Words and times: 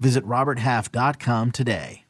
Visit 0.00 0.24
RobertHalf.com 0.26 1.52
today. 1.52 2.04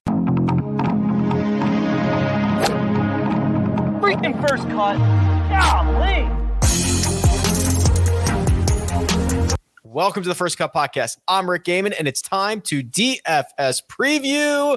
Freaking 4.01 4.49
first 4.49 4.69
cut. 4.69 4.99
Golly. 5.49 6.29
Welcome 9.83 10.25
to 10.25 10.29
the 10.29 10.35
First 10.35 10.59
Cut 10.59 10.75
Podcast. 10.75 11.19
I'm 11.29 11.49
Rick 11.49 11.65
Gehman, 11.65 11.95
and 11.97 12.09
it's 12.09 12.21
time 12.21 12.61
to 12.63 12.83
DFS 12.83 13.83
preview 13.89 14.77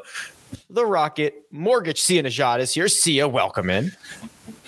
the 0.70 0.86
Rocket 0.86 1.44
Mortgage. 1.52 2.00
Sia 2.02 2.22
Nejad 2.22 2.60
is 2.60 2.74
here. 2.74 2.88
Sia, 2.88 3.28
welcome 3.28 3.70
in. 3.70 3.94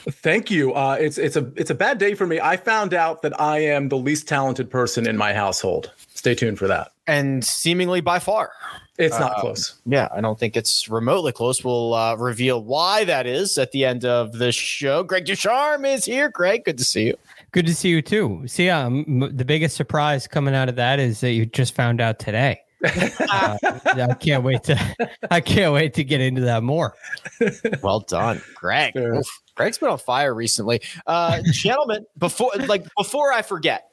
Thank 0.09 0.49
you. 0.49 0.73
Uh, 0.73 0.97
it's 0.99 1.17
it's 1.17 1.35
a 1.35 1.51
it's 1.55 1.69
a 1.69 1.75
bad 1.75 1.99
day 1.99 2.15
for 2.15 2.25
me. 2.25 2.39
I 2.39 2.57
found 2.57 2.93
out 2.93 3.21
that 3.21 3.39
I 3.39 3.59
am 3.59 3.89
the 3.89 3.97
least 3.97 4.27
talented 4.27 4.71
person 4.71 5.07
in 5.07 5.17
my 5.17 5.33
household. 5.33 5.91
Stay 6.15 6.33
tuned 6.33 6.57
for 6.57 6.67
that. 6.67 6.93
And 7.09 7.43
seemingly 7.43 8.01
by 8.01 8.19
far. 8.19 8.51
It's 8.97 9.17
not 9.19 9.37
Uh, 9.37 9.41
close. 9.41 9.79
Yeah, 9.85 10.09
I 10.13 10.19
don't 10.21 10.37
think 10.37 10.57
it's 10.57 10.89
remotely 10.89 11.31
close. 11.31 11.63
We'll 11.63 11.93
uh, 11.93 12.15
reveal 12.15 12.63
why 12.63 13.05
that 13.05 13.25
is 13.25 13.57
at 13.57 13.71
the 13.71 13.85
end 13.85 14.03
of 14.05 14.33
the 14.33 14.51
show. 14.51 15.03
Greg 15.03 15.25
DuCharme 15.25 15.87
is 15.91 16.03
here. 16.05 16.29
Greg, 16.29 16.65
good 16.65 16.77
to 16.77 16.83
see 16.83 17.07
you. 17.07 17.15
Good 17.51 17.65
to 17.65 17.73
see 17.73 17.89
you 17.89 18.01
too. 18.01 18.43
See, 18.45 18.69
um, 18.69 19.05
m- 19.07 19.35
the 19.35 19.45
biggest 19.45 19.75
surprise 19.77 20.27
coming 20.27 20.53
out 20.53 20.67
of 20.69 20.75
that 20.75 20.99
is 20.99 21.21
that 21.21 21.31
you 21.31 21.45
just 21.45 21.73
found 21.75 22.01
out 22.01 22.19
today. 22.19 22.61
Uh, 23.31 23.57
I 23.85 24.13
can't 24.19 24.43
wait 24.43 24.63
to. 24.63 25.09
I 25.31 25.39
can't 25.41 25.73
wait 25.73 25.93
to 25.95 26.03
get 26.03 26.19
into 26.21 26.41
that 26.41 26.63
more. 26.63 26.95
Well 27.83 27.99
done, 28.01 28.41
Greg. 28.55 28.93
Fair. 28.93 29.15
Oof, 29.15 29.41
Greg's 29.55 29.77
been 29.77 29.89
on 29.89 29.97
fire 29.97 30.33
recently. 30.33 30.81
Uh, 31.05 31.41
gentlemen, 31.51 32.05
before 32.17 32.51
like 32.67 32.85
before 32.97 33.31
I 33.33 33.41
forget, 33.43 33.88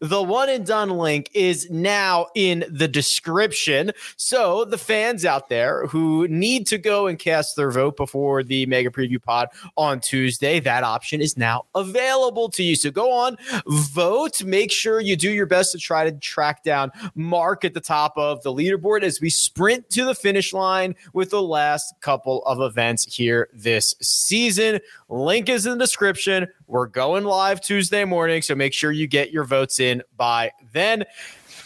the 0.00 0.22
one 0.22 0.48
and 0.48 0.66
done 0.66 0.90
link 0.90 1.30
is 1.34 1.70
now 1.70 2.26
in 2.34 2.64
the 2.70 2.88
description. 2.88 3.92
So 4.16 4.64
the 4.64 4.78
fans 4.78 5.24
out 5.24 5.48
there 5.48 5.86
who 5.86 6.26
need 6.28 6.66
to 6.68 6.78
go 6.78 7.06
and 7.06 7.18
cast 7.18 7.56
their 7.56 7.70
vote 7.70 7.96
before 7.96 8.42
the 8.42 8.66
mega 8.66 8.90
preview 8.90 9.22
pod 9.22 9.48
on 9.76 10.00
Tuesday, 10.00 10.58
that 10.60 10.84
option 10.84 11.20
is 11.20 11.36
now 11.36 11.66
available 11.74 12.48
to 12.50 12.62
you. 12.62 12.76
So 12.76 12.90
go 12.90 13.12
on, 13.12 13.36
vote. 13.66 14.42
Make 14.42 14.72
sure 14.72 15.00
you 15.00 15.16
do 15.16 15.30
your 15.30 15.46
best 15.46 15.72
to 15.72 15.78
try 15.78 16.04
to 16.04 16.12
track 16.12 16.64
down 16.64 16.92
Mark 17.14 17.64
at 17.64 17.74
the 17.74 17.80
top 17.80 18.14
of 18.16 18.42
the 18.42 18.52
leaderboard 18.52 19.02
as 19.02 19.20
we 19.20 19.30
sprint 19.30 19.88
to 19.90 20.04
the 20.04 20.14
finish 20.14 20.52
line 20.52 20.94
with 21.12 21.30
the 21.30 21.42
last 21.42 21.94
couple 22.00 22.42
of 22.44 22.60
events 22.60 23.04
here 23.14 23.48
this 23.52 23.94
season. 24.00 24.80
Link 25.10 25.48
is 25.48 25.66
in 25.66 25.72
the 25.72 25.84
description. 25.84 26.46
We're 26.68 26.86
going 26.86 27.24
live 27.24 27.60
Tuesday 27.60 28.04
morning, 28.04 28.42
so 28.42 28.54
make 28.54 28.72
sure 28.72 28.92
you 28.92 29.08
get 29.08 29.32
your 29.32 29.42
votes 29.42 29.80
in 29.80 30.02
by 30.16 30.52
then. 30.72 31.04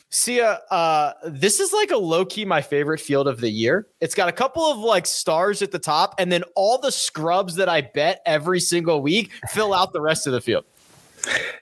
Sia, 0.08 0.60
uh, 0.70 1.12
this 1.26 1.60
is 1.60 1.72
like 1.72 1.90
a 1.90 1.96
low 1.96 2.24
key 2.24 2.46
my 2.46 2.62
favorite 2.62 3.00
field 3.00 3.28
of 3.28 3.40
the 3.40 3.50
year. 3.50 3.88
It's 4.00 4.14
got 4.14 4.30
a 4.30 4.32
couple 4.32 4.64
of 4.64 4.78
like 4.78 5.04
stars 5.04 5.60
at 5.60 5.72
the 5.72 5.78
top, 5.78 6.14
and 6.18 6.32
then 6.32 6.42
all 6.56 6.78
the 6.78 6.90
scrubs 6.90 7.54
that 7.56 7.68
I 7.68 7.82
bet 7.82 8.22
every 8.24 8.60
single 8.60 9.02
week 9.02 9.30
fill 9.50 9.74
out 9.74 9.92
the 9.92 10.00
rest 10.00 10.26
of 10.26 10.32
the 10.32 10.40
field. 10.40 10.64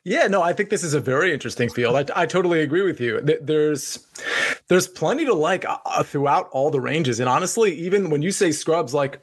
Yeah, 0.05 0.27
no, 0.27 0.43
I 0.43 0.53
think 0.53 0.71
this 0.71 0.83
is 0.83 0.95
a 0.95 1.01
very 1.01 1.33
interesting 1.33 1.71
field. 1.71 1.95
I, 1.97 2.23
I 2.23 2.27
totally 2.27 2.61
agree 2.61 2.83
with 2.83 3.01
you. 3.01 3.21
There's 3.21 4.07
there's 4.69 4.89
plenty 4.89 5.25
to 5.25 5.35
like 5.35 5.65
uh, 5.69 6.03
throughout 6.03 6.49
all 6.51 6.71
the 6.71 6.81
ranges, 6.81 7.21
and 7.21 7.29
honestly, 7.29 7.73
even 7.75 8.11
when 8.11 8.23
you 8.23 8.33
say 8.33 8.51
scrubs, 8.51 8.95
like 8.95 9.21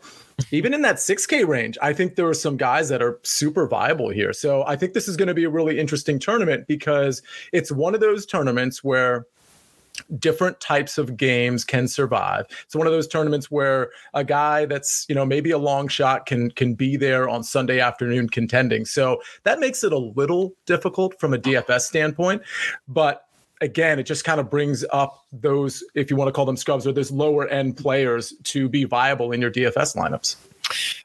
even 0.51 0.73
in 0.73 0.81
that 0.83 0.95
6K 0.95 1.45
range, 1.47 1.77
I 1.81 1.93
think 1.93 2.15
there 2.15 2.27
are 2.27 2.33
some 2.33 2.55
guys 2.55 2.89
that 2.89 3.01
are 3.01 3.19
super 3.23 3.67
viable 3.67 4.09
here. 4.09 4.31
So 4.31 4.63
I 4.65 4.75
think 4.75 4.93
this 4.93 5.07
is 5.07 5.17
going 5.17 5.27
to 5.27 5.33
be 5.33 5.43
a 5.43 5.49
really 5.49 5.79
interesting 5.79 6.17
tournament 6.17 6.65
because 6.67 7.21
it's 7.51 7.71
one 7.71 7.93
of 7.93 7.99
those 7.99 8.25
tournaments 8.25 8.83
where 8.83 9.25
different 10.17 10.59
types 10.59 10.97
of 10.97 11.17
games 11.17 11.63
can 11.63 11.87
survive. 11.87 12.45
It's 12.65 12.75
one 12.75 12.87
of 12.87 12.93
those 12.93 13.07
tournaments 13.07 13.51
where 13.51 13.91
a 14.13 14.23
guy 14.23 14.65
that's, 14.65 15.05
you 15.09 15.15
know, 15.15 15.25
maybe 15.25 15.51
a 15.51 15.57
long 15.57 15.87
shot 15.87 16.25
can 16.25 16.51
can 16.51 16.73
be 16.73 16.97
there 16.97 17.27
on 17.29 17.43
Sunday 17.43 17.79
afternoon 17.79 18.29
contending. 18.29 18.85
So 18.85 19.21
that 19.43 19.59
makes 19.59 19.83
it 19.83 19.93
a 19.93 19.97
little 19.97 20.53
difficult 20.65 21.19
from 21.19 21.33
a 21.33 21.37
DFS 21.37 21.81
standpoint, 21.81 22.41
but 22.87 23.25
again, 23.61 23.99
it 23.99 24.03
just 24.03 24.23
kind 24.23 24.39
of 24.39 24.49
brings 24.49 24.85
up 24.91 25.25
those 25.31 25.83
if 25.95 26.09
you 26.09 26.15
want 26.15 26.29
to 26.29 26.31
call 26.31 26.45
them 26.45 26.57
scrubs 26.57 26.87
or 26.87 26.93
those 26.93 27.11
lower 27.11 27.47
end 27.47 27.77
players 27.77 28.33
to 28.43 28.69
be 28.69 28.85
viable 28.85 29.31
in 29.31 29.41
your 29.41 29.51
DFS 29.51 29.95
lineups. 29.95 30.37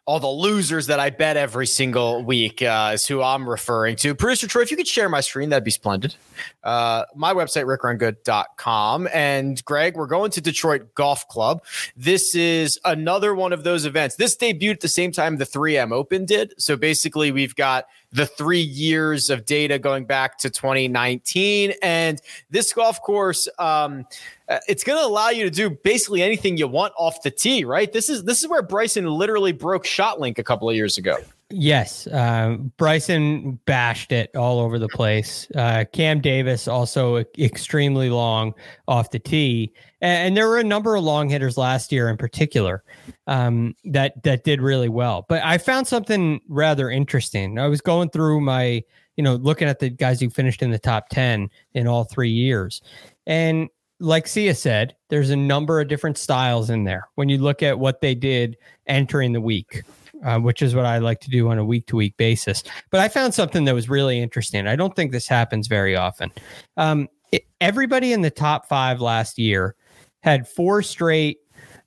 All 0.07 0.21
the 0.21 0.29
losers 0.29 0.87
that 0.89 1.01
I 1.01 1.09
bet 1.11 1.37
every 1.37 1.67
single 1.67 2.23
week 2.23 2.61
uh, 2.61 2.93
is 2.95 3.07
who 3.07 3.23
I'm 3.23 3.49
referring 3.49 3.97
to. 3.97 4.15
Producer 4.15 4.47
Troy, 4.47 4.63
if 4.63 4.71
you 4.71 4.77
could 4.77 4.87
share 4.87 5.09
my 5.09 5.21
screen, 5.21 5.49
that'd 5.49 5.65
be 5.65 5.71
splendid. 5.71 6.15
Uh, 6.63 7.05
my 7.15 7.33
website, 7.33 7.65
rickrungood.com. 7.65 9.09
And 9.15 9.65
Greg, 9.65 9.97
we're 9.97 10.07
going 10.07 10.31
to 10.33 10.43
Detroit 10.43 10.95
Golf 10.95 11.27
Club. 11.29 11.65
This 11.97 12.35
is 12.35 12.79
another 12.85 13.35
one 13.35 13.55
of 13.55 13.65
those 13.65 13.87
events. 13.87 14.17
This 14.17 14.37
debuted 14.37 14.73
at 14.73 14.81
the 14.81 14.89
same 14.89 15.11
time 15.11 15.39
the 15.39 15.47
3M 15.47 15.91
Open 15.93 16.27
did. 16.27 16.53
So 16.59 16.77
basically, 16.77 17.33
we've 17.33 17.55
got 17.55 17.87
the 18.15 18.27
three 18.27 18.61
years 18.61 19.29
of 19.29 19.45
data 19.45 19.79
going 19.79 20.05
back 20.05 20.39
to 20.39 20.49
2019. 20.49 21.75
And 21.83 22.21
this 22.49 22.73
golf 22.73 23.03
course, 23.03 23.49
um, 23.59 24.07
uh, 24.49 24.61
it's 24.69 24.85
going 24.85 24.99
to 24.99 25.05
allow 25.05 25.31
you 25.31 25.43
to 25.43 25.51
do 25.51 25.69
basically 25.69 26.23
anything 26.23 26.57
you 26.57 26.69
want 26.69 26.95
off 26.97 27.23
the 27.23 27.31
tee, 27.31 27.65
right? 27.65 27.93
This 27.93 28.09
is 28.09 28.25
this 28.25 28.41
is 28.41 28.49
where 28.49 28.63
Bryson 28.63 29.07
literally 29.07 29.53
broke 29.53 29.85
ShotLink 29.85 30.39
a 30.39 30.45
couple 30.45 30.71
of 30.71 30.77
years 30.77 30.97
ago. 30.97 31.17
Yes, 31.51 32.09
um, 32.11 32.73
Bryson 32.79 33.61
bashed 33.67 34.13
it 34.13 34.35
all 34.35 34.61
over 34.61 34.79
the 34.79 34.89
place. 34.89 35.47
Uh, 35.55 35.85
Cam 35.93 36.21
Davis 36.21 36.67
also 36.67 37.23
extremely 37.39 38.09
long 38.09 38.55
off 38.89 39.11
the 39.11 39.19
tee, 39.19 39.73
and, 40.01 40.29
and 40.29 40.37
there 40.37 40.49
were 40.49 40.59
a 40.59 40.65
number 40.65 40.97
of 40.97 41.05
long 41.05 41.29
hitters 41.29 41.59
last 41.59 41.93
year 41.93 42.09
in 42.09 42.17
particular 42.17 42.83
um, 43.27 43.75
that 43.85 44.21
that 44.23 44.43
did 44.45 44.63
really 44.63 44.89
well. 44.89 45.27
But 45.29 45.45
I 45.45 45.59
found 45.59 45.87
something 45.87 46.41
rather 46.49 46.91
interesting. 46.91 47.59
I 47.59 47.69
was 47.69 47.83
going 47.83 48.09
through 48.09 48.41
my, 48.41 48.83
you 49.17 49.23
know, 49.23 49.35
looking 49.35 49.69
at 49.69 49.81
the 49.81 49.91
guys 49.91 50.21
who 50.21 50.31
finished 50.31 50.63
in 50.63 50.71
the 50.71 50.79
top 50.79 51.11
ten 51.11 51.51
in 51.75 51.87
all 51.87 52.05
three 52.05 52.31
years, 52.31 52.81
and 53.27 53.69
like 54.01 54.27
Sia 54.27 54.55
said, 54.55 54.97
there's 55.11 55.31
a 55.31 55.37
number 55.37 55.81
of 55.81 55.89
different 55.89 56.17
styles 56.17 56.71
in 56.71 56.85
there. 56.85 57.07
When 57.17 57.29
you 57.29 57.39
look 57.39 57.63
at 57.63 57.79
what 57.79 58.01
they 58.01 58.15
did 58.15 58.57
entering 58.87 59.35
the 59.35 59.41
week, 59.43 59.83
uh, 60.25 60.39
which 60.39 60.63
is 60.63 60.75
what 60.75 60.87
I 60.87 60.99
like 60.99 61.21
to 61.21 61.31
do 61.31 61.49
on 61.49 61.59
a 61.59 61.65
week 61.65 61.87
to 61.89 61.97
week 61.97 62.17
basis. 62.17 62.63
But 62.91 63.01
I 63.01 63.09
found 63.09 63.35
something 63.35 63.65
that 63.65 63.75
was 63.75 63.89
really 63.89 64.21
interesting. 64.21 64.67
I 64.67 64.77
don't 64.77 64.95
think 64.95 65.13
this 65.13 65.29
happens 65.29 65.67
very 65.67 65.97
often. 65.97 66.31
Um, 66.77 67.09
it- 67.33 67.47
everybody 67.61 68.13
in 68.13 68.23
the 68.23 68.31
top 68.31 68.69
five 68.69 69.01
last 69.01 69.39
year 69.39 69.75
had 70.23 70.49
four 70.49 70.83
straight. 70.83 71.39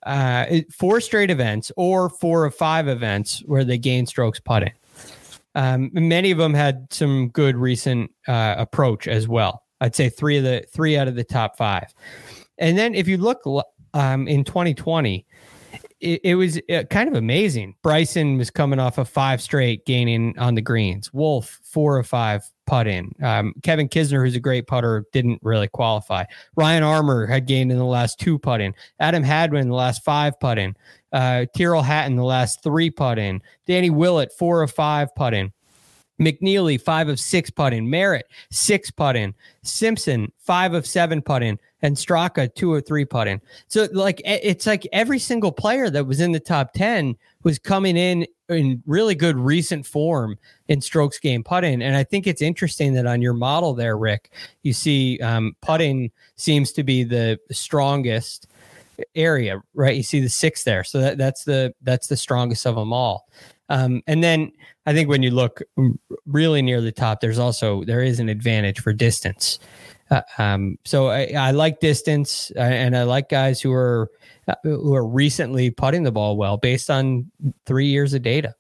Uh, 0.06 0.62
four 0.72 1.02
straight 1.02 1.30
events 1.30 1.70
or 1.76 2.10
four 2.10 2.46
of 2.46 2.56
five 2.56 2.88
events 2.88 3.44
where 3.46 3.66
they 3.66 3.78
gained 3.78 4.08
strokes 4.08 4.40
putting. 4.40 4.72
Um, 5.56 5.90
many 5.92 6.30
of 6.32 6.38
them 6.38 6.54
had 6.54 6.88
some 6.94 7.30
good 7.30 7.58
recent 7.58 8.12
uh, 8.28 8.56
approach 8.58 9.08
as 9.08 9.28
well. 9.28 9.64
I'd 9.82 9.96
say 9.96 10.08
three 10.08 10.38
of 10.38 10.44
the 10.44 10.66
three 10.72 10.98
out 10.98 11.08
of 11.08 11.16
the 11.16 11.24
top 11.24 11.58
five. 11.58 11.94
And 12.60 12.78
then 12.78 12.96
if 12.96 13.08
you 13.08 13.18
look 13.18 13.42
um, 13.94 14.28
in 14.28 14.44
2020, 14.44 15.26
it, 16.00 16.22
it 16.24 16.36
was 16.36 16.60
uh, 16.72 16.84
kind 16.90 17.10
of 17.10 17.16
amazing. 17.16 17.76
Bryson 17.82 18.38
was 18.38 18.50
coming 18.50 18.80
off 18.80 18.98
of 18.98 19.10
five 19.10 19.42
straight 19.42 19.86
gaining 19.86 20.38
on 20.38 20.56
the 20.56 20.62
greens. 20.62 21.12
Wolff 21.14 21.60
four 21.64 21.98
of 21.98 22.08
five 22.08 22.44
putt 22.68 22.88
in. 22.88 23.14
Um, 23.24 23.54
Kevin 23.64 23.90
Kisner, 23.90 24.24
who's 24.24 24.36
a 24.36 24.40
great 24.40 24.68
putter, 24.68 25.06
didn't 25.12 25.40
really 25.42 25.68
qualify. 25.68 26.26
Ryan 26.56 26.84
Armour 26.84 27.26
had 27.26 27.48
gained 27.48 27.72
in 27.72 27.78
the 27.78 27.86
last 27.86 28.20
two 28.20 28.38
putt 28.38 28.62
in. 28.62 28.74
Adam 29.00 29.24
Hadwin 29.24 29.70
the 29.70 29.76
last 29.76 30.04
five 30.04 30.40
putt 30.40 30.58
in. 30.58 30.76
Uh, 31.12 31.46
Tyrrell 31.56 31.82
Hatton 31.82 32.16
the 32.16 32.24
last 32.24 32.62
three 32.62 32.92
putt 32.92 33.18
in. 33.18 33.42
Danny 33.66 33.90
Willett 33.90 34.32
four 34.38 34.62
of 34.62 34.72
five 34.72 35.14
putt 35.16 35.34
in. 35.34 35.52
McNealy, 36.20 36.80
five 36.80 37.10
of 37.10 37.20
six 37.20 37.50
putt 37.50 37.74
in. 37.74 37.90
Merritt, 37.90 38.28
six 38.50 38.92
putt 38.92 39.16
in. 39.16 39.34
Simpson, 39.64 40.32
five 40.40 40.74
of 40.74 40.86
seven 40.86 41.22
putt 41.22 41.44
in. 41.44 41.60
And 41.84 41.96
Straka, 41.96 42.54
two 42.56 42.74
or 42.74 42.82
three 42.82 43.06
putt 43.06 43.28
in. 43.28 43.40
So, 43.68 43.88
like, 43.92 44.20
it's 44.26 44.66
like 44.66 44.88
every 44.92 45.20
single 45.20 45.52
player 45.52 45.92
that 45.92 46.08
was 46.08 46.20
in 46.20 46.32
the 46.32 46.40
top 46.40 46.74
10 46.74 47.16
was 47.44 47.60
coming 47.60 47.96
in 47.96 48.26
in 48.50 48.82
really 48.86 49.14
good 49.14 49.36
recent 49.36 49.86
form 49.86 50.38
in 50.70 50.82
strokes 50.82 51.20
game 51.20 51.44
putting. 51.44 51.82
And 51.82 51.96
I 51.96 52.04
think 52.04 52.26
it's 52.26 52.42
interesting 52.42 52.94
that 52.94 53.06
on 53.06 53.22
your 53.22 53.34
model 53.34 53.74
there, 53.74 53.98
Rick, 53.98 54.32
you 54.64 54.74
see 54.74 55.20
um, 55.20 55.56
putting 55.62 56.12
seems 56.36 56.72
to 56.74 56.84
be 56.84 57.04
the 57.04 57.40
strongest 57.52 58.48
area, 59.16 59.62
right? 59.74 59.96
You 59.96 60.04
see 60.04 60.20
the 60.20 60.30
six 60.30 60.64
there, 60.64 60.84
so 60.84 61.00
that, 61.00 61.18
that's 61.18 61.44
the 61.44 61.74
that's 61.84 62.08
the 62.08 62.18
strongest 62.18 62.66
of 62.66 62.76
them 62.76 62.94
all. 62.94 63.28
Um, 63.70 64.02
and 64.08 64.24
then 64.24 64.52
I 64.86 64.94
think 64.94 65.10
when 65.10 65.24
you 65.24 65.32
look 65.32 65.62
really 66.26 66.62
near 66.62 66.82
the 66.82 66.92
top, 66.92 67.20
there's 67.20 67.40
also 67.40 67.84
there 67.84 68.02
is 68.02 68.20
an 68.20 68.30
advantage 68.30 68.80
for 68.80 68.94
distance. 68.94 69.60
Uh, 70.10 70.22
um, 70.38 70.78
so 70.86 71.10
I, 71.10 71.34
I, 71.38 71.52
like 71.52 71.82
distance, 71.82 72.52
uh, 72.56 72.62
and 72.62 72.96
I 72.96 73.04
like 73.04 73.28
guys 73.28 73.60
who 73.60 73.74
are 73.74 74.10
uh, 74.48 74.56
who 74.64 74.96
are 74.96 75.06
recently 75.06 75.70
putting 75.70 76.04
the 76.04 76.12
ball 76.14 76.38
well 76.38 76.56
based 76.56 76.90
on 76.90 77.30
three 77.66 77.88
years 77.88 78.14
of 78.14 78.22
data. 78.22 78.56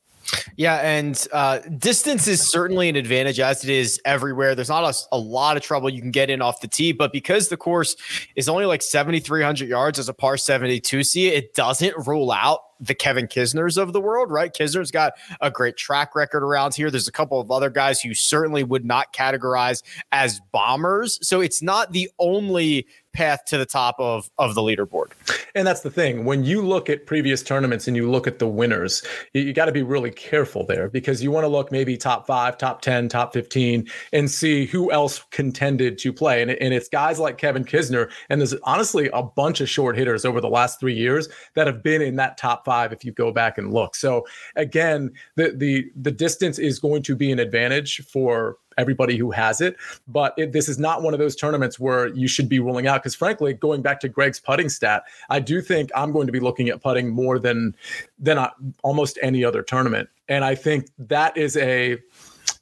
Yeah, 0.57 0.75
and 0.77 1.25
uh, 1.31 1.59
distance 1.77 2.27
is 2.27 2.42
certainly 2.42 2.89
an 2.89 2.95
advantage 2.95 3.39
as 3.39 3.63
it 3.63 3.69
is 3.69 4.01
everywhere. 4.04 4.56
There's 4.56 4.69
not 4.69 4.83
a, 4.83 5.15
a, 5.15 5.18
lot 5.18 5.56
of 5.56 5.63
trouble 5.63 5.89
you 5.89 6.01
can 6.01 6.12
get 6.12 6.30
in 6.30 6.42
off 6.42 6.59
the 6.59 6.68
tee, 6.68 6.92
but 6.92 7.13
because 7.13 7.48
the 7.48 7.57
course 7.57 7.95
is 8.36 8.50
only 8.50 8.65
like 8.65 8.81
7,300 8.81 9.69
yards 9.69 10.00
as 10.00 10.09
a 10.09 10.13
par 10.13 10.36
72 10.36 11.04
see, 11.04 11.27
it 11.27 11.54
doesn't 11.54 11.95
rule 12.06 12.31
out 12.31 12.59
the 12.79 12.95
Kevin 12.95 13.27
Kisners 13.27 13.77
of 13.77 13.94
the 13.94 14.01
world, 14.01 14.31
right? 14.31 14.53
Kisner's 14.53 14.91
got 14.91 15.13
a 15.41 15.51
great 15.51 15.77
track 15.77 16.15
record 16.15 16.44
around 16.44 16.75
here. 16.75 16.91
There's 16.91 17.07
a 17.07 17.12
couple 17.12 17.39
of 17.39 17.51
other 17.51 17.69
guys 17.69 18.01
who 18.01 18.13
certainly 18.13 18.63
would 18.63 18.85
not 18.85 19.13
categorize 19.13 19.83
as 20.12 20.39
bombers. 20.51 21.19
So 21.27 21.41
it's 21.41 21.62
not 21.62 21.91
the 21.91 22.09
only 22.19 22.88
path 23.18 23.45
to 23.45 23.57
the 23.57 23.65
top 23.65 23.95
of 23.97 24.29
of 24.38 24.53
the 24.53 24.62
leaderboard. 24.62 25.07
And 25.56 25.65
that's 25.65 25.81
the 25.81 25.89
thing. 25.89 26.24
When 26.24 26.44
you 26.44 26.62
look 26.62 26.88
at 26.88 27.07
previous 27.07 27.41
tournaments 27.41 27.88
and 27.88 27.97
you 27.97 28.09
look 28.12 28.27
at 28.27 28.38
the 28.38 28.47
winners, 28.47 29.03
you, 29.33 29.41
you 29.41 29.53
got 29.53 29.65
to 29.65 29.71
be 29.71 29.81
really 29.81 30.12
careful 30.12 30.63
there 30.63 30.88
because 30.88 31.23
you 31.23 31.31
want 31.31 31.44
to 31.45 31.47
look 31.47 31.71
maybe 31.71 31.97
top 31.97 32.27
five, 32.27 32.59
top 32.59 32.81
10, 32.81 33.09
top 33.09 33.33
15, 33.33 33.89
and 34.13 34.30
see 34.30 34.68
who 34.68 34.91
else 34.91 35.23
contended 35.31 35.97
to 35.97 36.13
play. 36.13 36.44
And, 36.44 36.51
and 36.51 36.75
it's 36.75 36.88
guys 36.88 37.18
like 37.18 37.39
Kevin 37.39 37.65
Kisner. 37.65 38.12
And 38.30 38.39
there's 38.39 38.53
honestly 38.63 39.09
a 39.13 39.23
bunch 39.23 39.62
of 39.62 39.68
short 39.68 39.97
hitters 39.97 40.23
over 40.23 40.39
the 40.39 40.50
last 40.50 40.80
three 40.80 40.94
years 40.94 41.27
that 41.56 41.65
have 41.65 41.81
been 41.81 42.03
in 42.03 42.18
that 42.18 42.38
top 42.38 42.63
five 42.67 42.91
if 42.91 43.05
you 43.05 43.13
go 43.13 43.31
back 43.31 43.57
and 43.57 43.73
look. 43.73 43.95
So 43.95 44.27
again, 44.57 45.11
the 45.35 45.53
the 45.55 45.89
the 45.95 46.11
distance 46.11 46.59
is 46.59 46.79
going 46.79 47.01
to 47.03 47.15
be 47.15 47.31
an 47.31 47.39
advantage 47.39 48.05
for 48.05 48.57
everybody 48.77 49.15
who 49.17 49.31
has 49.31 49.61
it. 49.61 49.77
But 50.07 50.33
it, 50.37 50.51
this 50.51 50.67
is 50.67 50.77
not 50.77 51.01
one 51.01 51.13
of 51.13 51.19
those 51.19 51.35
tournaments 51.35 51.79
where 51.79 52.07
you 52.07 52.27
should 52.27 52.49
be 52.49 52.59
ruling 52.59 52.85
out. 52.85 53.01
Because 53.01 53.15
frankly, 53.15 53.53
going 53.53 53.81
back 53.81 54.01
to 54.01 54.09
Greg's 54.09 54.39
putting 54.39 54.67
stat, 54.67 55.03
I 55.29 55.39
do 55.39 55.61
think 55.61 55.89
I'm 55.95 56.11
going 56.11 56.27
to 56.27 56.33
be 56.33 56.41
looking 56.41 56.67
at 56.67 56.83
putting 56.83 57.09
more 57.09 57.39
than 57.39 57.73
than 58.19 58.37
uh, 58.37 58.49
almost 58.83 59.17
any 59.21 59.45
other 59.45 59.63
tournament, 59.63 60.09
and 60.27 60.43
I 60.43 60.55
think 60.55 60.89
that 60.99 61.37
is 61.37 61.55
a 61.55 61.97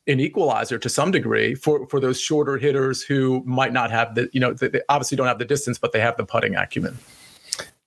an 0.07 0.19
equalizer 0.19 0.77
to 0.77 0.89
some 0.89 1.09
degree 1.11 1.55
for 1.55 1.87
for 1.87 1.99
those 1.99 2.19
shorter 2.19 2.57
hitters 2.57 3.01
who 3.01 3.41
might 3.45 3.73
not 3.73 3.89
have 3.89 4.13
the 4.13 4.29
you 4.33 4.39
know 4.39 4.53
they 4.53 4.81
obviously 4.87 5.17
don't 5.17 5.27
have 5.27 5.39
the 5.39 5.51
distance, 5.55 5.79
but 5.79 5.93
they 5.93 5.99
have 5.99 6.15
the 6.17 6.25
putting 6.25 6.55
acumen. 6.55 6.97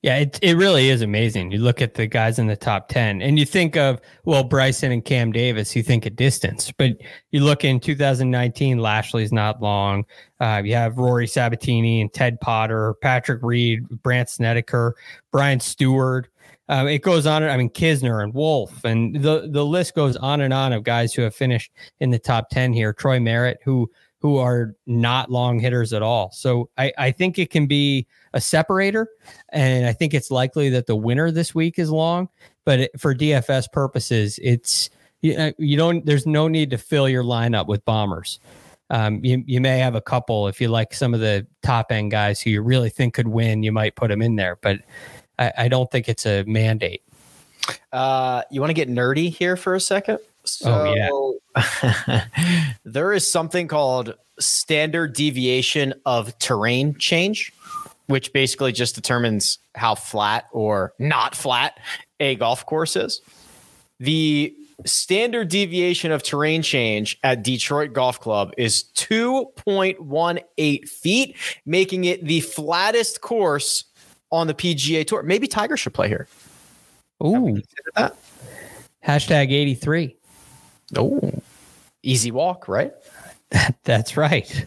Yeah, 0.03 0.19
it 0.19 0.39
it 0.43 0.56
really 0.56 0.91
is 0.91 1.03
amazing. 1.03 1.50
You 1.50 1.59
look 1.59 1.83
at 1.83 1.95
the 1.95 2.06
guys 2.06 2.39
in 2.39 2.47
the 2.47 2.55
top 2.55 2.89
10 2.89 3.21
and 3.21 3.37
you 3.37 3.45
think 3.45 3.77
of, 3.77 4.00
well, 4.25 4.45
Bryson 4.45 4.93
and 4.93 5.05
Cam 5.05 5.33
Davis, 5.33 5.75
you 5.75 5.83
think 5.83 6.06
of 6.06 6.15
distance, 6.15 6.71
but 6.71 6.93
you 7.33 7.41
look 7.41 7.65
in 7.65 7.81
2019, 7.81 8.79
Lashley's 8.79 9.33
not 9.33 9.61
long. 9.61 10.05
Uh, 10.39 10.62
you 10.65 10.75
have 10.75 10.99
Rory 10.99 11.27
Sabbatini 11.27 12.00
and 12.00 12.12
Ted 12.12 12.41
Potter, 12.41 12.95
Patrick 13.03 13.43
Reed, 13.43 13.89
Brandt 13.89 14.31
Snedeker, 14.31 14.95
Brian 15.33 15.59
Stuard. 15.59 16.27
Um, 16.69 16.87
it 16.87 17.03
goes 17.03 17.27
on. 17.27 17.43
I 17.43 17.56
mean, 17.56 17.71
Kisner 17.71 18.23
and 18.23 18.33
Wolff, 18.33 18.85
and 18.85 19.17
the 19.17 19.49
the 19.50 19.65
list 19.65 19.95
goes 19.95 20.17
on 20.17 20.43
and 20.43 20.53
on 20.53 20.73
of 20.73 20.85
guys 20.85 21.15
who 21.15 21.23
have 21.23 21.35
finished 21.35 21.73
in 21.99 22.11
the 22.11 22.19
top 22.19 22.50
ten 22.50 22.73
here. 22.73 22.93
Troy 22.93 23.19
Merritt, 23.19 23.59
who 23.65 23.91
who 24.20 24.37
are 24.38 24.75
not 24.87 25.31
long 25.31 25.59
hitters 25.59 25.93
at 25.93 26.03
all. 26.03 26.31
So 26.32 26.70
I, 26.76 26.93
I 26.99 27.11
think 27.12 27.38
it 27.38 27.50
can 27.50 27.67
be 27.67 28.06
a 28.35 28.41
separator. 28.41 29.09
And 29.50 29.87
I 29.87 29.93
think 29.93 30.12
it's 30.12 30.31
likely 30.31 30.70
that 30.70 30.87
the 30.87 30.97
winner 30.97 31.31
this 31.31 31.55
week 31.55 31.79
is 31.79 31.91
long. 31.91 32.29
But 32.65 32.81
it, 32.81 33.00
for 33.00 33.15
DFS 33.15 33.70
purposes, 33.73 34.38
it's 34.43 34.91
you, 35.20 35.53
you 35.59 35.76
don't, 35.76 36.05
there's 36.05 36.26
no 36.26 36.49
need 36.49 36.70
to 36.70 36.79
fill 36.79 37.09
your 37.09 37.23
lineup 37.23 37.67
with 37.67 37.85
bombers. 37.85 38.41
Um, 38.91 39.25
you, 39.25 39.43
you 39.47 39.61
may 39.61 39.79
have 39.79 39.94
a 39.94 40.00
couple 40.00 40.49
if 40.49 40.61
you 40.61 40.69
like 40.69 40.94
some 40.94 41.14
of 41.14 41.21
the 41.21 41.47
top 41.62 41.93
end 41.93 42.11
guys 42.11 42.41
who 42.41 42.50
you 42.50 42.62
really 42.62 42.91
think 42.91 43.14
could 43.14 43.29
win, 43.29 43.62
you 43.62 43.73
might 43.73 43.97
put 43.97 44.09
them 44.09 44.23
in 44.23 44.37
there. 44.37 44.56
But 44.61 44.81
I, 45.38 45.53
I 45.59 45.69
don't 45.69 45.91
think 45.91 46.09
it's 46.09 46.26
a 46.26 46.44
mandate. 46.44 47.03
Uh, 47.93 48.43
you 48.50 48.61
want 48.61 48.71
to 48.71 48.75
get 48.75 48.88
nerdy 48.88 49.31
here 49.31 49.56
for 49.56 49.75
a 49.75 49.81
second? 49.81 50.19
So 50.44 50.71
oh, 50.71 50.94
yeah. 50.94 51.11
there 52.85 53.13
is 53.13 53.31
something 53.31 53.69
called 53.69 54.15
standard 54.39 55.15
deviation 55.15 55.95
of 56.07 56.39
terrain 56.39 56.97
change, 56.99 57.53
which 58.07 58.33
basically 58.33 58.73
just 58.73 58.95
determines 58.95 59.59
how 59.75 59.95
flat 59.95 60.47
or 60.53 60.93
not 60.99 61.35
flat 61.35 61.79
a 62.21 62.35
golf 62.37 62.65
course 62.67 62.97
is. 62.97 63.21
The 64.01 64.55
standard 64.85 65.49
deviation 65.49 66.13
of 66.13 66.23
terrain 66.23 66.63
change 66.63 67.19
at 67.23 67.43
Detroit 67.43 67.93
Golf 67.93 68.21
Club 68.21 68.53
is 68.57 68.85
2.18 68.95 70.89
feet, 70.89 71.37
making 71.67 72.05
it 72.05 72.25
the 72.25 72.41
flattest 72.41 73.21
course 73.21 73.85
on 74.31 74.47
the 74.47 74.55
PGA 74.55 75.07
Tour. 75.07 75.23
Maybe 75.23 75.47
Tiger 75.49 75.77
should 75.77 75.95
play 75.95 76.09
here. 76.09 76.29
Ooh. 77.25 77.61
Hashtag 79.05 79.51
83. 79.51 80.17
Oh, 80.97 81.33
easy 82.09 82.31
walk, 82.31 82.69
right? 82.69 82.93
that's 83.85 84.17
right. 84.17 84.67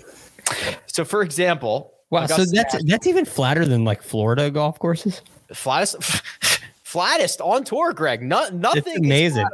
So, 0.87 1.05
for 1.05 1.21
example, 1.21 1.93
wow, 2.09 2.25
so 2.25 2.45
that's 2.45 2.75
that's 2.85 3.07
even 3.07 3.25
flatter 3.25 3.65
than 3.65 3.83
like 3.83 4.01
Florida 4.01 4.49
golf 4.49 4.79
courses. 4.79 5.21
Flattest, 5.53 6.01
flattest 6.83 7.41
on 7.41 7.63
tour, 7.63 7.93
Greg. 7.93 8.21
No, 8.21 8.49
nothing. 8.49 8.83
It's 8.85 8.97
amazing. 8.97 9.47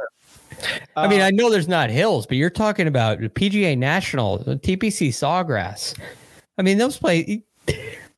I 0.96 1.06
mean, 1.06 1.20
I 1.20 1.28
um, 1.28 1.36
know 1.36 1.50
there's 1.50 1.68
not 1.68 1.88
hills, 1.88 2.26
but 2.26 2.36
you're 2.36 2.50
talking 2.50 2.88
about 2.88 3.20
PGA 3.20 3.78
National, 3.78 4.40
TPC 4.40 5.08
Sawgrass. 5.10 5.96
I 6.56 6.62
mean, 6.62 6.78
those 6.78 6.98
play 6.98 7.44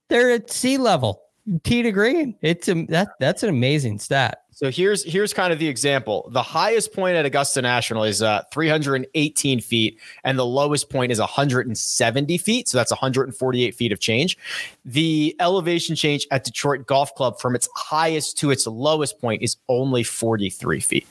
they're 0.08 0.30
at 0.30 0.50
sea 0.50 0.78
level, 0.78 1.22
tee 1.64 1.82
to 1.82 1.92
green. 1.92 2.34
It's 2.40 2.68
a 2.68 2.86
that 2.86 3.08
that's 3.18 3.42
an 3.42 3.50
amazing 3.50 3.98
stat. 3.98 4.42
So 4.60 4.70
here's 4.70 5.02
here's 5.04 5.32
kind 5.32 5.54
of 5.54 5.58
the 5.58 5.68
example. 5.68 6.28
The 6.32 6.42
highest 6.42 6.92
point 6.92 7.16
at 7.16 7.24
Augusta 7.24 7.62
National 7.62 8.04
is 8.04 8.20
uh, 8.20 8.42
318 8.52 9.58
feet, 9.62 9.98
and 10.22 10.38
the 10.38 10.44
lowest 10.44 10.90
point 10.90 11.10
is 11.10 11.18
170 11.18 12.36
feet. 12.36 12.68
So 12.68 12.76
that's 12.76 12.90
148 12.90 13.74
feet 13.74 13.90
of 13.90 14.00
change. 14.00 14.36
The 14.84 15.34
elevation 15.40 15.96
change 15.96 16.26
at 16.30 16.44
Detroit 16.44 16.86
Golf 16.86 17.14
Club 17.14 17.40
from 17.40 17.54
its 17.54 17.70
highest 17.74 18.36
to 18.40 18.50
its 18.50 18.66
lowest 18.66 19.18
point 19.18 19.40
is 19.40 19.56
only 19.70 20.02
43 20.02 20.80
feet. 20.80 21.06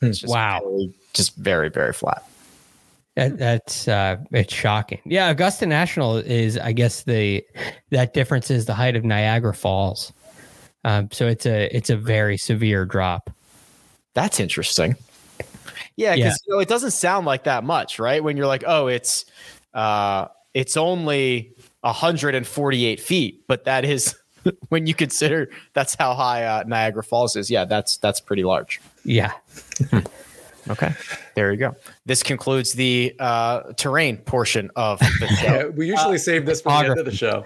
Hmm. 0.00 0.12
wow, 0.24 0.60
very, 0.64 0.94
just 1.12 1.36
very 1.36 1.68
very 1.68 1.92
flat. 1.92 2.26
That, 3.16 3.36
that's 3.36 3.88
uh, 3.88 4.16
it's 4.30 4.54
shocking. 4.54 5.02
Yeah, 5.04 5.28
Augusta 5.28 5.66
National 5.66 6.16
is, 6.16 6.56
I 6.56 6.72
guess 6.72 7.02
the 7.02 7.44
that 7.90 8.14
difference 8.14 8.50
is 8.50 8.64
the 8.64 8.74
height 8.74 8.96
of 8.96 9.04
Niagara 9.04 9.52
Falls. 9.52 10.14
Um, 10.86 11.08
so 11.10 11.26
it's 11.26 11.44
a 11.46 11.76
it's 11.76 11.90
a 11.90 11.96
very 11.96 12.36
severe 12.36 12.84
drop. 12.86 13.30
That's 14.14 14.38
interesting. 14.38 14.94
Yeah, 15.96 16.14
because 16.14 16.18
yeah. 16.18 16.34
you 16.46 16.54
know, 16.54 16.60
it 16.60 16.68
doesn't 16.68 16.92
sound 16.92 17.26
like 17.26 17.42
that 17.44 17.64
much, 17.64 17.98
right? 17.98 18.22
When 18.22 18.36
you're 18.36 18.46
like, 18.46 18.62
oh, 18.64 18.86
it's 18.86 19.24
uh, 19.74 20.28
it's 20.54 20.76
only 20.76 21.52
148 21.80 23.00
feet, 23.00 23.42
but 23.48 23.64
that 23.64 23.84
is 23.84 24.14
when 24.68 24.86
you 24.86 24.94
consider 24.94 25.50
that's 25.72 25.96
how 25.96 26.14
high 26.14 26.44
uh, 26.44 26.62
Niagara 26.68 27.02
Falls 27.02 27.34
is. 27.34 27.50
Yeah, 27.50 27.64
that's 27.64 27.96
that's 27.96 28.20
pretty 28.20 28.44
large. 28.44 28.80
Yeah. 29.04 29.32
okay, 30.70 30.94
there 31.34 31.50
you 31.50 31.58
go. 31.58 31.74
This 32.04 32.22
concludes 32.22 32.74
the 32.74 33.12
uh, 33.18 33.72
terrain 33.72 34.18
portion 34.18 34.70
of 34.76 35.00
the 35.00 35.26
show. 35.40 35.70
we 35.70 35.88
usually 35.88 36.14
uh, 36.14 36.18
save 36.18 36.46
this 36.46 36.60
for 36.60 36.70
the 36.70 36.90
end 36.90 36.98
of 37.00 37.06
the 37.06 37.10
show. 37.10 37.44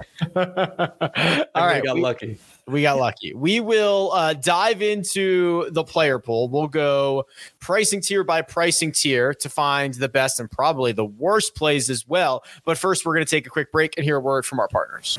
All 1.55 1.67
right, 1.67 1.83
got 1.83 1.95
we, 1.95 2.03
lucky. 2.03 2.39
We 2.71 2.83
got 2.83 2.99
lucky. 2.99 3.35
We 3.35 3.61
will 3.61 4.13
uh, 4.13 4.35
dive 4.35 4.81
into 4.81 5.69
the 5.71 5.83
player 5.83 6.19
pool. 6.19 6.49
We'll 6.49 6.69
go 6.69 7.27
pricing 7.59 8.01
tier 8.01 8.23
by 8.23 8.43
pricing 8.43 8.93
tier 8.93 9.35
to 9.35 9.49
find 9.49 9.95
the 9.95 10.09
best 10.09 10.39
and 10.39 10.51
probably 10.51 10.93
the 10.93 11.05
worst 11.05 11.57
plays 11.57 11.91
as 11.91 12.07
well. 12.07 12.45
But 12.65 12.79
first, 12.79 13.05
we're 13.05 13.15
going 13.15 13.27
to 13.27 13.31
take 13.31 13.47
a 13.47 13.51
quick 13.51 13.73
break 13.73 13.95
and 13.97 14.05
hear 14.05 14.17
a 14.17 14.21
word 14.21 14.47
from 14.47 14.61
our 14.61 14.69
partners. 14.69 15.19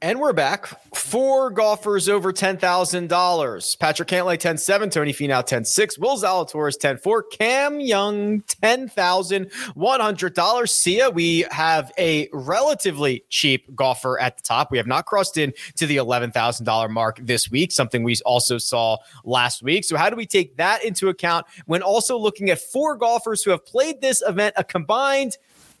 And 0.00 0.20
we're 0.20 0.32
back. 0.32 0.68
Four 0.94 1.50
golfers 1.50 2.08
over 2.08 2.32
$10,000. 2.32 3.78
Patrick 3.80 4.08
Cantlay, 4.08 4.38
10 4.38 4.56
7. 4.56 4.90
Tony 4.90 5.12
Finau, 5.12 5.44
10 5.44 5.64
6. 5.64 5.98
Will 5.98 6.16
Zalatoris, 6.16 6.78
10 6.78 6.98
4. 6.98 7.24
Cam 7.24 7.80
Young, 7.80 8.42
$10,100. 8.42 10.68
Sia, 10.68 11.10
we 11.10 11.44
have 11.50 11.90
a 11.98 12.28
relatively 12.32 13.24
cheap 13.28 13.74
golfer 13.74 14.20
at 14.20 14.36
the 14.36 14.44
top. 14.44 14.70
We 14.70 14.78
have 14.78 14.86
not 14.86 15.06
crossed 15.06 15.36
in 15.36 15.52
to 15.78 15.86
the 15.86 15.96
$11,000 15.96 16.90
mark 16.90 17.18
this 17.20 17.50
week, 17.50 17.72
something 17.72 18.04
we 18.04 18.14
also 18.24 18.56
saw 18.56 18.98
last 19.24 19.64
week. 19.64 19.84
So, 19.84 19.96
how 19.96 20.10
do 20.10 20.16
we 20.16 20.26
take 20.26 20.56
that 20.58 20.84
into 20.84 21.08
account 21.08 21.44
when 21.66 21.82
also 21.82 22.16
looking 22.16 22.50
at 22.50 22.60
four 22.60 22.96
golfers 22.96 23.42
who 23.42 23.50
have 23.50 23.66
played 23.66 24.00
this 24.00 24.22
event 24.24 24.54
a 24.56 24.62
combined 24.62 25.38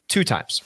two 0.08 0.24
times? 0.24 0.60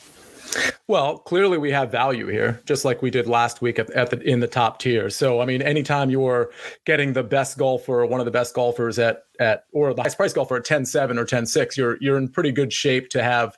Well, 0.89 1.19
clearly 1.19 1.59
we 1.59 1.71
have 1.71 1.91
value 1.91 2.27
here, 2.27 2.61
just 2.67 2.85
like 2.85 3.03
we 3.03 3.11
did 3.11 3.27
last 3.27 3.63
week 3.63 3.79
at, 3.79 3.91
at 3.91 4.11
the 4.11 4.21
in 4.21 4.41
the 4.41 4.47
top 4.47 4.79
tier. 4.79 5.09
So, 5.11 5.41
I 5.41 5.47
mean, 5.47 5.63
anytime 5.63 6.11
you're 6.11 6.51
getting 6.85 7.13
the 7.13 7.23
best 7.23 7.57
golfer 7.57 8.05
one 8.07 8.21
of 8.21 8.27
the 8.27 8.33
best 8.33 8.55
golfers 8.55 8.99
at 8.99 9.25
at 9.39 9.65
or 9.73 9.95
the 9.95 10.03
highest 10.03 10.17
price 10.17 10.33
golfer 10.33 10.57
at 10.57 10.65
10-7 10.65 11.19
or 11.19 11.25
10-6, 11.25 11.77
you're 11.77 11.97
you're 12.01 12.19
in 12.19 12.29
pretty 12.29 12.53
good 12.53 12.73
shape 12.73 13.09
to 13.11 13.23
have, 13.23 13.57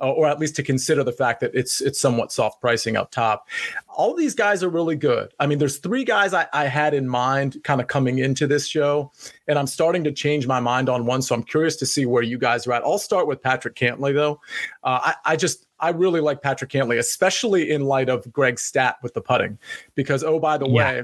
uh, 0.00 0.10
or 0.10 0.26
at 0.26 0.38
least 0.38 0.56
to 0.56 0.62
consider 0.62 1.04
the 1.04 1.12
fact 1.12 1.40
that 1.40 1.54
it's 1.54 1.80
it's 1.80 2.00
somewhat 2.00 2.32
soft 2.32 2.60
pricing 2.60 2.96
up 2.96 3.10
top. 3.10 3.48
All 3.88 4.14
these 4.14 4.34
guys 4.34 4.62
are 4.62 4.68
really 4.68 4.96
good. 4.96 5.32
I 5.38 5.46
mean, 5.46 5.58
there's 5.58 5.78
three 5.78 6.04
guys 6.04 6.34
I, 6.34 6.46
I 6.52 6.66
had 6.66 6.94
in 6.94 7.08
mind 7.08 7.58
kind 7.64 7.80
of 7.80 7.86
coming 7.86 8.18
into 8.18 8.46
this 8.46 8.66
show, 8.66 9.12
and 9.48 9.58
I'm 9.58 9.66
starting 9.66 10.04
to 10.04 10.12
change 10.12 10.46
my 10.46 10.60
mind 10.60 10.88
on 10.88 11.06
one. 11.06 11.22
So 11.22 11.34
I'm 11.34 11.42
curious 11.42 11.76
to 11.76 11.86
see 11.86 12.06
where 12.06 12.22
you 12.22 12.38
guys 12.38 12.66
are 12.66 12.72
at. 12.72 12.82
I'll 12.82 12.98
start 12.98 13.26
with 13.26 13.42
Patrick 13.42 13.74
Cantlay 13.74 14.14
though. 14.14 14.40
Uh, 14.82 15.00
I, 15.02 15.14
I 15.32 15.36
just 15.36 15.66
I 15.82 15.90
really 15.90 16.20
like 16.20 16.42
Patrick 16.42 16.70
Cantlay, 16.70 16.98
especially 16.98 17.70
in 17.70 17.82
light 17.82 18.08
of 18.08 18.30
Greg's 18.32 18.62
stat 18.62 18.96
with 19.02 19.14
the 19.14 19.20
putting, 19.20 19.58
because 19.94 20.22
oh 20.22 20.38
by 20.38 20.56
the 20.56 20.68
yeah. 20.68 20.72
way, 20.74 21.02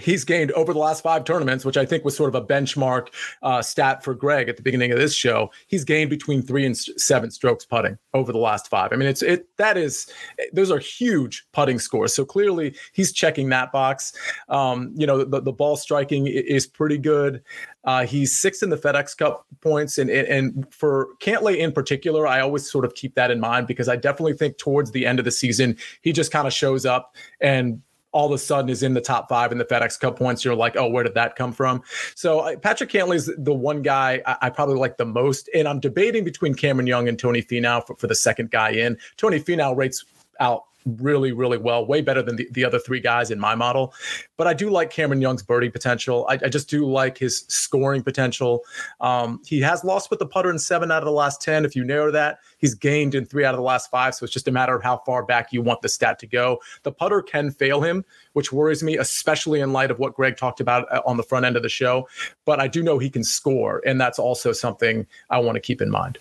he's 0.00 0.24
gained 0.24 0.52
over 0.52 0.72
the 0.72 0.78
last 0.78 1.02
five 1.02 1.24
tournaments, 1.24 1.64
which 1.64 1.76
I 1.76 1.84
think 1.84 2.04
was 2.04 2.16
sort 2.16 2.34
of 2.34 2.34
a 2.34 2.44
benchmark 2.44 3.08
uh, 3.42 3.62
stat 3.62 4.02
for 4.02 4.14
Greg 4.14 4.48
at 4.48 4.56
the 4.56 4.62
beginning 4.62 4.92
of 4.92 4.98
this 4.98 5.14
show. 5.14 5.50
He's 5.66 5.84
gained 5.84 6.10
between 6.10 6.42
three 6.42 6.64
and 6.64 6.76
seven 6.76 7.30
strokes 7.30 7.64
putting 7.64 7.98
over 8.14 8.32
the 8.32 8.38
last 8.38 8.68
five. 8.68 8.92
I 8.92 8.96
mean, 8.96 9.08
it's 9.08 9.22
it 9.22 9.48
that 9.56 9.76
is 9.76 10.12
those 10.52 10.70
are 10.70 10.78
huge 10.78 11.46
putting 11.52 11.78
scores. 11.78 12.14
So 12.14 12.24
clearly 12.24 12.74
he's 12.92 13.12
checking 13.12 13.48
that 13.50 13.72
box. 13.72 14.12
Um, 14.48 14.92
you 14.96 15.06
know, 15.06 15.24
the, 15.24 15.40
the 15.40 15.52
ball 15.52 15.76
striking 15.76 16.26
is 16.26 16.66
pretty 16.66 16.98
good. 16.98 17.42
Uh, 17.84 18.04
he's 18.04 18.38
sixth 18.38 18.62
in 18.62 18.70
the 18.70 18.76
FedEx 18.76 19.16
Cup 19.16 19.46
points, 19.60 19.98
and 19.98 20.10
and 20.10 20.72
for 20.72 21.08
Cantlay 21.20 21.56
in 21.58 21.72
particular, 21.72 22.26
I 22.26 22.40
always 22.40 22.70
sort 22.70 22.84
of 22.84 22.94
keep 22.94 23.14
that 23.14 23.30
in 23.30 23.40
mind 23.40 23.66
because 23.66 23.88
I 23.88 23.96
definitely 23.96 24.34
think 24.34 24.58
towards 24.58 24.90
the 24.90 25.06
end 25.06 25.18
of 25.18 25.24
the 25.24 25.30
season 25.30 25.76
he 26.02 26.12
just 26.12 26.30
kind 26.30 26.46
of 26.46 26.52
shows 26.52 26.84
up 26.84 27.14
and 27.40 27.80
all 28.12 28.26
of 28.26 28.32
a 28.32 28.38
sudden 28.38 28.70
is 28.70 28.82
in 28.82 28.94
the 28.94 29.00
top 29.00 29.28
five 29.28 29.52
in 29.52 29.58
the 29.58 29.64
FedEx 29.64 29.98
Cup 30.00 30.18
points. 30.18 30.44
You're 30.44 30.54
like, 30.54 30.76
oh, 30.76 30.88
where 30.88 31.04
did 31.04 31.14
that 31.14 31.36
come 31.36 31.52
from? 31.52 31.82
So 32.14 32.56
Patrick 32.58 32.90
Cantlay 32.90 33.16
is 33.16 33.32
the 33.36 33.52
one 33.52 33.82
guy 33.82 34.22
I, 34.26 34.36
I, 34.42 34.50
probably 34.50 34.76
like 34.76 34.96
the 34.96 35.04
most, 35.04 35.48
and 35.54 35.68
I'm 35.68 35.80
debating 35.80 36.24
between 36.24 36.54
Cameron 36.54 36.86
Young 36.86 37.08
and 37.08 37.18
Tony 37.18 37.42
Finau 37.42 37.86
for, 37.86 37.96
for 37.96 38.06
the 38.06 38.14
second 38.14 38.50
guy 38.50 38.70
in. 38.70 38.96
Tony 39.16 39.40
Finau 39.40 39.76
rates 39.76 40.04
out 40.40 40.64
really, 40.96 41.32
really 41.32 41.58
well, 41.58 41.86
way 41.86 42.00
better 42.00 42.22
than 42.22 42.36
the, 42.36 42.48
the 42.52 42.64
other 42.64 42.78
three 42.78 43.00
guys 43.00 43.30
in 43.30 43.38
my 43.38 43.54
model. 43.54 43.94
But 44.36 44.46
I 44.46 44.54
do 44.54 44.70
like 44.70 44.90
Cameron 44.90 45.20
Young's 45.20 45.42
birdie 45.42 45.70
potential. 45.70 46.26
I, 46.28 46.34
I 46.34 46.48
just 46.48 46.68
do 46.68 46.86
like 46.86 47.18
his 47.18 47.44
scoring 47.48 48.02
potential. 48.02 48.64
Um, 49.00 49.40
he 49.46 49.60
has 49.60 49.84
lost 49.84 50.10
with 50.10 50.18
the 50.18 50.26
putter 50.26 50.50
in 50.50 50.58
seven 50.58 50.90
out 50.90 51.02
of 51.02 51.06
the 51.06 51.12
last 51.12 51.42
10. 51.42 51.64
If 51.64 51.76
you 51.76 51.84
narrow 51.84 52.10
that, 52.12 52.38
he's 52.58 52.74
gained 52.74 53.14
in 53.14 53.26
three 53.26 53.44
out 53.44 53.54
of 53.54 53.58
the 53.58 53.64
last 53.64 53.90
five. 53.90 54.14
So 54.14 54.24
it's 54.24 54.32
just 54.32 54.48
a 54.48 54.52
matter 54.52 54.74
of 54.74 54.82
how 54.82 54.98
far 54.98 55.24
back 55.24 55.52
you 55.52 55.62
want 55.62 55.82
the 55.82 55.88
stat 55.88 56.18
to 56.20 56.26
go. 56.26 56.60
The 56.82 56.92
putter 56.92 57.22
can 57.22 57.50
fail 57.50 57.80
him, 57.80 58.04
which 58.32 58.52
worries 58.52 58.82
me, 58.82 58.96
especially 58.96 59.60
in 59.60 59.72
light 59.72 59.90
of 59.90 59.98
what 59.98 60.14
Greg 60.14 60.36
talked 60.36 60.60
about 60.60 60.90
uh, 60.92 61.02
on 61.04 61.16
the 61.16 61.22
front 61.22 61.44
end 61.44 61.56
of 61.56 61.62
the 61.62 61.68
show. 61.68 62.08
But 62.44 62.60
I 62.60 62.68
do 62.68 62.82
know 62.82 62.98
he 62.98 63.10
can 63.10 63.24
score. 63.24 63.82
And 63.86 64.00
that's 64.00 64.18
also 64.18 64.52
something 64.52 65.06
I 65.30 65.38
want 65.38 65.56
to 65.56 65.60
keep 65.60 65.80
in 65.80 65.90
mind. 65.90 66.18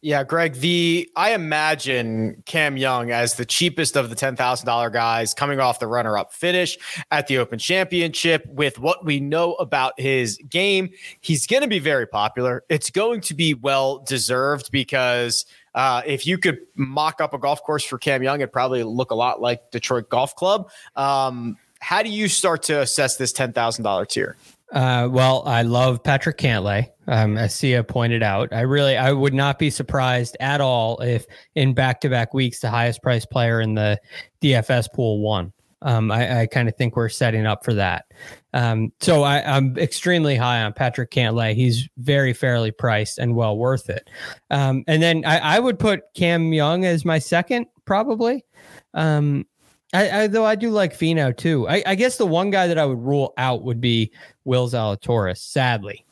Yeah, 0.00 0.22
Greg, 0.24 0.54
the 0.54 1.10
I 1.16 1.34
imagine 1.34 2.42
Cam 2.46 2.76
Young 2.76 3.10
as 3.10 3.34
the 3.34 3.44
cheapest 3.44 3.96
of 3.96 4.10
the 4.10 4.16
$10,000 4.16 4.92
guys 4.92 5.34
coming 5.34 5.60
off 5.60 5.80
the 5.80 5.86
runner-up 5.86 6.32
finish 6.32 6.78
at 7.10 7.26
the 7.26 7.38
Open 7.38 7.58
Championship 7.58 8.46
with 8.46 8.78
what 8.78 9.04
we 9.04 9.20
know 9.20 9.54
about 9.54 9.98
his 9.98 10.38
game. 10.48 10.90
He's 11.20 11.46
going 11.46 11.62
to 11.62 11.68
be 11.68 11.78
very 11.78 12.06
popular. 12.06 12.64
It's 12.68 12.90
going 12.90 13.20
to 13.22 13.34
be 13.34 13.54
well 13.54 13.98
deserved 13.98 14.70
because 14.70 15.46
uh, 15.74 16.02
if 16.06 16.26
you 16.26 16.38
could 16.38 16.58
mock 16.76 17.20
up 17.20 17.34
a 17.34 17.38
golf 17.38 17.62
course 17.62 17.84
for 17.84 17.98
Cam 17.98 18.22
Young, 18.22 18.40
it'd 18.40 18.52
probably 18.52 18.82
look 18.82 19.10
a 19.10 19.14
lot 19.14 19.40
like 19.40 19.70
Detroit 19.70 20.08
Golf 20.08 20.34
Club. 20.36 20.70
Um, 20.96 21.56
how 21.80 22.02
do 22.02 22.08
you 22.08 22.28
start 22.28 22.62
to 22.64 22.80
assess 22.80 23.16
this 23.16 23.32
$10,000 23.32 24.08
tier? 24.08 24.36
Uh, 24.72 25.08
well, 25.10 25.42
I 25.46 25.62
love 25.62 26.02
Patrick 26.02 26.38
Cantlay. 26.38 26.90
Um, 27.08 27.38
as 27.38 27.54
Sia 27.54 27.82
pointed 27.82 28.22
out, 28.22 28.52
I 28.52 28.60
really, 28.60 28.96
I 28.96 29.12
would 29.12 29.32
not 29.32 29.58
be 29.58 29.70
surprised 29.70 30.36
at 30.40 30.60
all 30.60 31.00
if 31.00 31.26
in 31.54 31.72
back-to-back 31.72 32.34
weeks 32.34 32.60
the 32.60 32.70
highest 32.70 33.02
priced 33.02 33.30
player 33.30 33.60
in 33.62 33.74
the 33.74 33.98
DFS 34.42 34.92
pool 34.92 35.20
won. 35.20 35.52
Um, 35.80 36.10
I, 36.10 36.40
I 36.40 36.46
kind 36.46 36.68
of 36.68 36.76
think 36.76 36.96
we're 36.96 37.08
setting 37.08 37.46
up 37.46 37.64
for 37.64 37.72
that. 37.74 38.06
Um, 38.52 38.92
so 39.00 39.22
I, 39.22 39.56
am 39.56 39.78
extremely 39.78 40.36
high 40.36 40.62
on 40.62 40.72
Patrick 40.72 41.10
Cantlay. 41.10 41.54
He's 41.54 41.88
very 41.98 42.32
fairly 42.32 42.72
priced 42.72 43.18
and 43.18 43.36
well 43.36 43.56
worth 43.56 43.88
it. 43.88 44.10
Um, 44.50 44.84
and 44.86 45.02
then 45.02 45.24
I, 45.24 45.38
I, 45.38 45.58
would 45.60 45.78
put 45.78 46.02
Cam 46.14 46.52
Young 46.52 46.84
as 46.84 47.04
my 47.04 47.18
second, 47.18 47.66
probably. 47.84 48.44
Um, 48.92 49.46
I, 49.94 50.22
I, 50.22 50.26
though 50.26 50.44
I 50.44 50.56
do 50.56 50.70
like 50.70 50.98
Finau 50.98 51.34
too. 51.34 51.68
I, 51.68 51.82
I, 51.86 51.94
guess 51.94 52.16
the 52.16 52.26
one 52.26 52.50
guy 52.50 52.66
that 52.66 52.78
I 52.78 52.84
would 52.84 52.98
rule 52.98 53.32
out 53.38 53.62
would 53.62 53.80
be 53.80 54.12
Will 54.44 54.68
Zalatoris, 54.68 55.38
sadly. 55.38 56.04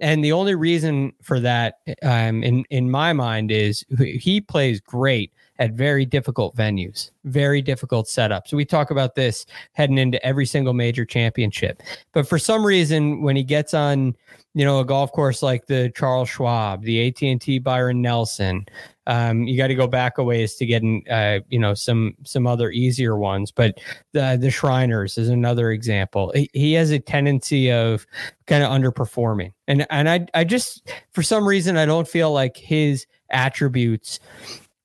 And 0.00 0.22
the 0.24 0.32
only 0.32 0.54
reason 0.54 1.12
for 1.22 1.40
that, 1.40 1.78
um, 2.02 2.42
in 2.42 2.64
in 2.70 2.90
my 2.90 3.12
mind, 3.12 3.50
is 3.50 3.84
he 3.98 4.40
plays 4.40 4.80
great 4.80 5.32
at 5.58 5.72
very 5.72 6.04
difficult 6.04 6.54
venues, 6.54 7.10
very 7.24 7.62
difficult 7.62 8.06
setups. 8.06 8.52
We 8.52 8.64
talk 8.64 8.90
about 8.90 9.14
this 9.14 9.46
heading 9.72 9.98
into 9.98 10.24
every 10.24 10.44
single 10.44 10.74
major 10.74 11.04
championship. 11.04 11.82
But 12.12 12.28
for 12.28 12.38
some 12.38 12.64
reason, 12.64 13.22
when 13.22 13.36
he 13.36 13.42
gets 13.42 13.72
on, 13.72 14.14
you 14.54 14.64
know, 14.64 14.80
a 14.80 14.84
golf 14.84 15.12
course 15.12 15.42
like 15.42 15.66
the 15.66 15.90
Charles 15.96 16.28
Schwab, 16.28 16.82
the 16.82 17.08
AT 17.08 17.22
and 17.22 17.40
T 17.40 17.58
Byron 17.58 18.02
Nelson, 18.02 18.66
um, 19.06 19.44
you 19.44 19.56
got 19.56 19.68
to 19.68 19.74
go 19.74 19.86
back 19.86 20.18
a 20.18 20.24
ways 20.24 20.56
to 20.56 20.66
get, 20.66 20.82
uh, 21.10 21.40
you 21.48 21.58
know, 21.58 21.74
some 21.74 22.14
some 22.24 22.46
other 22.46 22.70
easier 22.70 23.16
ones. 23.16 23.50
But 23.50 23.78
the 24.12 24.38
the 24.40 24.50
Shriners 24.50 25.18
is 25.18 25.28
another 25.28 25.70
example. 25.70 26.32
He, 26.34 26.50
he 26.52 26.72
has 26.74 26.90
a 26.90 26.98
tendency 26.98 27.70
of 27.70 28.06
kind 28.46 28.64
of 28.64 28.70
underperforming, 28.70 29.52
and 29.68 29.86
and 29.90 30.08
I 30.08 30.26
I 30.34 30.44
just 30.44 30.90
for 31.12 31.22
some 31.22 31.46
reason 31.46 31.76
I 31.76 31.86
don't 31.86 32.08
feel 32.08 32.32
like 32.32 32.56
his 32.56 33.06
attributes 33.30 34.20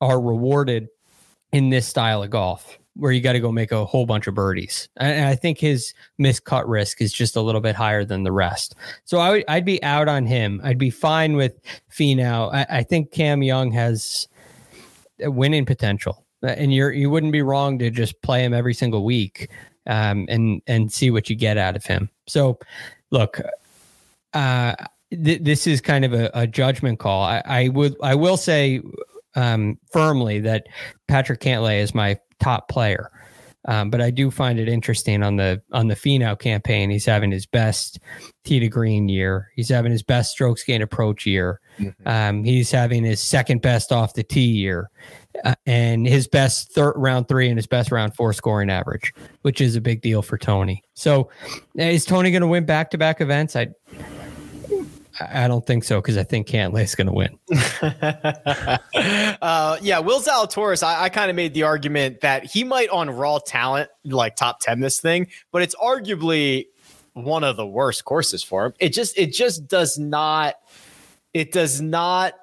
are 0.01 0.19
rewarded 0.19 0.87
in 1.51 1.69
this 1.69 1.87
style 1.87 2.23
of 2.23 2.29
golf 2.29 2.79
where 2.95 3.11
you 3.11 3.21
got 3.21 3.33
to 3.33 3.39
go 3.39 3.51
make 3.51 3.71
a 3.71 3.85
whole 3.85 4.05
bunch 4.05 4.27
of 4.27 4.35
birdies. 4.35 4.89
And 4.97 5.25
I 5.25 5.35
think 5.35 5.59
his 5.59 5.93
miscut 6.19 6.63
risk 6.67 7.01
is 7.01 7.13
just 7.13 7.35
a 7.35 7.41
little 7.41 7.61
bit 7.61 7.75
higher 7.75 8.03
than 8.03 8.23
the 8.23 8.31
rest. 8.31 8.75
So 9.05 9.19
I 9.19 9.29
would, 9.29 9.43
I'd 9.47 9.65
be 9.65 9.81
out 9.83 10.07
on 10.07 10.25
him. 10.25 10.59
I'd 10.63 10.77
be 10.77 10.89
fine 10.89 11.35
with 11.35 11.59
Finau. 11.91 12.53
I, 12.53 12.65
I 12.69 12.83
think 12.83 13.11
Cam 13.11 13.43
Young 13.43 13.71
has 13.71 14.27
winning 15.19 15.65
potential, 15.65 16.25
and 16.41 16.73
you're 16.73 16.91
you 16.91 17.09
wouldn't 17.09 17.31
be 17.31 17.41
wrong 17.41 17.79
to 17.79 17.89
just 17.89 18.21
play 18.21 18.43
him 18.43 18.53
every 18.53 18.73
single 18.73 19.05
week 19.05 19.49
um, 19.87 20.25
and 20.29 20.61
and 20.67 20.91
see 20.91 21.11
what 21.11 21.29
you 21.29 21.35
get 21.35 21.57
out 21.57 21.75
of 21.75 21.85
him. 21.85 22.09
So, 22.27 22.59
look. 23.11 23.39
Uh, 24.33 24.75
th- 25.11 25.43
this 25.43 25.67
is 25.67 25.81
kind 25.81 26.05
of 26.05 26.13
a, 26.13 26.31
a 26.33 26.47
judgment 26.47 26.99
call. 26.99 27.23
I, 27.23 27.41
I 27.45 27.67
would, 27.67 27.97
I 28.01 28.15
will 28.15 28.37
say 28.37 28.81
um, 29.35 29.77
firmly 29.91 30.39
that 30.39 30.67
Patrick 31.07 31.41
Cantlay 31.41 31.81
is 31.81 31.93
my 31.93 32.17
top 32.41 32.67
player. 32.67 33.11
Um, 33.65 33.91
but 33.91 34.01
I 34.01 34.09
do 34.09 34.31
find 34.31 34.59
it 34.59 34.67
interesting 34.67 35.21
on 35.21 35.35
the 35.35 35.61
on 35.71 35.87
the 35.87 35.95
Finau 35.95 36.37
campaign. 36.37 36.89
He's 36.89 37.05
having 37.05 37.31
his 37.31 37.45
best 37.45 37.99
tee 38.43 38.59
to 38.59 38.67
green 38.67 39.07
year. 39.07 39.51
He's 39.55 39.69
having 39.69 39.91
his 39.91 40.01
best 40.01 40.31
strokes 40.31 40.63
gain 40.63 40.81
approach 40.81 41.27
year. 41.27 41.59
Mm-hmm. 41.77 42.07
Um, 42.07 42.43
he's 42.43 42.71
having 42.71 43.03
his 43.03 43.21
second 43.21 43.61
best 43.61 43.91
off 43.91 44.15
the 44.15 44.23
tee 44.23 44.41
year, 44.41 44.89
uh, 45.45 45.53
and 45.67 46.07
his 46.07 46.27
best 46.27 46.73
third 46.73 46.93
round 46.95 47.27
three 47.27 47.49
and 47.49 47.57
his 47.57 47.67
best 47.67 47.91
round 47.91 48.15
four 48.15 48.33
scoring 48.33 48.71
average, 48.71 49.13
which 49.43 49.61
is 49.61 49.75
a 49.75 49.81
big 49.81 50.01
deal 50.01 50.23
for 50.23 50.39
Tony. 50.39 50.83
So, 50.95 51.29
is 51.75 52.03
Tony 52.03 52.31
going 52.31 52.41
to 52.41 52.47
win 52.47 52.65
back 52.65 52.89
to 52.91 52.97
back 52.97 53.21
events? 53.21 53.55
I 53.55 53.67
I 55.31 55.47
don't 55.47 55.65
think 55.65 55.83
so 55.83 56.01
because 56.01 56.17
I 56.17 56.23
think 56.23 56.47
Cantlay 56.47 56.83
is 56.83 56.95
going 56.95 57.07
to 57.07 57.13
win. 57.13 57.37
uh, 59.41 59.77
yeah, 59.81 59.99
Will 59.99 60.21
Zalatoris. 60.21 60.83
I, 60.83 61.03
I 61.03 61.09
kind 61.09 61.29
of 61.29 61.35
made 61.35 61.53
the 61.53 61.63
argument 61.63 62.21
that 62.21 62.45
he 62.45 62.63
might 62.63 62.89
on 62.89 63.09
raw 63.09 63.39
talent 63.39 63.89
like 64.05 64.35
top 64.35 64.59
ten 64.59 64.79
this 64.79 64.99
thing, 64.99 65.27
but 65.51 65.61
it's 65.61 65.75
arguably 65.75 66.67
one 67.13 67.43
of 67.43 67.57
the 67.57 67.65
worst 67.65 68.05
courses 68.05 68.43
for 68.43 68.65
him. 68.65 68.73
It 68.79 68.89
just 68.89 69.17
it 69.17 69.33
just 69.33 69.67
does 69.67 69.97
not 69.97 70.55
it 71.33 71.51
does 71.51 71.81
not 71.81 72.33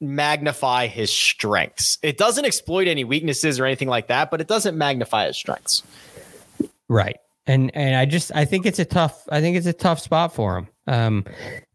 magnify 0.00 0.86
his 0.86 1.10
strengths. 1.10 1.98
It 2.02 2.18
doesn't 2.18 2.44
exploit 2.44 2.88
any 2.88 3.04
weaknesses 3.04 3.58
or 3.58 3.64
anything 3.64 3.88
like 3.88 4.08
that, 4.08 4.30
but 4.30 4.40
it 4.40 4.48
doesn't 4.48 4.76
magnify 4.76 5.26
his 5.26 5.36
strengths. 5.36 5.82
Right. 6.88 7.16
And 7.46 7.70
and 7.74 7.96
I 7.96 8.06
just 8.06 8.32
I 8.34 8.44
think 8.44 8.64
it's 8.64 8.78
a 8.78 8.84
tough 8.84 9.28
I 9.30 9.40
think 9.40 9.56
it's 9.56 9.66
a 9.66 9.72
tough 9.72 10.00
spot 10.00 10.34
for 10.34 10.58
him. 10.58 10.68
Um, 10.86 11.24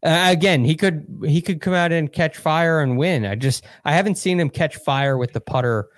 again, 0.02 0.64
he 0.64 0.76
could 0.76 1.06
he 1.24 1.40
could 1.42 1.60
come 1.60 1.74
out 1.74 1.92
and 1.92 2.12
catch 2.12 2.36
fire 2.36 2.80
and 2.80 2.98
win. 2.98 3.24
I 3.24 3.34
just 3.34 3.64
I 3.84 3.92
haven't 3.92 4.16
seen 4.16 4.40
him 4.40 4.50
catch 4.50 4.76
fire 4.76 5.16
with 5.16 5.32
the 5.32 5.40
putter 5.40 5.88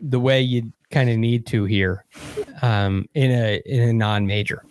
the 0.00 0.20
way 0.20 0.40
you 0.40 0.72
kind 0.90 1.10
of 1.10 1.18
need 1.18 1.46
to 1.46 1.64
here 1.64 2.04
um, 2.62 3.06
in 3.14 3.30
a 3.30 3.62
in 3.64 3.88
a 3.88 3.92
non 3.92 4.26
major. 4.26 4.64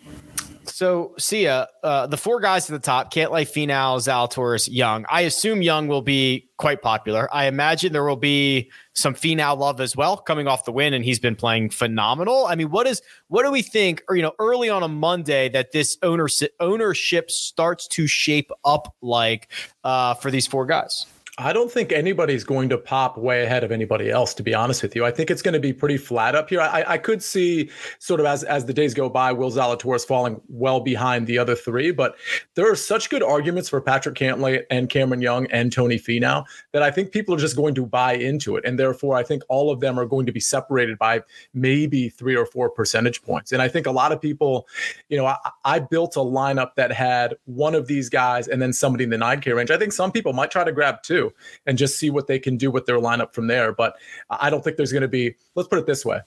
So, 0.80 1.12
Sia, 1.18 1.68
uh, 1.84 2.06
the 2.06 2.16
four 2.16 2.40
guys 2.40 2.70
at 2.70 2.72
the 2.72 2.82
top, 2.82 3.12
Cantlay, 3.12 3.42
Finau, 3.42 3.98
Zalatoris, 3.98 4.66
Young. 4.72 5.04
I 5.10 5.20
assume 5.20 5.60
Young 5.60 5.88
will 5.88 6.00
be 6.00 6.48
quite 6.56 6.80
popular. 6.80 7.28
I 7.34 7.48
imagine 7.48 7.92
there 7.92 8.06
will 8.06 8.16
be 8.16 8.70
some 8.94 9.14
Finau 9.14 9.58
love 9.58 9.82
as 9.82 9.94
well 9.94 10.16
coming 10.16 10.48
off 10.48 10.64
the 10.64 10.72
win, 10.72 10.94
and 10.94 11.04
he's 11.04 11.18
been 11.18 11.36
playing 11.36 11.68
phenomenal. 11.68 12.46
I 12.46 12.54
mean, 12.54 12.70
what 12.70 12.86
is 12.86 13.02
what 13.28 13.42
do 13.42 13.50
we 13.50 13.60
think? 13.60 14.02
Or 14.08 14.16
you 14.16 14.22
know, 14.22 14.32
early 14.38 14.70
on 14.70 14.82
a 14.82 14.88
Monday 14.88 15.50
that 15.50 15.72
this 15.72 15.98
ownership 16.02 16.54
ownership 16.60 17.30
starts 17.30 17.86
to 17.88 18.06
shape 18.06 18.50
up 18.64 18.96
like 19.02 19.52
uh, 19.84 20.14
for 20.14 20.30
these 20.30 20.46
four 20.46 20.64
guys. 20.64 21.04
I 21.40 21.54
don't 21.54 21.72
think 21.72 21.90
anybody's 21.90 22.44
going 22.44 22.68
to 22.68 22.76
pop 22.76 23.16
way 23.16 23.44
ahead 23.44 23.64
of 23.64 23.72
anybody 23.72 24.10
else, 24.10 24.34
to 24.34 24.42
be 24.42 24.54
honest 24.54 24.82
with 24.82 24.94
you. 24.94 25.06
I 25.06 25.10
think 25.10 25.30
it's 25.30 25.40
going 25.40 25.54
to 25.54 25.60
be 25.60 25.72
pretty 25.72 25.96
flat 25.96 26.34
up 26.34 26.50
here. 26.50 26.60
I, 26.60 26.84
I 26.86 26.98
could 26.98 27.22
see 27.22 27.70
sort 27.98 28.20
of 28.20 28.26
as 28.26 28.44
as 28.44 28.66
the 28.66 28.74
days 28.74 28.92
go 28.92 29.08
by, 29.08 29.32
Will 29.32 29.50
Zalatoris 29.50 30.06
falling 30.06 30.40
well 30.48 30.80
behind 30.80 31.26
the 31.26 31.38
other 31.38 31.54
three, 31.54 31.92
but 31.92 32.16
there 32.54 32.70
are 32.70 32.76
such 32.76 33.08
good 33.08 33.22
arguments 33.22 33.70
for 33.70 33.80
Patrick 33.80 34.16
Cantlay 34.16 34.64
and 34.70 34.90
Cameron 34.90 35.22
Young 35.22 35.46
and 35.50 35.72
Tony 35.72 35.98
Finau 35.98 36.44
that 36.72 36.82
I 36.82 36.90
think 36.90 37.10
people 37.10 37.34
are 37.34 37.38
just 37.38 37.56
going 37.56 37.74
to 37.74 37.86
buy 37.86 38.12
into 38.12 38.56
it, 38.56 38.64
and 38.66 38.78
therefore 38.78 39.16
I 39.16 39.22
think 39.22 39.42
all 39.48 39.70
of 39.70 39.80
them 39.80 39.98
are 39.98 40.06
going 40.06 40.26
to 40.26 40.32
be 40.32 40.40
separated 40.40 40.98
by 40.98 41.22
maybe 41.54 42.10
three 42.10 42.36
or 42.36 42.44
four 42.44 42.68
percentage 42.68 43.22
points. 43.22 43.52
And 43.52 43.62
I 43.62 43.68
think 43.68 43.86
a 43.86 43.92
lot 43.92 44.12
of 44.12 44.20
people, 44.20 44.68
you 45.08 45.16
know, 45.16 45.26
I, 45.26 45.36
I 45.64 45.78
built 45.78 46.16
a 46.16 46.20
lineup 46.20 46.74
that 46.74 46.92
had 46.92 47.34
one 47.46 47.74
of 47.74 47.86
these 47.86 48.10
guys 48.10 48.46
and 48.46 48.60
then 48.60 48.74
somebody 48.74 49.04
in 49.04 49.10
the 49.10 49.16
9K 49.16 49.56
range. 49.56 49.70
I 49.70 49.78
think 49.78 49.92
some 49.92 50.12
people 50.12 50.34
might 50.34 50.50
try 50.50 50.64
to 50.64 50.72
grab 50.72 51.02
two 51.02 51.29
and 51.66 51.78
just 51.78 51.98
see 51.98 52.10
what 52.10 52.26
they 52.26 52.38
can 52.38 52.56
do 52.56 52.70
with 52.70 52.86
their 52.86 52.98
lineup 52.98 53.32
from 53.34 53.46
there. 53.46 53.72
But 53.72 53.96
I 54.30 54.50
don't 54.50 54.62
think 54.62 54.76
there's 54.76 54.92
going 54.92 55.02
to 55.02 55.08
be, 55.08 55.34
let's 55.54 55.68
put 55.68 55.78
it 55.78 55.86
this 55.86 56.04
way. 56.04 56.20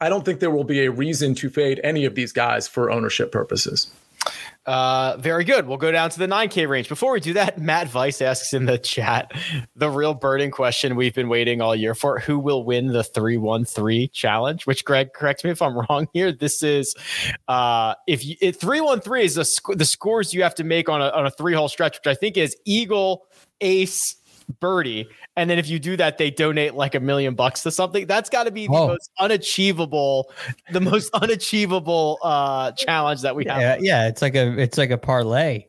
I 0.00 0.08
don't 0.08 0.24
think 0.24 0.40
there 0.40 0.50
will 0.50 0.64
be 0.64 0.84
a 0.86 0.90
reason 0.90 1.34
to 1.36 1.50
fade 1.50 1.80
any 1.84 2.04
of 2.04 2.14
these 2.14 2.32
guys 2.32 2.66
for 2.66 2.90
ownership 2.90 3.30
purposes. 3.32 3.92
Uh, 4.66 5.16
very 5.18 5.42
good. 5.42 5.66
We'll 5.66 5.78
go 5.78 5.90
down 5.90 6.10
to 6.10 6.18
the 6.18 6.26
9K 6.26 6.68
range. 6.68 6.88
Before 6.88 7.12
we 7.12 7.20
do 7.20 7.32
that, 7.32 7.58
Matt 7.60 7.88
Vice 7.88 8.20
asks 8.20 8.52
in 8.52 8.66
the 8.66 8.78
chat 8.78 9.32
the 9.74 9.90
real 9.90 10.14
burning 10.14 10.50
question 10.50 10.96
we've 10.96 11.14
been 11.14 11.28
waiting 11.28 11.60
all 11.60 11.74
year 11.74 11.94
for 11.94 12.20
who 12.20 12.38
will 12.38 12.64
win 12.64 12.88
the 12.88 13.02
313 13.02 14.10
challenge, 14.12 14.66
which 14.66 14.84
Greg, 14.84 15.12
correct 15.12 15.44
me 15.44 15.50
if 15.50 15.62
I'm 15.62 15.76
wrong 15.90 16.08
here. 16.12 16.30
This 16.30 16.62
is 16.62 16.94
uh, 17.48 17.94
if 18.06 18.24
you, 18.24 18.36
313 18.52 19.24
is 19.24 19.34
the, 19.34 19.74
the 19.74 19.84
scores 19.84 20.34
you 20.34 20.42
have 20.42 20.54
to 20.56 20.64
make 20.64 20.88
on 20.88 21.00
a, 21.00 21.08
on 21.08 21.26
a 21.26 21.30
three 21.30 21.54
hole 21.54 21.68
stretch, 21.68 21.98
which 21.98 22.06
I 22.06 22.14
think 22.14 22.36
is 22.36 22.56
Eagle, 22.64 23.26
ace, 23.60 24.16
birdie, 24.58 25.08
and 25.36 25.48
then 25.48 25.58
if 25.58 25.68
you 25.68 25.78
do 25.78 25.96
that, 25.96 26.18
they 26.18 26.30
donate 26.30 26.74
like 26.74 26.94
a 26.94 27.00
million 27.00 27.34
bucks 27.34 27.62
to 27.62 27.70
something. 27.70 28.06
That's 28.06 28.30
got 28.30 28.44
to 28.44 28.50
be 28.50 28.66
the 28.66 28.72
oh. 28.72 28.88
most 28.88 29.10
unachievable, 29.18 30.32
the 30.72 30.80
most 30.80 31.10
unachievable 31.14 32.18
uh, 32.22 32.72
challenge 32.72 33.22
that 33.22 33.36
we 33.36 33.44
have. 33.46 33.60
Yeah, 33.60 33.76
yeah, 33.80 34.08
it's 34.08 34.22
like 34.22 34.34
a 34.34 34.58
it's 34.58 34.78
like 34.78 34.90
a 34.90 34.98
parlay. 34.98 35.66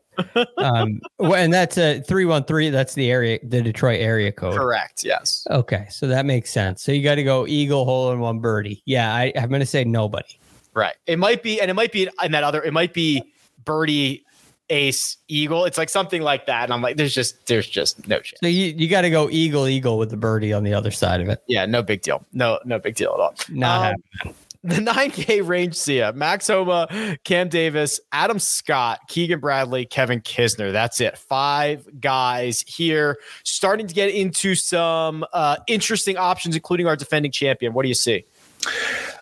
um, 0.58 1.00
and 1.20 1.54
that's 1.54 1.78
a 1.78 2.02
three 2.02 2.26
one 2.26 2.44
three. 2.44 2.70
That's 2.70 2.94
the 2.94 3.12
area, 3.12 3.39
the 3.44 3.62
Detroit 3.62 4.00
area 4.02 4.32
code. 4.32 4.56
Correct. 4.56 5.04
Yes. 5.04 5.46
Okay, 5.50 5.88
so 5.89 6.08
that 6.08 6.26
makes 6.26 6.50
sense. 6.50 6.84
So 6.84 6.91
you 6.91 7.04
got 7.04 7.15
to 7.15 7.24
go 7.24 7.48
eagle 7.48 7.86
hole 7.86 8.12
and 8.12 8.22
one 8.22 8.39
birdie. 8.39 8.82
Yeah, 8.86 9.13
I, 9.13 9.32
I'm 9.36 9.50
going 9.50 9.62
to 9.62 9.65
say 9.65 9.84
nobody. 9.84 10.39
Right. 10.74 10.96
It 11.06 11.20
might 11.20 11.44
be, 11.44 11.60
and 11.60 11.70
it 11.70 11.74
might 11.74 11.91
be 11.91 12.08
in 12.24 12.32
that 12.32 12.44
other. 12.44 12.63
It 12.63 12.72
might 12.72 12.94
be 12.94 13.24
birdie 13.65 14.26
ace 14.69 15.17
eagle 15.28 15.65
it's 15.65 15.78
like 15.78 15.89
something 15.89 16.21
like 16.21 16.45
that 16.45 16.63
and 16.63 16.74
i'm 16.74 16.82
like 16.82 16.95
there's 16.95 17.13
just 17.13 17.45
there's 17.47 17.67
just 17.67 18.08
no 18.08 18.19
chance 18.19 18.39
so 18.41 18.47
you, 18.47 18.74
you 18.78 18.88
got 18.88 19.02
to 19.02 19.10
go 19.10 19.30
eagle 19.30 19.67
eagle 19.67 19.97
with 19.97 20.10
the 20.10 20.17
birdie 20.17 20.54
on 20.54 20.63
the 20.63 20.74
other 20.74 20.91
side 20.91 21.19
of 21.19 21.28
it 21.28 21.43
yeah 21.47 21.65
no 21.65 21.84
big 21.84 22.02
deal 22.02 22.26
no 22.32 22.60
no 22.63 22.80
big 22.80 22.95
deal 22.95 23.13
at 23.13 23.19
all 23.19 23.36
not 23.50 23.93
um, 24.24 24.34
the 24.63 24.76
9K 24.76 25.45
range 25.45 25.76
Sia, 25.76 26.13
Max 26.13 26.47
Homa, 26.47 27.17
Cam 27.24 27.50
Davis, 27.50 28.00
Adam 28.12 28.39
Scott, 28.39 29.00
Keegan 29.08 29.39
Bradley, 29.39 29.86
Kevin 29.86 30.21
Kisner. 30.21 30.71
That's 30.71 31.02
it. 31.02 31.17
Five 31.17 32.00
guys 32.00 32.62
here 32.67 33.17
starting 33.43 33.88
to 33.88 33.93
get 33.93 34.10
into 34.10 34.56
some 34.56 35.26
uh, 35.34 35.58
interesting 35.67 36.17
options, 36.17 36.56
including 36.56 36.88
our 36.88 36.95
defending 36.95 37.32
champion. 37.32 37.74
What 37.74 37.84
do 37.84 37.89
you 37.89 37.95
see? 37.95 38.26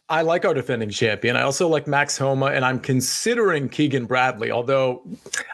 I 0.09 0.23
like 0.23 0.43
our 0.43 0.55
defending 0.55 0.89
champion. 0.89 1.35
I 1.35 1.43
also 1.43 1.67
like 1.67 1.85
Max 1.85 2.17
Homa, 2.17 2.47
and 2.47 2.65
I'm 2.65 2.79
considering 2.79 3.69
Keegan 3.69 4.05
Bradley, 4.05 4.49
although 4.49 5.03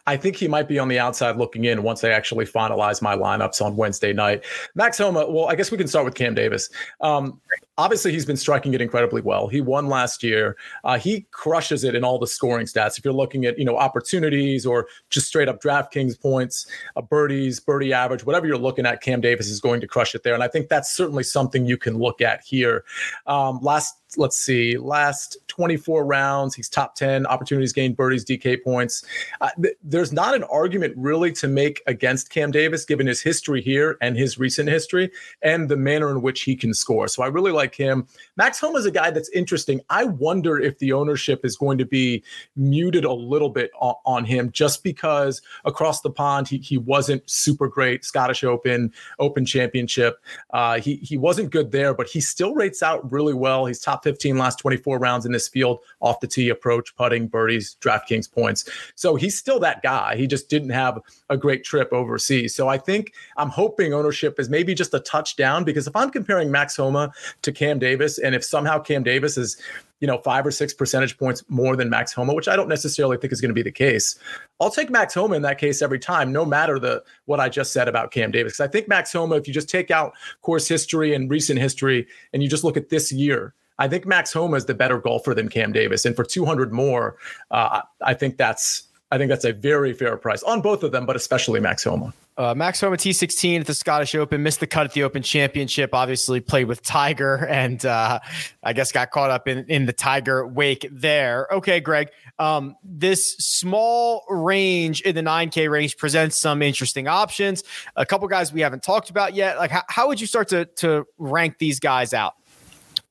I 0.08 0.16
think 0.16 0.38
he 0.38 0.48
might 0.48 0.70
be 0.70 0.80
on 0.80 0.88
the 0.88 0.98
outside 0.98 1.36
looking 1.36 1.66
in 1.66 1.84
once 1.84 2.06
I 2.06 2.10
actually 2.10 2.46
finalize 2.46 3.02
my 3.02 3.18
lineups 3.18 3.62
on 3.62 3.76
Wednesday 3.76 4.14
night. 4.14 4.46
Max 4.74 4.98
Homa, 4.98 5.30
well, 5.30 5.48
I 5.48 5.56
guess 5.56 5.72
we 5.72 5.78
can 5.78 5.90
start 5.90 6.06
with 6.06 6.16
Cam 6.16 6.36
Davis. 6.36 6.70
Um, 7.02 7.42
obviously 7.78 8.12
he's 8.12 8.26
been 8.26 8.38
striking 8.38 8.74
it 8.74 8.82
incredibly 8.82 9.22
well. 9.22 9.48
He 9.48 9.62
won 9.62 9.88
last 9.88 10.24
year. 10.24 10.56
Uh, 10.84 10.98
he 10.98 11.28
crushes 11.32 11.84
it 11.84 11.96
in 11.96 12.04
all 12.04 12.20
the 12.20 12.28
scoring 12.28 12.66
stats. 12.66 12.98
If 12.98 13.06
you're 13.06 13.14
looking 13.14 13.46
at 13.46 13.58
you 13.58 13.66
know 13.66 13.78
opportunities 13.78 14.66
or 14.66 14.88
just 15.10 15.28
straight 15.28 15.48
up 15.48 15.62
DraftKings 15.62 16.20
points, 16.20 16.68
uh, 16.96 17.02
birdies, 17.02 17.60
birdie 17.60 17.94
average, 17.94 18.26
whatever 18.26 18.48
you're 18.48 18.58
looking 18.58 18.86
at, 18.86 19.02
Cam 19.02 19.22
Davis 19.22 19.48
is 19.48 19.60
going 19.60 19.82
to 19.82 19.88
crush 19.88 20.16
it 20.16 20.24
there. 20.24 20.34
And 20.34 20.44
I 20.44 20.48
think 20.48 20.70
that's 20.70 20.96
certainly 20.96 21.24
something 21.24 21.66
you 21.66 21.78
can 21.78 21.98
look 21.98 22.22
at 22.22 22.42
here. 22.44 22.86
Um, 23.28 23.60
last 23.62 23.96
let's 24.18 24.38
see, 24.38 24.78
last 24.78 25.38
24 25.48 26.06
rounds, 26.06 26.56
he's 26.56 26.70
top 26.70 26.96
10 26.96 27.26
opportunities 27.28 27.74
gained, 27.74 27.98
birdies, 27.98 28.26
DK 28.26 28.64
points. 28.64 29.04
Uh, 29.42 29.50
th- 29.62 29.76
there's 29.84 30.14
not 30.14 30.36
an 30.36 30.44
argument 30.44 30.94
really 30.98 31.32
to 31.34 31.48
make 31.48 31.82
against 31.88 32.30
Cam 32.30 32.52
Davis 32.52 32.86
given 32.86 33.08
his 33.08 33.22
history 33.22 33.62
here 33.62 33.98
and 34.02 34.18
his 34.18 34.38
recent 34.38 34.70
history 34.70 35.12
and 35.42 35.70
the 35.70 35.78
manner 35.78 36.10
in 36.12 36.22
which 36.22 36.42
he 36.42 36.56
can 36.56 36.74
score. 36.74 37.08
So 37.08 37.24
I 37.24 37.28
really 37.28 37.52
like 37.52 37.65
like 37.66 37.76
him. 37.76 38.08
Max 38.38 38.60
Homa 38.60 38.78
is 38.78 38.86
a 38.86 38.92
guy 38.92 39.10
that's 39.10 39.30
interesting. 39.30 39.82
I 39.90 40.04
wonder 40.04 40.60
if 40.60 40.78
the 40.78 40.94
ownership 40.94 41.44
is 41.44 41.58
going 41.58 41.80
to 41.80 41.86
be 41.86 42.24
muted 42.56 43.06
a 43.06 43.12
little 43.12 43.50
bit 43.50 43.72
on, 43.80 43.96
on 44.06 44.26
him 44.26 44.52
just 44.52 44.84
because 44.84 45.42
across 45.66 46.02
the 46.02 46.12
pond 46.12 46.48
he, 46.48 46.58
he 46.60 46.78
wasn't 46.78 47.28
super 47.30 47.68
great. 47.68 48.06
Scottish 48.06 48.44
Open, 48.44 48.94
Open 49.18 49.46
Championship. 49.46 50.22
Uh, 50.52 50.80
he 50.80 50.98
he 50.98 51.18
wasn't 51.18 51.50
good 51.50 51.72
there, 51.72 51.94
but 51.94 52.08
he 52.08 52.22
still 52.22 52.54
rates 52.54 52.84
out 52.84 53.12
really 53.12 53.34
well. 53.34 53.66
He's 53.66 53.80
top 53.80 54.04
15 54.04 54.38
last 54.38 54.60
24 54.60 55.00
rounds 55.00 55.26
in 55.26 55.32
this 55.32 55.48
field, 55.48 55.80
off 56.02 56.20
the 56.20 56.28
tee, 56.28 56.50
approach, 56.50 56.96
putting, 56.96 57.28
birdies, 57.28 57.78
DraftKings 57.82 58.32
points. 58.32 58.70
So 58.94 59.16
he's 59.16 59.38
still 59.38 59.60
that 59.62 59.82
guy. 59.82 60.16
He 60.16 60.28
just 60.28 60.50
didn't 60.50 60.70
have 60.70 61.00
a 61.30 61.38
great 61.38 61.64
trip 61.64 61.92
overseas. 61.92 62.56
So 62.56 62.68
I 62.68 62.78
think 62.78 63.14
I'm 63.38 63.50
hoping 63.50 63.94
ownership 63.94 64.40
is 64.40 64.50
maybe 64.50 64.74
just 64.74 64.94
a 64.94 65.00
touchdown 65.00 65.64
because 65.64 65.88
if 65.88 65.96
I'm 65.96 66.10
comparing 66.10 66.52
Max 66.52 66.76
Homa 66.76 67.12
to 67.42 67.52
Cam 67.52 67.80
Davis. 67.80 68.18
And 68.18 68.36
if 68.36 68.44
somehow 68.44 68.80
Cam 68.80 69.04
Davis 69.04 69.38
is, 69.38 69.58
you 70.00 70.08
know, 70.08 70.18
five 70.20 70.46
or 70.46 70.52
six 70.52 70.74
percentage 70.74 71.18
points 71.18 71.44
more 71.48 71.76
than 71.76 71.90
Max 71.90 72.14
Homa, 72.14 72.34
which 72.34 72.48
I 72.48 72.56
don't 72.56 72.68
necessarily 72.68 73.18
think 73.18 73.34
is 73.34 73.42
going 73.42 73.50
to 73.50 73.56
be 73.56 73.64
the 73.64 73.72
case, 73.72 74.20
I'll 74.60 74.72
take 74.72 74.90
Max 74.90 75.14
Homa 75.14 75.36
in 75.36 75.42
that 75.44 75.58
case 75.58 75.82
every 75.82 76.00
time, 76.00 76.32
no 76.32 76.46
matter 76.46 76.80
the 76.80 77.04
what 77.26 77.40
I 77.40 77.50
just 77.50 77.72
said 77.72 77.88
about 77.88 78.12
Cam 78.12 78.32
Davis. 78.32 78.60
I 78.60 78.68
think 78.68 78.88
Max 78.88 79.12
Homa, 79.14 79.36
if 79.36 79.48
you 79.48 79.54
just 79.54 79.70
take 79.70 79.92
out 79.92 80.14
course 80.42 80.68
history 80.68 81.14
and 81.14 81.30
recent 81.30 81.60
history 81.60 82.08
and 82.34 82.44
you 82.44 82.50
just 82.50 82.64
look 82.64 82.78
at 82.78 82.90
this 82.90 83.12
year, 83.12 83.54
I 83.78 83.88
think 83.88 84.06
Max 84.06 84.32
Homa 84.32 84.56
is 84.58 84.66
the 84.66 84.74
better 84.74 85.00
golfer 85.00 85.34
than 85.34 85.50
Cam 85.50 85.74
Davis. 85.74 86.06
And 86.06 86.16
for 86.16 86.24
200 86.24 86.72
more, 86.72 87.18
uh, 87.52 87.82
I 88.02 88.14
think 88.14 88.38
that's 88.38 88.88
I 89.12 89.18
think 89.18 89.30
that's 89.30 89.46
a 89.46 89.54
very 89.54 89.94
fair 89.94 90.18
price 90.18 90.42
on 90.44 90.62
both 90.62 90.84
of 90.84 90.92
them, 90.92 91.06
but 91.06 91.16
especially 91.16 91.60
Max 91.60 91.84
Homa. 91.84 92.14
Uh, 92.38 92.54
Max 92.54 92.82
Homa 92.82 92.98
T16 92.98 93.62
at 93.62 93.66
the 93.66 93.74
Scottish 93.74 94.14
Open, 94.14 94.44
missed 94.44 94.60
the 94.60 94.68
cut 94.68 94.86
at 94.86 94.92
the 94.92 95.04
Open 95.04 95.22
Championship. 95.22 95.94
Obviously, 95.94 96.42
played 96.42 96.66
with 96.66 96.82
Tiger, 96.82 97.46
and 97.50 97.86
uh, 97.86 98.20
I 98.64 98.74
guess 98.74 98.92
got 98.92 99.12
caught 99.12 99.32
up 99.32 99.48
in 99.48 99.66
in 99.70 99.86
the 99.86 99.94
Tiger 99.94 100.46
wake 100.46 100.86
there. 100.92 101.48
Okay, 101.52 101.80
Greg, 101.80 102.10
um, 102.40 102.76
this 102.84 103.38
small 103.38 104.26
range 104.30 105.02
in 105.02 105.16
the 105.16 105.22
9K 105.22 105.70
range 105.70 105.96
presents 105.96 106.38
some 106.38 106.62
interesting 106.62 107.08
options. 107.08 107.64
A 107.96 108.06
couple 108.06 108.28
guys 108.28 108.52
we 108.52 108.62
haven't 108.62 108.84
talked 108.84 109.10
about 109.10 109.34
yet. 109.34 109.58
Like, 109.58 109.72
how, 109.72 109.84
how 109.88 110.08
would 110.08 110.20
you 110.20 110.28
start 110.28 110.50
to 110.50 110.66
to 110.66 111.06
rank 111.18 111.58
these 111.58 111.80
guys 111.80 112.14
out? 112.14 112.34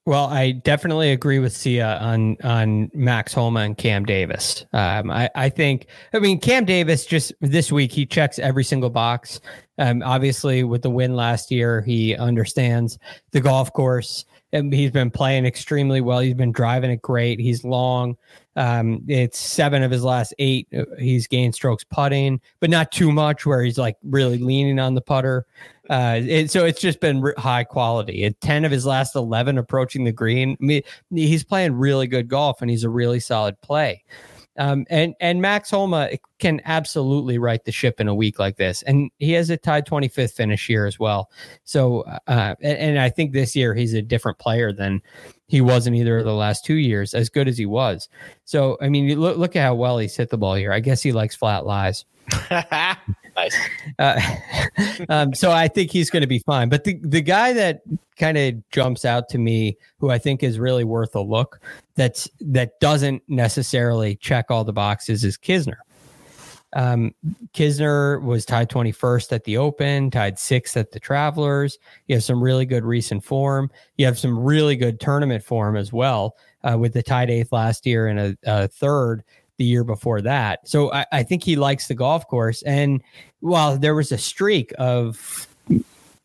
Well, 0.07 0.27
I 0.27 0.51
definitely 0.51 1.13
agree 1.13 1.39
with 1.39 1.57
Sia 1.57 1.97
on 1.97 2.37
on 2.45 2.91
Max 2.93 3.33
Homa 3.33 3.61
and 3.61 3.77
Cam 3.77 4.05
Davis. 4.05 4.67
Um, 4.75 5.11
I, 5.11 5.31
I 5.35 5.49
think, 5.49 5.87
I 6.13 6.19
mean, 6.19 6.39
Cam 6.41 6.67
Davis 6.67 7.07
just 7.07 7.33
this 7.41 7.73
week 7.73 7.91
he 7.91 8.05
checks 8.05 8.39
every 8.39 8.65
single 8.65 8.91
box. 8.91 9.41
Um, 9.79 10.03
obviously, 10.05 10.63
with 10.63 10.83
the 10.83 10.91
win 10.91 11.17
last 11.17 11.51
year, 11.51 11.81
he 11.81 12.15
understands 12.17 12.99
the 13.33 13.41
golf 13.41 13.73
course. 13.73 14.27
And 14.53 14.73
he's 14.73 14.93
been 14.93 15.11
playing 15.11 15.47
extremely 15.47 16.01
well. 16.01 16.21
He's 16.21 16.35
been 16.35 16.53
driving 16.53 16.91
it 16.93 17.03
great. 17.03 17.41
He's 17.41 17.65
long. 17.65 18.17
Um, 18.57 19.03
it's 19.09 19.39
seven 19.39 19.83
of 19.83 19.91
his 19.91 20.05
last 20.05 20.35
eight. 20.39 20.69
He's 20.99 21.27
gained 21.27 21.55
strokes 21.55 21.85
putting, 21.85 22.41
but 22.61 22.71
not 22.71 22.93
too 22.93 23.11
much 23.11 23.47
where 23.47 23.63
he's 23.63 23.79
like 23.79 23.97
really 24.03 24.39
leaning 24.39 24.79
on 24.79 24.95
the 24.95 25.01
putter. 25.01 25.47
Uh, 25.91 26.21
it, 26.23 26.51
so 26.51 26.65
it's 26.65 26.81
just 26.81 27.01
been 27.01 27.33
high 27.37 27.65
quality. 27.65 28.25
At 28.25 28.41
10 28.41 28.65
of 28.65 28.73
his 28.73 28.87
last 28.87 29.15
11 29.15 29.59
approaching 29.59 30.05
the 30.05 30.13
green, 30.13 30.57
I 30.61 30.65
mean, 30.65 30.83
he's 31.11 31.45
playing 31.45 31.75
really 31.75 32.07
good 32.07 32.29
golf 32.29 32.63
and 32.63 32.71
he's 32.71 32.85
a 32.85 32.89
really 32.89 33.21
solid 33.21 33.61
play. 33.61 34.03
Um, 34.57 34.87
and 34.89 35.15
and 35.19 35.43
Max 35.43 35.71
Homa 35.71 36.11
can 36.39 36.61
absolutely 36.65 37.39
right 37.39 37.65
the 37.65 37.73
ship 37.73 38.01
in 38.01 38.07
a 38.07 38.15
week 38.15 38.39
like 38.39 38.57
this, 38.57 38.83
and 38.83 39.11
he 39.19 39.33
has 39.33 39.51
a 39.51 39.57
tied 39.57 39.85
25th 39.85 40.33
finish 40.33 40.65
here 40.67 40.87
as 40.87 40.99
well. 40.99 41.29
So, 41.65 42.03
uh, 42.29 42.55
and, 42.61 42.79
and, 42.79 42.99
I 43.01 43.11
think 43.11 43.33
this 43.33 43.57
year 43.57 43.75
he's 43.75 43.95
a 43.95 44.03
different 44.03 44.39
player 44.39 44.73
than 44.73 45.03
he 45.55 45.61
wasn't 45.61 45.95
either 45.95 46.19
of 46.19 46.25
the 46.25 46.35
last 46.35 46.65
two 46.65 46.75
years, 46.75 47.15
as 47.15 47.29
good 47.29 47.47
as 47.47 47.57
he 47.57 47.65
was. 47.65 48.09
So, 48.45 48.77
I 48.83 48.89
mean, 48.89 49.21
look 49.21 49.37
look 49.37 49.55
at 49.55 49.63
how 49.63 49.77
well 49.77 49.99
he's 49.99 50.17
hit 50.17 50.31
the 50.31 50.37
ball 50.37 50.55
here. 50.57 50.73
I 50.73 50.81
guess 50.81 51.01
he 51.01 51.13
likes 51.13 51.37
flat 51.37 51.65
lies. 51.65 52.05
nice. 52.51 53.57
Uh, 53.97 54.21
um, 55.09 55.33
so 55.33 55.53
I 55.53 55.69
think 55.69 55.93
he's 55.93 56.11
going 56.11 56.23
to 56.23 56.27
be 56.27 56.41
fine. 56.41 56.69
But 56.71 56.83
the 56.83 56.99
the 57.05 57.21
guy 57.21 57.53
that 57.53 57.83
kind 58.19 58.37
of 58.37 58.69
jumps 58.71 59.05
out 59.05 59.29
to 59.29 59.39
me, 59.39 59.79
who 59.99 60.11
I 60.11 60.19
think 60.19 60.43
is 60.43 60.59
really 60.59 60.83
worth 60.83 61.15
a 61.15 61.21
look, 61.21 61.61
that's 61.95 62.29
that 62.41 62.81
doesn't 62.81 63.23
necessarily 63.29 64.17
check 64.17 64.47
all 64.51 64.65
the 64.65 64.73
boxes, 64.73 65.23
is 65.23 65.37
Kisner. 65.37 65.77
Um, 66.75 67.15
Kisner 67.55 68.21
was 68.23 68.45
tied 68.45 68.69
21st 68.69 69.33
at 69.33 69.45
the 69.45 69.57
Open, 69.57 70.11
tied 70.11 70.39
sixth 70.39 70.77
at 70.77 70.91
the 70.91 71.01
Travelers. 71.01 71.79
You 72.09 72.17
have 72.17 72.25
some 72.25 72.43
really 72.43 72.67
good 72.67 72.85
recent 72.85 73.25
form. 73.25 73.71
You 73.97 74.07
have 74.07 74.19
some 74.19 74.39
really 74.39 74.77
good 74.77 75.01
tournament 75.01 75.45
form 75.45 75.77
as 75.77 75.93
well, 75.93 76.37
uh, 76.63 76.77
with 76.79 76.93
the 76.93 77.03
tied 77.03 77.31
eighth 77.31 77.53
last 77.53 77.87
year 77.87 78.09
and 78.09 78.19
a, 78.19 78.37
a 78.45 78.69
third 78.69 79.23
the 79.57 79.65
year 79.65 79.85
before 79.85 80.21
that. 80.23 80.69
So 80.69 80.93
I, 80.93 81.07
I 81.13 81.23
think 81.23 81.45
he 81.45 81.57
likes 81.57 81.87
the 81.89 81.95
golf 81.95 82.27
course. 82.27 82.63
And 82.63 83.03
while 83.41 83.79
there 83.79 83.95
was 83.95 84.11
a 84.11 84.19
streak 84.19 84.73
of 84.79 85.47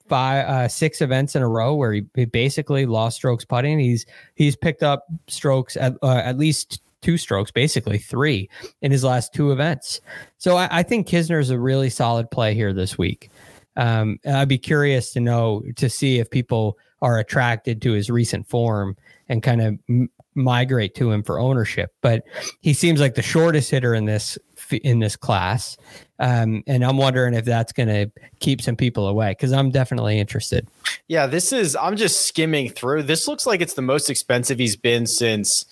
five, 0.08 0.46
uh, 0.46 0.68
six 0.68 1.02
events 1.02 1.36
in 1.36 1.44
a 1.44 1.48
row 1.48 1.76
where 1.76 1.94
he, 1.94 2.06
he, 2.16 2.26
basically 2.26 2.86
lost 2.86 3.18
strokes 3.18 3.46
putting, 3.46 3.78
he's 3.78 4.06
he's 4.34 4.56
picked 4.56 4.82
up 4.82 5.06
strokes 5.28 5.78
at 5.78 5.94
uh, 6.02 6.18
at 6.18 6.38
least 6.38 6.82
two 7.02 7.18
strokes, 7.18 7.52
basically 7.52 7.98
three 7.98 8.50
in 8.82 8.92
his 8.92 9.04
last 9.04 9.34
two 9.34 9.52
events. 9.52 10.02
So 10.38 10.58
I, 10.58 10.68
I 10.72 10.84
think 10.84 11.08
Kisner 11.08 11.40
is 11.40 11.50
a 11.50 11.60
really 11.60 11.90
solid 11.90 12.30
play 12.32 12.54
here 12.54 12.74
this 12.74 12.98
week. 12.98 13.30
Um, 13.76 14.20
I'd 14.26 14.50
be 14.50 14.58
curious 14.58 15.14
to 15.14 15.20
know 15.20 15.64
to 15.78 15.90
see 15.90 16.20
if 16.20 16.30
people 16.30 16.78
are 17.02 17.18
attracted 17.18 17.82
to 17.84 17.94
his 17.94 18.10
recent 18.10 18.48
form 18.48 18.98
and 19.30 19.42
kind 19.42 19.62
of 19.62 19.80
m- 19.88 20.10
migrate 20.36 20.96
to 20.96 21.12
him 21.12 21.24
for 21.24 21.40
ownership. 21.40 21.94
But 22.02 22.24
he 22.60 22.74
seems 22.74 23.00
like 23.00 23.16
the 23.16 23.22
shortest 23.22 23.72
hitter 23.72 23.94
in 23.94 24.06
this 24.06 24.38
in 24.84 25.00
this 25.00 25.16
class, 25.16 25.78
um, 26.20 26.64
and 26.68 26.84
I'm 26.84 26.98
wondering 26.98 27.34
if 27.34 27.46
that's 27.46 27.72
going 27.72 27.88
to 27.88 28.12
keep 28.40 28.62
some 28.62 28.76
people 28.76 29.08
away 29.08 29.32
because 29.32 29.52
I'm 29.52 29.72
definitely 29.72 30.20
interested. 30.20 30.68
Yeah, 31.08 31.26
this 31.26 31.52
is. 31.54 31.76
I'm 31.76 31.96
just 31.96 32.28
skimming 32.28 32.70
through. 32.70 33.04
This 33.04 33.28
looks 33.28 33.48
like 33.48 33.62
it's 33.62 33.74
the 33.74 33.82
most 33.82 34.10
expensive 34.10 34.60
he's 34.60 34.76
been 34.76 35.08
since 35.08 35.66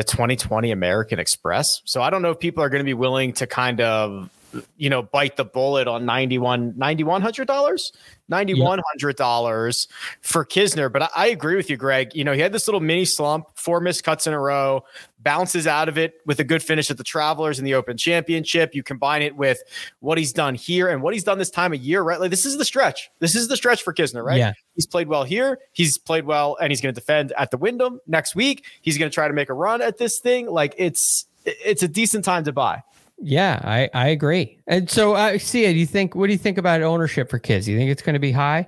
the 0.00 0.04
2020 0.04 0.70
American 0.70 1.18
Express. 1.18 1.82
So 1.84 2.00
I 2.00 2.08
don't 2.08 2.22
know 2.22 2.30
if 2.30 2.38
people 2.38 2.64
are 2.64 2.70
going 2.70 2.80
to 2.80 2.84
be 2.84 2.94
willing 2.94 3.34
to 3.34 3.46
kind 3.46 3.82
of 3.82 4.30
you 4.76 4.90
know, 4.90 5.02
bite 5.02 5.36
the 5.36 5.44
bullet 5.44 5.86
on 5.86 6.04
91 6.04 6.74
$9,100, 6.74 7.92
$9,100 8.30 9.88
for 10.20 10.44
Kisner. 10.44 10.92
But 10.92 11.02
I, 11.02 11.08
I, 11.14 11.26
agree 11.28 11.56
with 11.56 11.70
you, 11.70 11.76
Greg. 11.76 12.14
You 12.14 12.24
know, 12.24 12.32
he 12.32 12.40
had 12.40 12.52
this 12.52 12.66
little 12.66 12.80
mini 12.80 13.04
slump, 13.04 13.46
four 13.54 13.80
missed 13.80 14.04
cuts 14.04 14.26
in 14.26 14.32
a 14.32 14.40
row, 14.40 14.84
bounces 15.20 15.66
out 15.66 15.88
of 15.88 15.98
it 15.98 16.14
with 16.26 16.40
a 16.40 16.44
good 16.44 16.62
finish 16.62 16.90
at 16.90 16.96
the 16.96 17.04
Travelers 17.04 17.58
in 17.58 17.64
the 17.64 17.74
Open 17.74 17.96
Championship. 17.96 18.74
You 18.74 18.82
combine 18.82 19.22
it 19.22 19.36
with 19.36 19.62
what 20.00 20.18
he's 20.18 20.32
done 20.32 20.54
here 20.54 20.88
and 20.88 21.02
what 21.02 21.14
he's 21.14 21.24
done 21.24 21.38
this 21.38 21.50
time 21.50 21.72
of 21.72 21.80
year, 21.80 22.02
right? 22.02 22.20
Like 22.20 22.30
this 22.30 22.46
is 22.46 22.58
the 22.58 22.64
stretch. 22.64 23.10
This 23.18 23.34
is 23.34 23.48
the 23.48 23.56
stretch 23.56 23.82
for 23.82 23.92
Kisner, 23.92 24.24
right? 24.24 24.38
Yeah. 24.38 24.52
He's 24.74 24.86
played 24.86 25.08
well 25.08 25.24
here. 25.24 25.58
He's 25.72 25.98
played 25.98 26.24
well 26.24 26.56
and 26.60 26.70
he's 26.70 26.80
going 26.80 26.94
to 26.94 27.00
defend 27.00 27.32
at 27.32 27.50
the 27.50 27.56
Wyndham 27.56 28.00
next 28.06 28.34
week. 28.34 28.64
He's 28.80 28.98
going 28.98 29.10
to 29.10 29.14
try 29.14 29.28
to 29.28 29.34
make 29.34 29.48
a 29.48 29.54
run 29.54 29.82
at 29.82 29.98
this 29.98 30.18
thing. 30.18 30.48
Like 30.50 30.74
it's, 30.78 31.26
it's 31.44 31.82
a 31.82 31.88
decent 31.88 32.24
time 32.24 32.44
to 32.44 32.52
buy. 32.52 32.82
Yeah, 33.22 33.60
I, 33.62 33.90
I 33.92 34.08
agree. 34.08 34.58
And 34.66 34.88
so 34.88 35.14
I 35.14 35.34
uh, 35.34 35.38
see 35.38 35.64
it. 35.64 35.76
You 35.76 35.86
think 35.86 36.14
what 36.14 36.26
do 36.26 36.32
you 36.32 36.38
think 36.38 36.56
about 36.56 36.80
ownership 36.80 37.28
for 37.28 37.38
kids? 37.38 37.68
You 37.68 37.76
think 37.76 37.90
it's 37.90 38.02
going 38.02 38.14
to 38.14 38.20
be 38.20 38.32
high? 38.32 38.66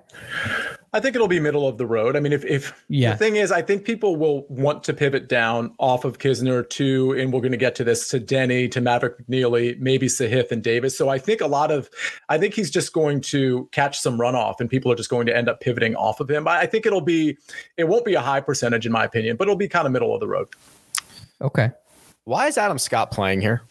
I 0.94 1.00
think 1.00 1.14
it'll 1.14 1.26
be 1.28 1.40
middle 1.40 1.66
of 1.66 1.78
the 1.78 1.86
road. 1.86 2.16
I 2.16 2.20
mean, 2.20 2.34
if 2.34 2.44
if 2.44 2.84
yeah. 2.88 3.12
the 3.12 3.16
thing 3.16 3.36
is, 3.36 3.50
I 3.50 3.62
think 3.62 3.84
people 3.84 4.16
will 4.16 4.44
want 4.48 4.84
to 4.84 4.92
pivot 4.92 5.26
down 5.26 5.74
off 5.78 6.04
of 6.04 6.18
Kisner 6.18 6.68
to, 6.68 7.12
and 7.12 7.32
we're 7.32 7.40
going 7.40 7.52
to 7.52 7.58
get 7.58 7.74
to 7.76 7.84
this 7.84 8.08
to 8.08 8.20
Denny, 8.20 8.68
to 8.68 8.80
Maverick 8.82 9.26
McNealy, 9.26 9.78
maybe 9.80 10.06
Sahith 10.06 10.52
and 10.52 10.62
Davis. 10.62 10.98
So 10.98 11.08
I 11.08 11.18
think 11.18 11.40
a 11.40 11.46
lot 11.46 11.70
of, 11.70 11.88
I 12.28 12.36
think 12.36 12.52
he's 12.52 12.70
just 12.70 12.92
going 12.92 13.22
to 13.22 13.70
catch 13.72 14.00
some 14.00 14.18
runoff, 14.18 14.56
and 14.60 14.68
people 14.68 14.92
are 14.92 14.96
just 14.96 15.08
going 15.08 15.24
to 15.28 15.34
end 15.34 15.48
up 15.48 15.62
pivoting 15.62 15.96
off 15.96 16.20
of 16.20 16.30
him. 16.30 16.46
I 16.46 16.66
think 16.66 16.84
it'll 16.84 17.00
be, 17.00 17.38
it 17.78 17.84
won't 17.84 18.04
be 18.04 18.12
a 18.12 18.20
high 18.20 18.40
percentage 18.40 18.84
in 18.84 18.92
my 18.92 19.04
opinion, 19.04 19.36
but 19.36 19.44
it'll 19.44 19.56
be 19.56 19.68
kind 19.68 19.86
of 19.86 19.92
middle 19.92 20.12
of 20.12 20.20
the 20.20 20.28
road. 20.28 20.48
Okay. 21.40 21.70
Why 22.24 22.48
is 22.48 22.58
Adam 22.58 22.78
Scott 22.78 23.10
playing 23.10 23.40
here? 23.40 23.62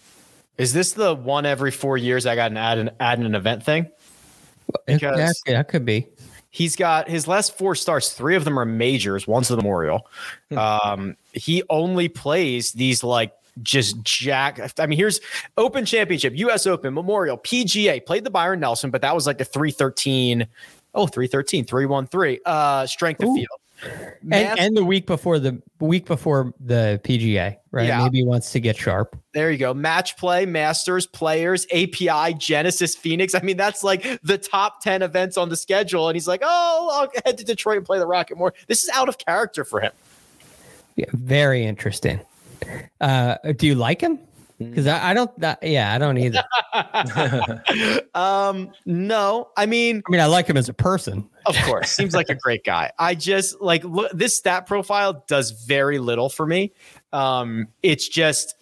Is 0.62 0.74
this 0.74 0.93
the 0.93 1.15
one 1.15 1.47
every 1.47 1.71
four 1.71 1.97
years 1.97 2.28
I 2.28 2.36
got 2.36 2.52
an 2.52 2.58
add 2.58 2.78
an 2.78 2.91
add 3.00 3.17
an 3.17 3.34
event 3.34 3.63
thing? 3.63 3.89
Because 4.86 5.41
yeah, 5.47 5.54
that 5.54 5.69
could 5.69 5.86
be. 5.86 6.08
He's 6.52 6.76
got 6.76 7.10
his 7.10 7.28
last 7.28 7.58
four 7.58 7.74
starts. 7.74 8.13
Three 8.13 8.36
of 8.36 8.45
them 8.45 8.60
are 8.60 8.65
majors. 8.65 9.26
One's 9.28 9.47
the 9.47 9.58
Memorial. 9.58 10.08
Hmm. 10.50 10.58
Um, 10.58 11.17
he 11.34 11.63
only 11.69 12.10
plays 12.10 12.74
these 12.74 13.04
like 13.04 13.34
just 13.63 14.04
jack. 14.04 14.60
I 14.80 14.86
mean, 14.86 15.00
here's 15.00 15.19
Open 15.58 15.84
Championship, 15.84 16.34
U.S. 16.36 16.67
Open, 16.67 16.93
Memorial, 16.93 17.39
PGA. 17.39 18.06
Played 18.06 18.24
the 18.24 18.30
Byron 18.30 18.60
Nelson, 18.60 18.91
but 18.91 19.02
that 19.02 19.15
was 19.15 19.26
like 19.26 19.41
a 19.41 19.45
313. 19.45 20.45
Oh, 20.93 21.08
313, 21.08 21.65
313. 21.65 22.39
Uh, 22.45 22.86
strength 22.86 23.24
of 23.24 23.34
field. 23.34 23.61
And, 24.32 24.60
and, 24.60 24.78
the 24.78 24.86
week 24.86 25.08
before 25.08 25.39
the 25.39 25.62
week 25.80 26.06
before 26.06 26.54
the 26.60 27.02
PGA, 27.04 27.58
right? 27.72 27.88
Yeah. 27.88 28.04
Maybe 28.04 28.20
he 28.20 28.24
wants 28.24 28.52
to 28.52 28.60
get 28.60 28.78
sharp. 28.78 29.17
There 29.34 29.52
you 29.52 29.58
go. 29.58 29.74
Match 29.74 30.17
play, 30.17 30.46
Masters, 30.46 31.08
Players, 31.08 31.65
API, 31.72 32.36
Genesis, 32.36 32.96
Phoenix. 32.96 33.34
I 33.34 33.41
mean, 33.41 33.58
that's 33.58 33.84
like 33.84 34.04
the 34.22 34.38
top 34.38 34.82
10 34.82 35.02
events 35.02 35.38
on 35.38 35.50
the 35.50 35.58
schedule. 35.58 36.08
And 36.10 36.15
he's 36.15 36.28
like, 36.28 36.41
oh, 36.44 36.89
I'll 36.94 37.22
head 37.26 37.38
to 37.39 37.44
Detroit 37.44 37.78
and 37.78 37.86
play 37.86 37.98
the 37.98 38.08
Rocket 38.08 38.38
more. 38.38 38.54
This 38.67 38.84
is 38.84 38.89
out 38.94 39.10
of 39.10 39.17
character 39.17 39.63
for 39.63 39.80
him. 39.80 39.91
Yeah, 40.96 41.06
very 41.13 41.65
interesting. 41.65 42.22
Uh, 43.00 43.36
do 43.56 43.65
you 43.65 43.76
like 43.76 44.02
him? 44.02 44.20
Because 44.69 44.88
I, 44.88 45.12
I, 45.12 45.13
don't, 45.13 45.39
that, 45.39 45.60
yeah, 45.62 45.93
I 45.93 45.97
don't 45.97 46.17
either. 46.17 46.43
um, 48.15 48.71
no, 48.86 49.50
I 49.58 49.65
mean, 49.65 50.04
I 50.08 50.12
mean, 50.12 50.21
I 50.21 50.26
like 50.26 50.47
him 50.47 50.58
as 50.58 50.69
a 50.69 50.74
person. 50.74 51.30
Of 51.45 51.56
course, 51.63 51.91
seems 51.91 52.13
like 52.13 52.30
a 52.30 52.36
great 52.36 52.63
guy. 52.63 52.91
I 53.00 53.15
just 53.15 53.62
like 53.62 53.84
look. 53.84 54.12
This 54.12 54.38
stat 54.38 54.67
profile 54.67 55.24
does 55.28 55.52
very 55.52 55.97
little 55.97 56.30
for 56.30 56.45
me. 56.45 56.71
Um, 57.12 57.67
it's 57.82 58.08
just 58.08 58.56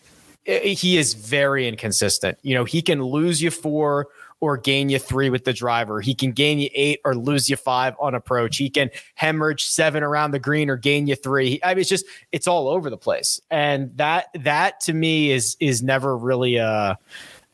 he 0.46 0.98
is 0.98 1.14
very 1.14 1.68
inconsistent. 1.68 2.38
You 2.42 2.56
know, 2.56 2.64
he 2.64 2.82
can 2.82 3.04
lose 3.04 3.42
you 3.42 3.52
four 3.52 4.08
or 4.42 4.58
gain 4.58 4.90
you 4.90 5.00
three 5.00 5.30
with 5.30 5.44
the 5.44 5.54
driver. 5.54 6.02
He 6.02 6.16
can 6.16 6.32
gain 6.32 6.60
you 6.60 6.70
eight 6.74 7.00
or 7.04 7.16
lose 7.16 7.50
you 7.50 7.56
five 7.56 7.96
on 8.00 8.16
approach. 8.16 8.58
He 8.58 8.70
can 8.70 8.90
hemorrhage 9.16 9.66
seven 9.66 10.04
around 10.04 10.32
the 10.32 10.40
green 10.40 10.70
or 10.70 10.78
gain 10.78 11.08
you 11.08 11.16
three. 11.16 11.60
I 11.64 11.74
mean, 11.74 11.82
it's 11.82 11.90
just 11.90 12.06
it's 12.32 12.48
all 12.48 12.68
over 12.68 12.90
the 12.90 12.98
place, 12.98 13.42
and 13.50 13.96
that 13.98 14.28
that 14.36 14.80
to 14.82 14.94
me 14.94 15.32
is 15.32 15.58
is 15.60 15.84
never 15.84 16.18
really 16.18 16.56
a 16.58 16.98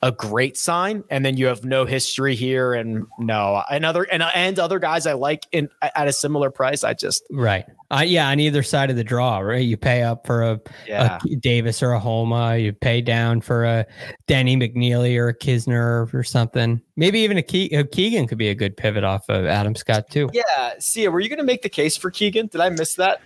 a 0.01 0.11
great 0.11 0.57
sign. 0.57 1.03
And 1.09 1.25
then 1.25 1.37
you 1.37 1.47
have 1.47 1.63
no 1.63 1.85
history 1.85 2.35
here, 2.35 2.73
and 2.73 3.05
no, 3.17 3.63
and 3.71 3.85
other 3.85 4.03
and 4.03 4.21
and 4.23 4.59
other 4.59 4.79
guys 4.79 5.07
I 5.07 5.13
like 5.13 5.47
in 5.51 5.69
at 5.81 6.07
a 6.07 6.13
similar 6.13 6.51
price. 6.51 6.83
I 6.83 6.93
just 6.93 7.23
right. 7.31 7.65
Uh, 7.91 8.03
yeah, 8.05 8.27
on 8.29 8.39
either 8.39 8.63
side 8.63 8.89
of 8.89 8.95
the 8.95 9.03
draw, 9.03 9.37
right? 9.37 9.63
You 9.63 9.77
pay 9.77 10.01
up 10.01 10.25
for 10.25 10.41
a, 10.41 10.59
Yeah. 10.87 11.19
a 11.31 11.35
Davis 11.35 11.83
or 11.83 11.91
a 11.91 11.99
Homa. 11.99 12.57
You 12.57 12.73
pay 12.73 12.99
down 12.99 13.41
for 13.41 13.63
a 13.63 13.85
Denny 14.25 14.57
McNealy 14.57 15.15
or 15.19 15.27
a 15.29 15.37
Kisner 15.37 16.11
or 16.11 16.23
something. 16.23 16.81
Maybe 16.95 17.19
even 17.19 17.37
a, 17.37 17.43
Ke- 17.43 17.71
a 17.71 17.83
Keegan 17.83 18.27
could 18.27 18.39
be 18.39 18.49
a 18.49 18.55
good 18.55 18.75
pivot 18.75 19.03
off 19.03 19.29
of 19.29 19.45
Adam 19.45 19.75
Scott 19.75 20.09
too. 20.09 20.31
Yeah, 20.33 20.73
Sia, 20.79 21.11
were 21.11 21.19
you 21.19 21.29
going 21.29 21.37
to 21.37 21.45
make 21.45 21.61
the 21.61 21.69
case 21.69 21.95
for 21.95 22.09
Keegan? 22.09 22.47
Did 22.47 22.59
I 22.59 22.69
miss 22.69 22.95
that? 22.95 23.21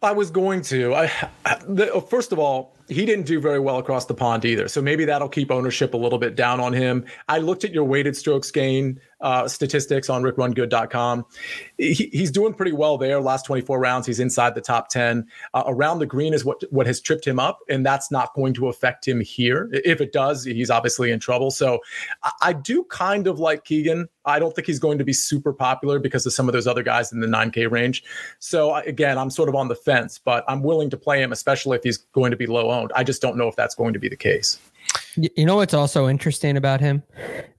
I 0.00 0.12
was 0.12 0.30
going 0.30 0.62
to. 0.62 0.94
I, 0.94 1.10
I 1.44 1.56
the, 1.66 2.00
first 2.08 2.30
of 2.30 2.38
all, 2.38 2.75
he 2.88 3.04
didn't 3.06 3.26
do 3.26 3.40
very 3.40 3.58
well 3.58 3.78
across 3.78 4.04
the 4.04 4.14
pond 4.14 4.44
either. 4.44 4.68
So 4.68 4.80
maybe 4.80 5.04
that'll 5.04 5.28
keep 5.28 5.50
ownership 5.50 5.94
a 5.94 5.96
little 5.96 6.18
bit 6.18 6.36
down 6.36 6.60
on 6.60 6.72
him. 6.72 7.04
I 7.28 7.38
looked 7.38 7.64
at 7.64 7.72
your 7.72 7.84
weighted 7.84 8.16
strokes 8.16 8.50
gain 8.50 9.00
uh, 9.20 9.48
statistics 9.48 10.10
on 10.10 10.22
rickrungood.com. 10.22 11.24
He, 11.78 11.94
he's 12.12 12.30
doing 12.30 12.54
pretty 12.54 12.72
well 12.72 12.98
there. 12.98 13.20
Last 13.20 13.46
24 13.46 13.78
rounds, 13.78 14.06
he's 14.06 14.20
inside 14.20 14.54
the 14.54 14.60
top 14.60 14.88
10. 14.88 15.26
Uh, 15.54 15.64
around 15.66 15.98
the 15.98 16.06
green 16.06 16.34
is 16.34 16.44
what 16.44 16.62
what 16.70 16.86
has 16.86 17.00
tripped 17.00 17.26
him 17.26 17.38
up, 17.38 17.60
and 17.68 17.84
that's 17.84 18.10
not 18.10 18.34
going 18.34 18.54
to 18.54 18.68
affect 18.68 19.06
him 19.06 19.20
here. 19.20 19.68
If 19.72 20.00
it 20.00 20.12
does, 20.12 20.44
he's 20.44 20.70
obviously 20.70 21.10
in 21.10 21.20
trouble. 21.20 21.50
So 21.50 21.80
I, 22.22 22.32
I 22.42 22.52
do 22.52 22.84
kind 22.84 23.26
of 23.26 23.38
like 23.38 23.64
Keegan. 23.64 24.08
I 24.24 24.38
don't 24.38 24.54
think 24.54 24.66
he's 24.66 24.78
going 24.80 24.98
to 24.98 25.04
be 25.04 25.12
super 25.12 25.52
popular 25.52 25.98
because 25.98 26.26
of 26.26 26.32
some 26.32 26.48
of 26.48 26.52
those 26.52 26.66
other 26.66 26.82
guys 26.82 27.12
in 27.12 27.20
the 27.20 27.26
9K 27.26 27.70
range. 27.70 28.02
So 28.38 28.74
again, 28.74 29.18
I'm 29.18 29.30
sort 29.30 29.48
of 29.48 29.54
on 29.54 29.68
the 29.68 29.76
fence, 29.76 30.18
but 30.18 30.44
I'm 30.48 30.62
willing 30.62 30.90
to 30.90 30.96
play 30.96 31.22
him, 31.22 31.32
especially 31.32 31.76
if 31.76 31.84
he's 31.84 31.98
going 31.98 32.32
to 32.32 32.36
be 32.36 32.46
low 32.46 32.70
owned. 32.70 32.92
I 32.94 33.04
just 33.04 33.22
don't 33.22 33.36
know 33.36 33.48
if 33.48 33.56
that's 33.56 33.74
going 33.74 33.92
to 33.92 33.98
be 33.98 34.08
the 34.08 34.16
case. 34.16 34.58
You 35.16 35.46
know 35.46 35.56
what's 35.56 35.74
also 35.74 36.08
interesting 36.08 36.56
about 36.56 36.80
him? 36.80 37.02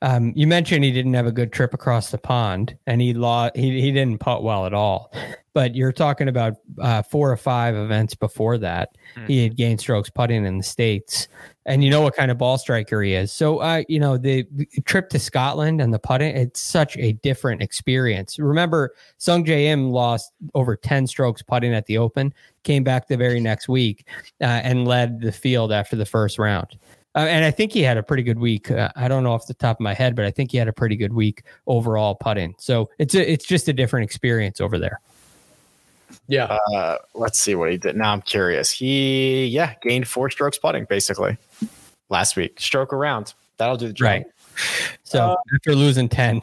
Um, 0.02 0.32
you 0.36 0.45
mentioned 0.45 0.84
he 0.84 0.91
didn't 0.91 1.15
have 1.15 1.26
a 1.26 1.32
good 1.32 1.52
trip 1.52 1.73
across 1.73 2.12
the 2.12 2.17
pond, 2.17 2.78
and 2.86 3.02
he 3.02 3.13
lost. 3.13 3.56
He 3.56 3.82
he 3.82 3.91
didn't 3.91 4.19
putt 4.19 4.43
well 4.43 4.65
at 4.65 4.73
all. 4.73 5.12
But 5.54 5.73
you're 5.73 5.91
talking 5.91 6.28
about 6.28 6.54
uh, 6.80 7.02
four 7.02 7.32
or 7.32 7.38
five 7.38 7.76
events 7.76 8.13
before 8.13 8.60
that. 8.60 8.89
He 9.26 9.41
had 9.41 9.56
gained 9.56 9.80
strokes 9.80 10.08
putting 10.08 10.45
in 10.45 10.60
the 10.60 10.63
states, 10.63 11.28
and 11.65 11.84
you 11.84 11.89
know 11.89 12.02
what 12.02 12.15
kind 12.15 12.30
of 12.30 12.38
ball 12.38 12.60
striker 12.60 13.02
he 13.02 13.15
is. 13.15 13.32
So, 13.32 13.58
uh, 13.58 13.82
you 13.88 14.00
know, 14.00 14.17
the 14.17 14.45
the 14.52 14.67
trip 14.86 15.10
to 15.10 15.19
Scotland 15.19 15.82
and 15.82 15.91
the 15.91 15.97
putting, 15.97 16.36
it's 16.38 16.60
such 16.60 16.95
a 16.97 17.13
different 17.13 17.63
experience. 17.63 18.38
Remember, 18.38 18.93
Sungjae 19.19 19.65
Im 19.65 19.89
lost 19.89 20.32
over 20.54 20.76
ten 20.76 21.08
strokes 21.08 21.41
putting 21.41 21.73
at 21.73 21.88
the 21.88 21.97
Open, 21.97 22.36
came 22.62 22.84
back 22.84 23.08
the 23.08 23.17
very 23.17 23.39
next 23.39 23.67
week, 23.67 24.08
uh, 24.41 24.45
and 24.45 24.88
led 24.88 25.21
the 25.21 25.32
field 25.32 25.71
after 25.71 25.95
the 25.95 26.06
first 26.06 26.38
round. 26.38 26.78
Uh, 27.17 27.21
and 27.21 27.43
I 27.43 27.49
think 27.49 27.71
he 27.71 27.82
had 27.82 27.97
a 27.97 28.03
pretty 28.03 28.21
good 28.21 28.38
week. 28.38 28.69
Uh, 28.69 28.89
I 28.95 29.08
don't 29.08 29.23
know 29.23 29.34
off 29.34 29.47
the 29.47 29.56
top 29.56 29.77
of 29.77 29.80
my 29.80 29.95
head, 29.95 30.15
but 30.15 30.23
I 30.23 30.30
think 30.30 30.51
he 30.51 30.58
had 30.60 30.67
a 30.67 30.73
pretty 30.73 30.95
good 30.95 31.13
week 31.13 31.41
overall 31.65 32.13
putting. 32.13 32.53
So 32.60 32.91
it's 32.99 33.15
a, 33.15 33.32
it's 33.32 33.43
just 33.43 33.67
a 33.67 33.73
different 33.73 34.03
experience 34.03 34.62
over 34.62 34.77
there. 34.77 34.99
Yeah. 36.27 36.60
Uh, 36.75 36.97
let's 37.15 37.39
see 37.39 37.56
what 37.56 37.71
he 37.71 37.77
did. 37.77 37.95
Now 37.95 38.13
I'm 38.13 38.21
curious. 38.21 38.69
He, 38.69 39.47
yeah, 39.47 39.73
gained 39.82 40.08
four 40.08 40.30
strokes 40.30 40.60
putting 40.60 40.86
basically 40.86 41.38
last 42.10 42.36
week. 42.36 42.60
Stroke 42.60 42.93
around. 42.93 43.34
That'll 43.58 43.77
do 43.77 43.88
the 43.88 43.93
job. 43.93 44.06
Right. 44.06 44.25
So 45.04 45.38
after 45.54 45.74
losing 45.76 46.10
ten, 46.10 46.41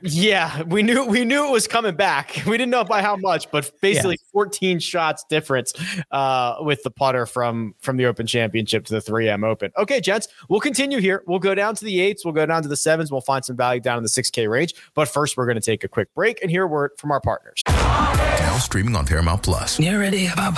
Yeah, 0.00 0.62
we 0.62 0.82
knew 0.82 1.04
we 1.04 1.24
knew 1.24 1.46
it 1.46 1.52
was 1.52 1.66
coming 1.68 1.94
back. 1.94 2.42
We 2.46 2.56
didn't 2.56 2.70
know 2.70 2.84
by 2.84 3.02
how 3.02 3.16
much, 3.16 3.50
but 3.50 3.70
basically 3.80 4.18
14 4.32 4.78
shots 4.78 5.24
difference 5.28 5.72
uh, 6.12 6.56
with 6.60 6.82
the 6.84 6.90
putter 6.90 7.26
from 7.26 7.74
from 7.80 7.96
the 7.96 8.06
Open 8.06 8.26
Championship 8.26 8.86
to 8.86 8.94
the 8.94 9.00
3M 9.00 9.44
Open. 9.44 9.72
Okay, 9.76 10.00
gents, 10.00 10.28
we'll 10.48 10.60
continue 10.60 10.98
here. 10.98 11.22
We'll 11.26 11.40
go 11.40 11.54
down 11.54 11.74
to 11.74 11.84
the 11.84 12.00
eights. 12.00 12.24
We'll 12.24 12.34
go 12.34 12.46
down 12.46 12.62
to 12.62 12.68
the 12.68 12.76
sevens. 12.76 13.10
We'll 13.10 13.20
find 13.20 13.44
some 13.44 13.56
value 13.56 13.80
down 13.80 13.98
in 13.98 14.02
the 14.04 14.08
6K 14.08 14.48
range. 14.48 14.74
But 14.94 15.08
first, 15.08 15.36
we're 15.36 15.46
going 15.46 15.60
to 15.60 15.60
take 15.60 15.84
a 15.84 15.88
quick 15.88 16.12
break 16.14 16.40
and 16.40 16.50
hear 16.50 16.62
a 16.64 16.66
word 16.68 16.92
from 16.98 17.10
our 17.10 17.20
partners. 17.20 17.60
Now 17.66 18.56
streaming 18.58 18.96
on 18.96 19.06
Paramount 19.06 19.42
Plus. 19.42 19.78
You 19.80 19.98
ready, 19.98 20.28
Bob? 20.36 20.56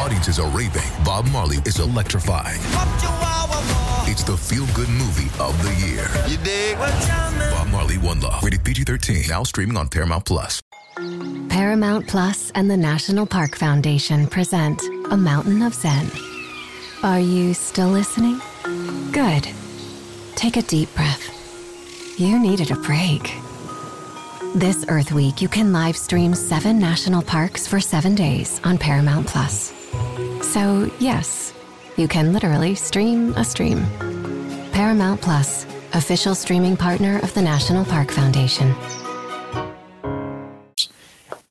Audiences 0.00 0.38
are 0.38 0.48
raving. 0.50 0.82
Bob 1.04 1.26
Marley 1.30 1.58
is 1.66 1.78
electrifying. 1.78 2.60
It's 4.10 4.24
the 4.24 4.36
feel-good 4.36 4.88
movie 4.88 5.30
of 5.38 5.56
the 5.62 5.72
year. 5.86 6.04
You 6.26 6.36
dig? 6.38 6.76
Bob 6.76 7.68
Marley, 7.68 7.96
One 7.96 8.18
Love. 8.18 8.42
Rated 8.42 8.64
PG-13. 8.64 9.28
Now 9.28 9.44
streaming 9.44 9.76
on 9.76 9.86
Paramount 9.86 10.24
Plus. 10.24 10.60
Paramount 11.48 12.08
Plus 12.08 12.50
and 12.56 12.68
the 12.68 12.76
National 12.76 13.24
Park 13.24 13.54
Foundation 13.54 14.26
present 14.26 14.82
A 15.12 15.16
Mountain 15.16 15.62
of 15.62 15.74
Zen. 15.74 16.10
Are 17.04 17.20
you 17.20 17.54
still 17.54 17.86
listening? 17.88 18.40
Good. 19.12 19.46
Take 20.34 20.56
a 20.56 20.62
deep 20.62 20.92
breath. 20.96 22.18
You 22.18 22.36
needed 22.40 22.72
a 22.72 22.76
break. 22.76 23.32
This 24.56 24.84
Earth 24.88 25.12
Week, 25.12 25.40
you 25.40 25.48
can 25.48 25.72
live 25.72 25.96
stream 25.96 26.34
seven 26.34 26.80
national 26.80 27.22
parks 27.22 27.68
for 27.68 27.78
seven 27.78 28.16
days 28.16 28.60
on 28.64 28.76
Paramount 28.76 29.28
Plus. 29.28 29.72
So, 30.42 30.90
yes, 30.98 31.54
you 31.96 32.08
can 32.08 32.32
literally 32.32 32.74
stream 32.74 33.34
a 33.34 33.44
stream. 33.44 33.84
Paramount 34.72 35.20
Plus, 35.20 35.66
official 35.92 36.34
streaming 36.34 36.76
partner 36.76 37.20
of 37.22 37.32
the 37.34 37.42
National 37.42 37.84
Park 37.84 38.10
Foundation. 38.10 38.74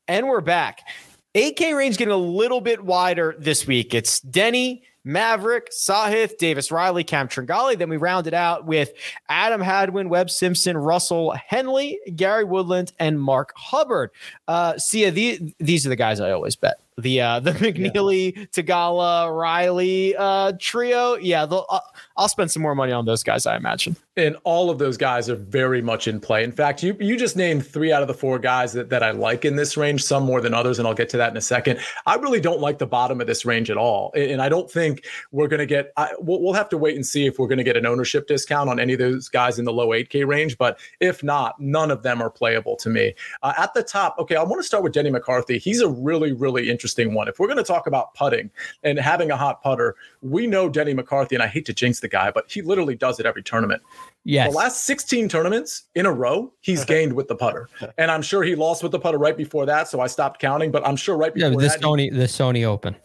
And 0.07 0.27
we're 0.27 0.41
back. 0.41 0.87
8K 1.35 1.77
range 1.77 1.97
getting 1.97 2.11
a 2.11 2.17
little 2.17 2.61
bit 2.61 2.83
wider 2.83 3.35
this 3.37 3.67
week. 3.67 3.93
It's 3.93 4.19
Denny, 4.19 4.81
Maverick, 5.03 5.69
Sahith, 5.71 6.37
Davis 6.37 6.71
Riley, 6.71 7.03
Cam 7.03 7.27
Tringale. 7.27 7.77
Then 7.77 7.89
we 7.89 7.97
round 7.97 8.25
it 8.25 8.33
out 8.33 8.65
with 8.65 8.91
Adam 9.29 9.61
Hadwin, 9.61 10.09
Webb 10.09 10.29
Simpson, 10.29 10.77
Russell 10.77 11.31
Henley, 11.31 11.99
Gary 12.15 12.43
Woodland, 12.43 12.91
and 12.99 13.21
Mark 13.21 13.53
Hubbard. 13.55 14.09
Uh, 14.47 14.73
the, 14.91 15.53
these 15.59 15.85
are 15.85 15.89
the 15.89 15.95
guys 15.95 16.19
I 16.19 16.31
always 16.31 16.55
bet. 16.55 16.79
The 17.01 17.21
uh, 17.21 17.39
the 17.39 17.51
McNealy, 17.59 18.49
Theegala, 18.51 19.35
Riley 19.37 20.15
uh, 20.17 20.53
trio. 20.59 21.15
Yeah, 21.15 21.45
they'll- 21.45 21.65
uh, 21.69 21.79
I'll 22.17 22.27
spend 22.27 22.51
some 22.51 22.61
more 22.63 22.75
money 22.75 22.91
on 22.91 23.05
those 23.05 23.23
guys, 23.23 23.45
I 23.45 23.55
imagine. 23.55 23.95
And 24.17 24.35
all 24.43 24.69
of 24.69 24.79
those 24.79 24.97
guys 24.97 25.29
are 25.29 25.35
very 25.37 25.81
much 25.81 26.07
in 26.07 26.19
play. 26.19 26.43
In 26.43 26.51
fact, 26.51 26.81
you 26.83 26.97
you 26.99 27.17
just 27.17 27.37
named 27.37 27.65
three 27.65 27.91
out 27.93 28.01
of 28.01 28.07
the 28.07 28.13
four 28.13 28.39
guys 28.39 28.73
that, 28.73 28.89
that 28.89 29.03
I 29.03 29.11
like 29.11 29.45
in 29.45 29.55
this 29.55 29.77
range, 29.77 30.03
some 30.03 30.23
more 30.23 30.41
than 30.41 30.53
others, 30.53 30.79
and 30.79 30.87
I'll 30.87 30.93
get 30.93 31.09
to 31.09 31.17
that 31.17 31.31
in 31.31 31.37
a 31.37 31.41
second. 31.41 31.79
I 32.07 32.15
really 32.15 32.41
don't 32.41 32.59
like 32.59 32.79
the 32.79 32.87
bottom 32.87 33.21
of 33.21 33.27
this 33.27 33.45
range 33.45 33.69
at 33.69 33.77
all. 33.77 34.11
And 34.15 34.39
and 34.39 34.45
I 34.45 34.47
don't 34.47 34.71
think 34.71 35.05
we're 35.33 35.49
going 35.49 35.59
to 35.59 35.65
get, 35.65 35.91
I, 35.97 36.11
we'll, 36.17 36.41
we'll 36.41 36.53
have 36.53 36.69
to 36.69 36.77
wait 36.77 36.95
and 36.95 37.05
see 37.05 37.25
if 37.25 37.37
we're 37.37 37.47
going 37.49 37.57
to 37.57 37.63
get 37.63 37.75
an 37.75 37.85
ownership 37.85 38.25
discount 38.25 38.69
on 38.69 38.79
any 38.79 38.93
of 38.93 38.99
those 38.99 39.27
guys 39.27 39.59
in 39.59 39.65
the 39.65 39.73
low 39.73 39.89
8K 39.89 40.25
range. 40.25 40.57
But 40.57 40.79
if 41.01 41.23
not, 41.23 41.59
none 41.59 41.91
of 41.91 42.03
them 42.03 42.21
are 42.21 42.29
playable 42.29 42.77
to 42.77 42.89
me. 42.89 43.13
Uh, 43.43 43.51
at 43.57 43.73
the 43.73 43.83
top, 43.83 44.15
okay, 44.17 44.37
I 44.37 44.43
want 44.43 44.59
to 44.61 44.63
start 44.63 44.81
with 44.81 44.93
Denny 44.93 45.09
McCarthy. 45.09 45.57
He's 45.57 45.81
a 45.81 45.89
really, 45.89 46.31
really 46.31 46.69
interesting 46.69 46.88
one. 46.97 47.27
If 47.27 47.39
we're 47.39 47.47
going 47.47 47.57
to 47.57 47.63
talk 47.63 47.87
about 47.87 48.13
putting 48.13 48.49
and 48.83 48.99
having 48.99 49.31
a 49.31 49.37
hot 49.37 49.61
putter, 49.61 49.95
we 50.21 50.47
know 50.47 50.69
Denny 50.69 50.93
McCarthy, 50.93 51.35
and 51.35 51.43
I 51.43 51.47
hate 51.47 51.65
to 51.67 51.73
jinx 51.73 51.99
the 51.99 52.07
guy, 52.07 52.31
but 52.31 52.51
he 52.51 52.61
literally 52.61 52.95
does 52.95 53.19
it 53.19 53.25
every 53.25 53.43
tournament. 53.43 53.81
Yes. 54.23 54.51
The 54.51 54.57
last 54.57 54.83
16 54.85 55.29
tournaments 55.29 55.83
in 55.95 56.05
a 56.05 56.11
row, 56.11 56.51
he's 56.61 56.85
gained 56.93 57.13
with 57.13 57.27
the 57.27 57.35
putter. 57.35 57.69
And 57.97 58.11
I'm 58.11 58.21
sure 58.21 58.43
he 58.43 58.55
lost 58.55 58.83
with 58.83 58.91
the 58.91 58.99
putter 58.99 59.17
right 59.17 59.37
before 59.37 59.65
that. 59.65 59.87
So 59.87 59.99
I 60.01 60.07
stopped 60.07 60.39
counting, 60.39 60.71
but 60.71 60.85
I'm 60.85 60.95
sure 60.95 61.17
right 61.17 61.31
yeah, 61.35 61.49
before 61.49 61.61
the 61.61 61.67
that. 61.67 61.79
he- 61.79 61.85
Sony 61.85 62.11
the 62.11 62.25
Sony 62.25 62.65
Open. 62.65 62.95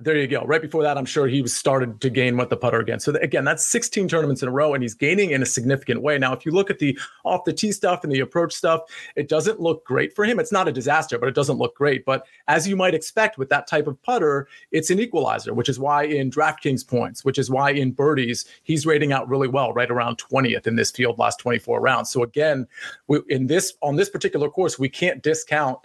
There 0.00 0.16
you 0.16 0.28
go. 0.28 0.44
Right 0.44 0.62
before 0.62 0.84
that, 0.84 0.96
I'm 0.96 1.04
sure 1.04 1.26
he 1.26 1.42
was 1.42 1.54
started 1.54 2.00
to 2.02 2.08
gain 2.08 2.36
with 2.36 2.50
the 2.50 2.56
putter 2.56 2.78
again. 2.78 3.00
So 3.00 3.16
again, 3.16 3.44
that's 3.44 3.66
16 3.66 4.06
tournaments 4.06 4.42
in 4.42 4.48
a 4.48 4.52
row, 4.52 4.72
and 4.72 4.82
he's 4.82 4.94
gaining 4.94 5.32
in 5.32 5.42
a 5.42 5.46
significant 5.46 6.02
way. 6.02 6.16
Now, 6.18 6.32
if 6.32 6.46
you 6.46 6.52
look 6.52 6.70
at 6.70 6.78
the 6.78 6.96
off 7.24 7.42
the 7.44 7.52
tee 7.52 7.72
stuff 7.72 8.04
and 8.04 8.12
the 8.12 8.20
approach 8.20 8.54
stuff, 8.54 8.82
it 9.16 9.28
doesn't 9.28 9.58
look 9.58 9.84
great 9.84 10.14
for 10.14 10.24
him. 10.24 10.38
It's 10.38 10.52
not 10.52 10.68
a 10.68 10.72
disaster, 10.72 11.18
but 11.18 11.28
it 11.28 11.34
doesn't 11.34 11.58
look 11.58 11.74
great. 11.74 12.04
But 12.04 12.26
as 12.46 12.68
you 12.68 12.76
might 12.76 12.94
expect 12.94 13.38
with 13.38 13.48
that 13.48 13.66
type 13.66 13.88
of 13.88 14.00
putter, 14.02 14.46
it's 14.70 14.90
an 14.90 15.00
equalizer, 15.00 15.52
which 15.52 15.68
is 15.68 15.80
why 15.80 16.04
in 16.04 16.30
DraftKings 16.30 16.86
points, 16.86 17.24
which 17.24 17.38
is 17.38 17.50
why 17.50 17.72
in 17.72 17.90
birdies, 17.90 18.44
he's 18.62 18.86
rating 18.86 19.12
out 19.12 19.28
really 19.28 19.48
well, 19.48 19.72
right 19.72 19.90
around 19.90 20.18
20th 20.18 20.68
in 20.68 20.76
this 20.76 20.92
field 20.92 21.18
last 21.18 21.40
24 21.40 21.80
rounds. 21.80 22.08
So 22.08 22.22
again, 22.22 22.68
we, 23.08 23.18
in 23.28 23.48
this 23.48 23.74
on 23.82 23.96
this 23.96 24.10
particular 24.10 24.48
course, 24.48 24.78
we 24.78 24.88
can't 24.88 25.24
discount 25.24 25.80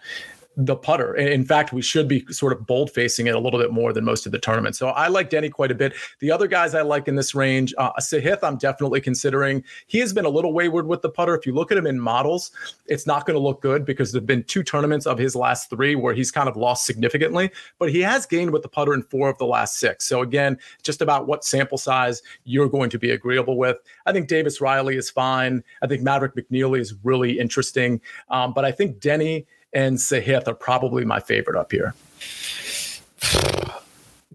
the 0.55 0.75
putter. 0.75 1.15
In 1.15 1.43
fact, 1.43 1.73
we 1.73 1.81
should 1.81 2.07
be 2.07 2.25
sort 2.29 2.53
of 2.53 2.67
bold 2.67 2.91
facing 2.91 3.27
it 3.27 3.35
a 3.35 3.39
little 3.39 3.59
bit 3.59 3.71
more 3.71 3.91
than 3.91 4.03
most 4.03 4.25
of 4.25 4.31
the 4.31 4.39
tournament. 4.39 4.75
So 4.75 4.89
I 4.89 5.07
like 5.07 5.29
Denny 5.29 5.49
quite 5.49 5.71
a 5.71 5.75
bit. 5.75 5.93
The 6.19 6.31
other 6.31 6.47
guys 6.47 6.75
I 6.75 6.81
like 6.81 7.07
in 7.07 7.15
this 7.15 7.33
range, 7.33 7.73
uh, 7.77 7.91
Sahith, 7.99 8.39
I'm 8.43 8.57
definitely 8.57 9.01
considering. 9.01 9.63
He 9.87 9.99
has 9.99 10.13
been 10.13 10.25
a 10.25 10.29
little 10.29 10.53
wayward 10.53 10.87
with 10.87 11.01
the 11.01 11.09
putter. 11.09 11.35
If 11.35 11.45
you 11.45 11.53
look 11.53 11.71
at 11.71 11.77
him 11.77 11.87
in 11.87 11.99
models, 11.99 12.51
it's 12.85 13.07
not 13.07 13.25
going 13.25 13.35
to 13.35 13.39
look 13.39 13.61
good 13.61 13.85
because 13.85 14.11
there've 14.11 14.25
been 14.25 14.43
two 14.43 14.63
tournaments 14.63 15.07
of 15.07 15.17
his 15.17 15.35
last 15.35 15.69
three 15.69 15.95
where 15.95 16.13
he's 16.13 16.31
kind 16.31 16.47
of 16.47 16.55
lost 16.55 16.85
significantly, 16.85 17.49
but 17.79 17.89
he 17.89 18.01
has 18.01 18.25
gained 18.25 18.51
with 18.51 18.61
the 18.61 18.69
putter 18.69 18.93
in 18.93 19.01
four 19.03 19.29
of 19.29 19.37
the 19.37 19.45
last 19.45 19.79
six. 19.79 20.05
So 20.05 20.21
again, 20.21 20.57
just 20.83 21.01
about 21.01 21.27
what 21.27 21.43
sample 21.43 21.77
size 21.77 22.21
you're 22.43 22.69
going 22.69 22.89
to 22.91 22.99
be 22.99 23.11
agreeable 23.11 23.57
with. 23.57 23.77
I 24.05 24.11
think 24.11 24.27
Davis 24.27 24.61
Riley 24.61 24.97
is 24.97 25.09
fine. 25.09 25.63
I 25.81 25.87
think 25.87 26.01
Maverick 26.01 26.35
McNealy 26.35 26.79
is 26.79 26.93
really 27.03 27.39
interesting. 27.39 28.01
Um, 28.29 28.53
but 28.53 28.65
I 28.65 28.71
think 28.71 28.99
Denny 28.99 29.47
and 29.73 29.97
Sahith 29.97 30.47
are 30.47 30.53
probably 30.53 31.05
my 31.05 31.19
favorite 31.19 31.59
up 31.59 31.71
here. 31.71 31.93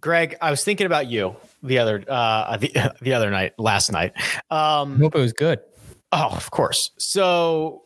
Greg, 0.01 0.37
I 0.41 0.51
was 0.51 0.65
thinking 0.65 0.87
about 0.87 1.09
you 1.09 1.37
the 1.63 1.79
other 1.79 2.05
uh 2.09 2.57
the, 2.57 2.95
the 3.01 3.15
other 3.15 3.31
night, 3.31 3.55
last 3.59 3.91
night. 3.93 4.13
I 4.51 4.81
Um 4.81 4.99
hope 4.99 5.15
it 5.15 5.21
was 5.21 5.33
good. 5.33 5.61
Oh, 6.11 6.31
of 6.33 6.51
course. 6.51 6.91
So 6.97 7.83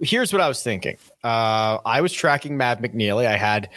here's 0.00 0.32
what 0.32 0.40
I 0.40 0.48
was 0.48 0.62
thinking. 0.62 0.98
Uh, 1.24 1.78
I 1.84 2.00
was 2.00 2.12
tracking 2.12 2.56
Matt 2.56 2.80
McNealy. 2.80 3.26
I 3.26 3.36
had 3.36 3.70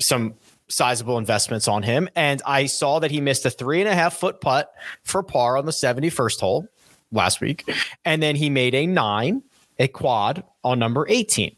some 0.00 0.34
sizable 0.68 1.18
investments 1.18 1.68
on 1.68 1.82
him, 1.82 2.08
and 2.16 2.40
I 2.46 2.66
saw 2.66 3.00
that 3.00 3.10
he 3.10 3.20
missed 3.20 3.44
a 3.44 3.50
three 3.50 3.80
and 3.80 3.88
a 3.88 3.94
half 3.94 4.14
foot 4.16 4.40
putt 4.40 4.72
for 5.02 5.22
par 5.22 5.58
on 5.58 5.66
the 5.66 5.72
71st 5.72 6.40
hole 6.40 6.68
last 7.12 7.42
week. 7.42 7.70
And 8.04 8.22
then 8.22 8.34
he 8.36 8.48
made 8.48 8.74
a 8.74 8.86
nine, 8.86 9.42
a 9.78 9.88
quad 9.88 10.42
on 10.62 10.78
number 10.78 11.06
18. 11.08 11.54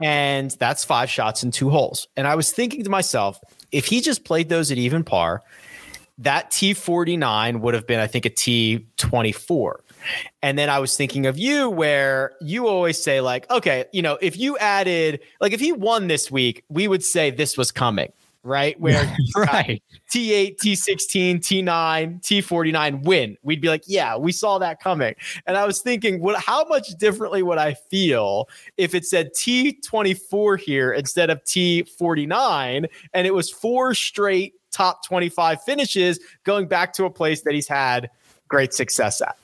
And 0.00 0.50
that's 0.52 0.84
five 0.84 1.10
shots 1.10 1.42
in 1.42 1.50
two 1.50 1.70
holes. 1.70 2.08
And 2.16 2.26
I 2.26 2.34
was 2.34 2.52
thinking 2.52 2.84
to 2.84 2.90
myself, 2.90 3.40
if 3.72 3.86
he 3.86 4.00
just 4.00 4.24
played 4.24 4.48
those 4.48 4.70
at 4.70 4.78
even 4.78 5.04
par, 5.04 5.42
that 6.18 6.50
T49 6.50 7.60
would 7.60 7.74
have 7.74 7.86
been, 7.86 8.00
I 8.00 8.06
think, 8.06 8.26
a 8.26 8.30
T24. 8.30 9.74
And 10.42 10.58
then 10.58 10.70
I 10.70 10.78
was 10.78 10.96
thinking 10.96 11.26
of 11.26 11.38
you 11.38 11.68
where 11.68 12.32
you 12.40 12.66
always 12.66 13.02
say, 13.02 13.20
like, 13.20 13.50
okay, 13.50 13.84
you 13.92 14.02
know, 14.02 14.18
if 14.20 14.38
you 14.38 14.56
added, 14.58 15.20
like, 15.40 15.52
if 15.52 15.60
he 15.60 15.72
won 15.72 16.08
this 16.08 16.30
week, 16.30 16.64
we 16.68 16.88
would 16.88 17.02
say 17.02 17.30
this 17.30 17.56
was 17.56 17.70
coming, 17.70 18.12
right? 18.42 18.78
Where 18.80 19.02
right. 19.36 19.82
T8, 20.10 20.56
T16, 20.56 21.38
T9, 21.38 22.22
T49 22.22 23.04
win. 23.04 23.36
We'd 23.42 23.60
be 23.60 23.68
like, 23.68 23.84
yeah, 23.86 24.16
we 24.16 24.32
saw 24.32 24.58
that 24.58 24.80
coming. 24.80 25.14
And 25.46 25.56
I 25.56 25.64
was 25.66 25.80
thinking, 25.80 26.20
what 26.20 26.40
how 26.40 26.64
much 26.64 26.88
differently 26.98 27.42
would 27.42 27.58
I 27.58 27.74
feel 27.74 28.48
if 28.76 28.94
it 28.94 29.04
said 29.04 29.32
T24 29.34 30.58
here 30.58 30.92
instead 30.92 31.30
of 31.30 31.42
T49 31.44 32.86
and 33.12 33.26
it 33.26 33.34
was 33.34 33.50
four 33.50 33.94
straight 33.94 34.54
top 34.70 35.04
25 35.04 35.62
finishes 35.62 36.20
going 36.44 36.66
back 36.66 36.92
to 36.94 37.04
a 37.04 37.10
place 37.10 37.42
that 37.42 37.54
he's 37.54 37.68
had 37.68 38.10
great 38.48 38.72
success 38.72 39.20
at. 39.20 39.36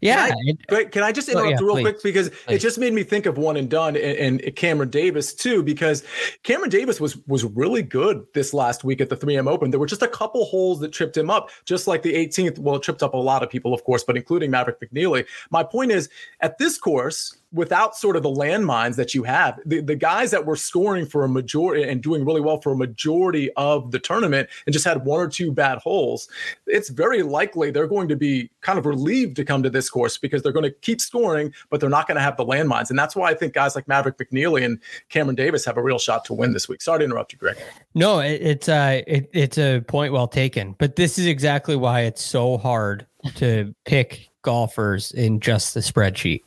Yeah. 0.00 0.28
Can 0.28 0.56
I. 0.70 0.84
Can 0.84 1.02
I 1.02 1.12
just 1.12 1.28
oh, 1.28 1.32
interrupt 1.32 1.46
oh, 1.46 1.50
yeah, 1.50 1.66
real 1.66 1.74
please. 1.76 1.82
quick 1.82 2.02
because 2.02 2.28
please. 2.28 2.56
it 2.56 2.58
just 2.58 2.78
made 2.78 2.92
me 2.92 3.02
think 3.02 3.26
of 3.26 3.38
one 3.38 3.56
and 3.56 3.68
done 3.68 3.96
and, 3.96 4.40
and, 4.40 4.56
Cameron 4.56 4.90
Davis 4.90 5.34
too 5.34 5.62
because 5.62 6.04
Cameron 6.42 6.70
Davis 6.70 7.00
was 7.00 7.16
was 7.26 7.44
really 7.44 7.82
good 7.82 8.24
this 8.34 8.52
last 8.52 8.84
week 8.84 9.00
at 9.00 9.08
the 9.08 9.16
3M 9.16 9.48
Open. 9.48 9.70
There 9.70 9.80
were 9.80 9.86
just 9.86 10.02
a 10.02 10.08
couple 10.08 10.44
holes 10.44 10.80
that 10.80 10.92
tripped 10.92 11.16
him 11.16 11.30
up, 11.30 11.50
just 11.64 11.86
like 11.86 12.02
the 12.02 12.14
18th. 12.14 12.58
Well, 12.58 12.76
it 12.76 12.82
tripped 12.82 13.02
up 13.02 13.14
a 13.14 13.18
lot 13.18 13.42
of 13.42 13.50
people, 13.50 13.72
of 13.72 13.84
course, 13.84 14.04
but 14.04 14.16
including 14.16 14.50
Maverick 14.50 14.80
McNealy. 14.80 15.26
My 15.50 15.62
point 15.62 15.92
is, 15.92 16.08
at 16.40 16.58
this 16.58 16.78
course, 16.78 17.36
without 17.52 17.94
sort 17.94 18.16
of 18.16 18.22
the 18.22 18.30
landmines 18.30 18.96
that 18.96 19.14
you 19.14 19.22
have, 19.22 19.60
the, 19.66 19.80
the 19.80 19.94
guys 19.94 20.30
that 20.30 20.46
were 20.46 20.56
scoring 20.56 21.04
for 21.04 21.24
a 21.24 21.28
majority 21.28 21.82
and 21.82 22.02
doing 22.02 22.24
really 22.24 22.40
well 22.40 22.60
for 22.60 22.72
a 22.72 22.76
majority 22.76 23.50
of 23.56 23.90
the 23.90 23.98
tournament 23.98 24.48
and 24.66 24.72
just 24.72 24.84
had 24.84 25.04
one 25.04 25.20
or 25.20 25.28
two 25.28 25.52
bad 25.52 25.78
holes, 25.78 26.28
it's 26.66 26.88
very 26.88 27.22
likely 27.22 27.70
they're 27.70 27.86
going 27.86 28.08
to 28.08 28.16
be 28.16 28.50
kind 28.62 28.78
of 28.78 28.86
relieved 28.86 29.36
to 29.36 29.44
come 29.44 29.62
to 29.62 29.70
this 29.70 29.90
course 29.90 30.16
because 30.16 30.42
they're 30.42 30.52
going 30.52 30.64
to 30.64 30.70
keep 30.70 31.00
scoring, 31.00 31.52
but 31.68 31.80
they're 31.80 31.90
not 31.90 32.06
going 32.08 32.16
to 32.16 32.22
have 32.22 32.36
the 32.36 32.44
landmines. 32.44 32.88
And 32.88 32.98
that's 32.98 33.14
why 33.14 33.30
I 33.30 33.34
think 33.34 33.52
guys 33.52 33.74
like 33.74 33.86
Maverick 33.86 34.16
McNealy 34.18 34.64
and 34.64 34.80
Cameron 35.10 35.36
Davis 35.36 35.64
have 35.66 35.76
a 35.76 35.82
real 35.82 35.98
shot 35.98 36.24
to 36.26 36.34
win 36.34 36.52
this 36.52 36.68
week. 36.68 36.80
Sorry 36.80 37.00
to 37.00 37.04
interrupt 37.04 37.32
you, 37.32 37.38
Greg. 37.38 37.56
No, 37.94 38.20
it, 38.20 38.40
it's 38.40 38.68
uh, 38.68 39.02
it, 39.06 39.28
it's 39.32 39.58
a 39.58 39.80
point 39.80 40.12
well 40.12 40.28
taken, 40.28 40.74
but 40.78 40.96
this 40.96 41.18
is 41.18 41.26
exactly 41.26 41.76
why 41.76 42.00
it's 42.00 42.24
so 42.24 42.56
hard 42.56 43.06
to 43.34 43.74
pick 43.84 44.30
golfers 44.42 45.12
in 45.12 45.38
just 45.38 45.74
the 45.74 45.80
spreadsheet 45.80 46.42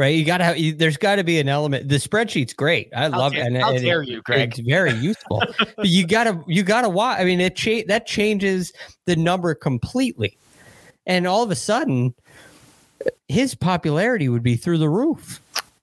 right? 0.00 0.14
You 0.14 0.24
got 0.24 0.38
to 0.38 0.44
have, 0.44 0.78
there's 0.78 0.96
got 0.96 1.16
to 1.16 1.24
be 1.24 1.38
an 1.38 1.48
element. 1.48 1.90
The 1.90 1.96
spreadsheet's 1.96 2.54
great. 2.54 2.88
I 2.96 3.04
I'll 3.04 3.10
love 3.10 3.34
it. 3.34 3.40
And, 3.40 3.58
I'll 3.58 3.78
dare 3.78 4.02
you, 4.02 4.22
Greg. 4.22 4.48
It's 4.48 4.58
very 4.60 4.94
useful. 4.94 5.42
but 5.76 5.86
you 5.86 6.06
got 6.06 6.24
to, 6.24 6.42
you 6.48 6.62
got 6.62 6.82
to 6.82 6.88
watch. 6.88 7.20
I 7.20 7.24
mean, 7.24 7.38
it 7.38 7.54
cha- 7.54 7.82
that 7.86 8.06
changes 8.06 8.72
the 9.04 9.14
number 9.14 9.54
completely. 9.54 10.38
And 11.04 11.26
all 11.26 11.42
of 11.42 11.50
a 11.50 11.54
sudden, 11.54 12.14
his 13.28 13.54
popularity 13.54 14.30
would 14.30 14.42
be 14.42 14.56
through 14.56 14.78
the 14.78 14.88
roof. 14.88 15.38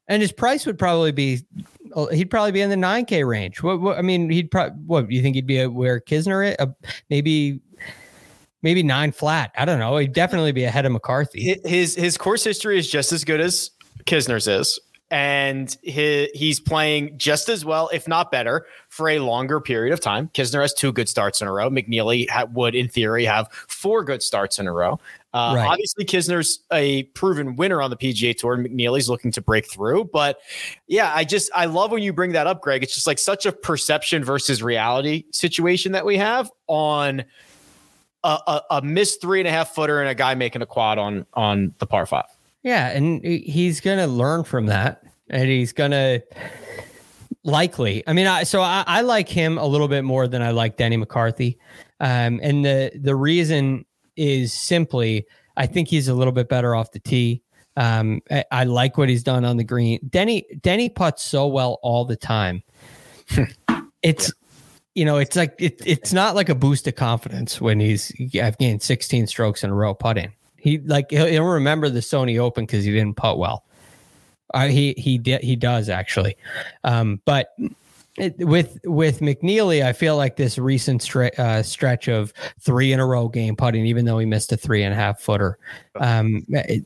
And 0.08 0.22
his 0.22 0.32
price 0.32 0.66
would 0.66 0.80
probably 0.80 1.12
be, 1.12 1.42
uh, 1.96 2.08
he'd 2.08 2.32
probably 2.32 2.54
be 2.54 2.62
in 2.62 2.72
the 2.72 2.76
9K 2.76 3.28
range. 3.28 3.62
What, 3.62 3.82
what 3.82 4.00
I 4.00 4.02
mean, 4.02 4.32
he'd 4.32 4.50
probably, 4.50 4.80
what, 4.88 5.12
you 5.12 5.22
think 5.22 5.36
he'd 5.36 5.46
be 5.46 5.60
a, 5.60 5.70
where 5.70 6.00
Kisner, 6.00 6.56
a, 6.58 6.74
maybe 7.12 7.62
maybe 8.64 8.82
nine 8.82 9.12
flat. 9.12 9.52
I 9.58 9.66
don't 9.66 9.80
know. 9.80 9.96
He'd 9.98 10.14
definitely 10.14 10.52
be 10.54 10.64
ahead 10.64 10.86
of 10.86 10.92
McCarthy. 10.92 11.60
His 11.64 11.96
his 11.96 12.18
course 12.18 12.44
history 12.44 12.80
is 12.80 12.90
just 12.90 13.12
as 13.12 13.24
good 13.24 13.40
as 13.40 13.72
Kisner's 14.06 14.48
is. 14.48 14.80
And 15.10 15.76
he, 15.84 16.30
he's 16.34 16.60
playing 16.60 17.18
just 17.18 17.48
as 17.48 17.64
well, 17.64 17.90
if 17.94 18.10
not 18.10 18.30
better, 18.30 18.66
for 18.90 19.08
a 19.08 19.20
longer 19.20 19.62
period 19.62 19.94
of 19.94 20.02
time. 20.02 20.30
Kisner 20.34 20.62
has 20.62 20.74
two 20.74 20.92
good 20.92 21.08
starts 21.08 21.42
in 21.42 21.48
a 21.48 21.54
row. 21.54 21.70
McNealy 21.70 22.30
ha- 22.30 22.48
would, 22.52 22.76
in 22.76 22.90
theory, 22.90 23.24
have 23.24 23.48
four 23.70 24.04
good 24.04 24.22
starts 24.22 24.60
in 24.60 24.68
a 24.68 24.74
row. 24.74 25.00
Uh, 25.34 25.54
right. 25.56 25.68
Obviously, 25.68 26.04
Kisner's 26.04 26.60
a 26.74 27.04
proven 27.04 27.56
winner 27.56 27.82
on 27.82 27.90
the 27.90 27.96
PGA 27.96 28.36
Tour, 28.36 28.56
and 28.56 28.68
McNealy's 28.68 29.08
looking 29.08 29.32
to 29.32 29.42
break 29.42 29.70
through. 29.72 30.06
But 30.12 30.40
yeah, 30.88 31.14
I 31.14 31.24
just 31.24 31.52
I 31.54 31.66
love 31.66 31.92
when 31.92 32.02
you 32.02 32.12
bring 32.12 32.34
that 32.34 32.48
up, 32.48 32.62
Greg. 32.62 32.84
It's 32.84 32.96
just 32.96 33.08
like 33.08 33.20
such 33.20 33.46
a 33.46 33.52
perception 33.52 34.24
versus 34.24 34.64
reality 34.64 35.26
situation 35.32 35.92
that 35.92 36.06
we 36.06 36.18
have 36.18 36.52
on 36.68 37.24
a, 38.24 38.40
a, 38.48 38.62
a 38.72 38.82
missed 38.82 39.22
three 39.22 39.40
and 39.40 39.48
a 39.48 39.52
half 39.52 39.76
footer 39.76 40.02
and 40.02 40.10
a 40.10 40.16
guy 40.16 40.34
making 40.34 40.62
a 40.62 40.66
quad 40.66 40.98
on 40.98 41.26
on 41.34 41.74
the 41.78 41.86
par 41.86 42.06
five. 42.06 42.26
Yeah, 42.68 42.90
and 42.90 43.24
he's 43.24 43.80
going 43.80 43.98
to 43.98 44.08
learn 44.08 44.44
from 44.44 44.66
that, 44.66 45.02
and 45.30 45.48
he's 45.48 45.72
going 45.72 45.92
to 45.92 46.22
likely. 47.46 48.04
I 48.06 48.12
mean, 48.12 48.28
I, 48.28 48.44
so 48.44 48.62
I, 48.62 48.84
I, 48.86 49.02
like 49.04 49.30
him 49.30 49.58
a 49.58 49.66
little 49.66 49.88
bit 49.88 50.04
more 50.04 50.28
than 50.28 50.42
I 50.42 50.52
like 50.52 50.76
Denny 50.76 50.98
McCarthy, 50.98 51.60
um, 52.02 52.42
and 52.44 52.66
the 52.66 52.92
the 52.94 53.16
reason 53.16 53.86
is 54.18 54.52
simply 54.52 55.26
I 55.56 55.66
think 55.66 55.88
he's 55.88 56.10
a 56.10 56.14
little 56.14 56.34
bit 56.34 56.50
better 56.50 56.76
off 56.76 56.92
the 56.92 57.00
tee. 57.00 57.42
Um, 57.78 58.22
I, 58.30 58.44
I, 58.52 58.64
like 58.66 58.98
what 58.98 59.08
he's 59.08 59.24
done 59.24 59.46
on 59.46 59.56
the 59.56 59.64
green. 59.64 60.02
Denny 60.10 60.46
Denny 60.60 60.90
puts 60.90 61.24
so 61.24 61.48
well 61.48 61.80
all 61.82 62.04
the 62.04 62.18
time. 62.18 62.64
it's 64.02 64.34
you 64.94 65.06
know, 65.06 65.20
it's 65.20 65.38
like 65.38 65.56
it, 65.58 65.82
it's 65.86 66.12
not 66.12 66.36
like 66.36 66.50
a 66.50 66.56
boost 66.56 66.86
of 66.86 66.96
confidence 66.98 67.62
when 67.62 67.80
he's 67.80 68.12
I've 68.44 68.58
gained 68.58 68.82
16 68.82 69.28
strokes 69.28 69.64
in 69.64 69.70
a 69.70 69.74
row 69.74 69.94
putting. 69.94 70.34
He 70.68 70.80
like 70.80 71.10
he'll, 71.12 71.28
he'll 71.28 71.44
remember 71.46 71.90
the 71.90 72.02
Sony 72.02 72.38
Open 72.38 72.66
because 72.66 72.84
he 72.84 72.92
didn't 72.92 73.16
putt 73.16 73.38
well. 73.38 73.64
Uh, 74.54 74.68
he 74.68 74.94
he 74.98 75.18
did 75.18 75.42
he 75.42 75.56
does 75.56 75.88
actually, 75.88 76.36
um, 76.84 77.22
but 77.24 77.56
it, 78.18 78.38
with 78.40 78.80
with 78.84 79.22
McNealy, 79.22 79.86
I 79.86 79.94
feel 79.94 80.18
like 80.18 80.36
this 80.36 80.58
recent 80.58 81.02
stre- 81.02 81.38
uh, 81.40 81.64
stretch 81.64 82.10
of 82.10 82.34
three 82.60 82.92
in 82.92 83.00
a 83.00 83.06
row 83.06 83.30
game 83.30 83.56
putting, 83.56 83.86
even 83.86 84.04
though 84.04 84.18
he 84.18 84.26
missed 84.26 84.52
a 84.52 84.58
three 84.58 84.84
and 84.84 84.94
a 84.94 84.98
half 84.98 85.22
footer. 85.22 85.58
Um, 85.96 86.46
it, 86.50 86.84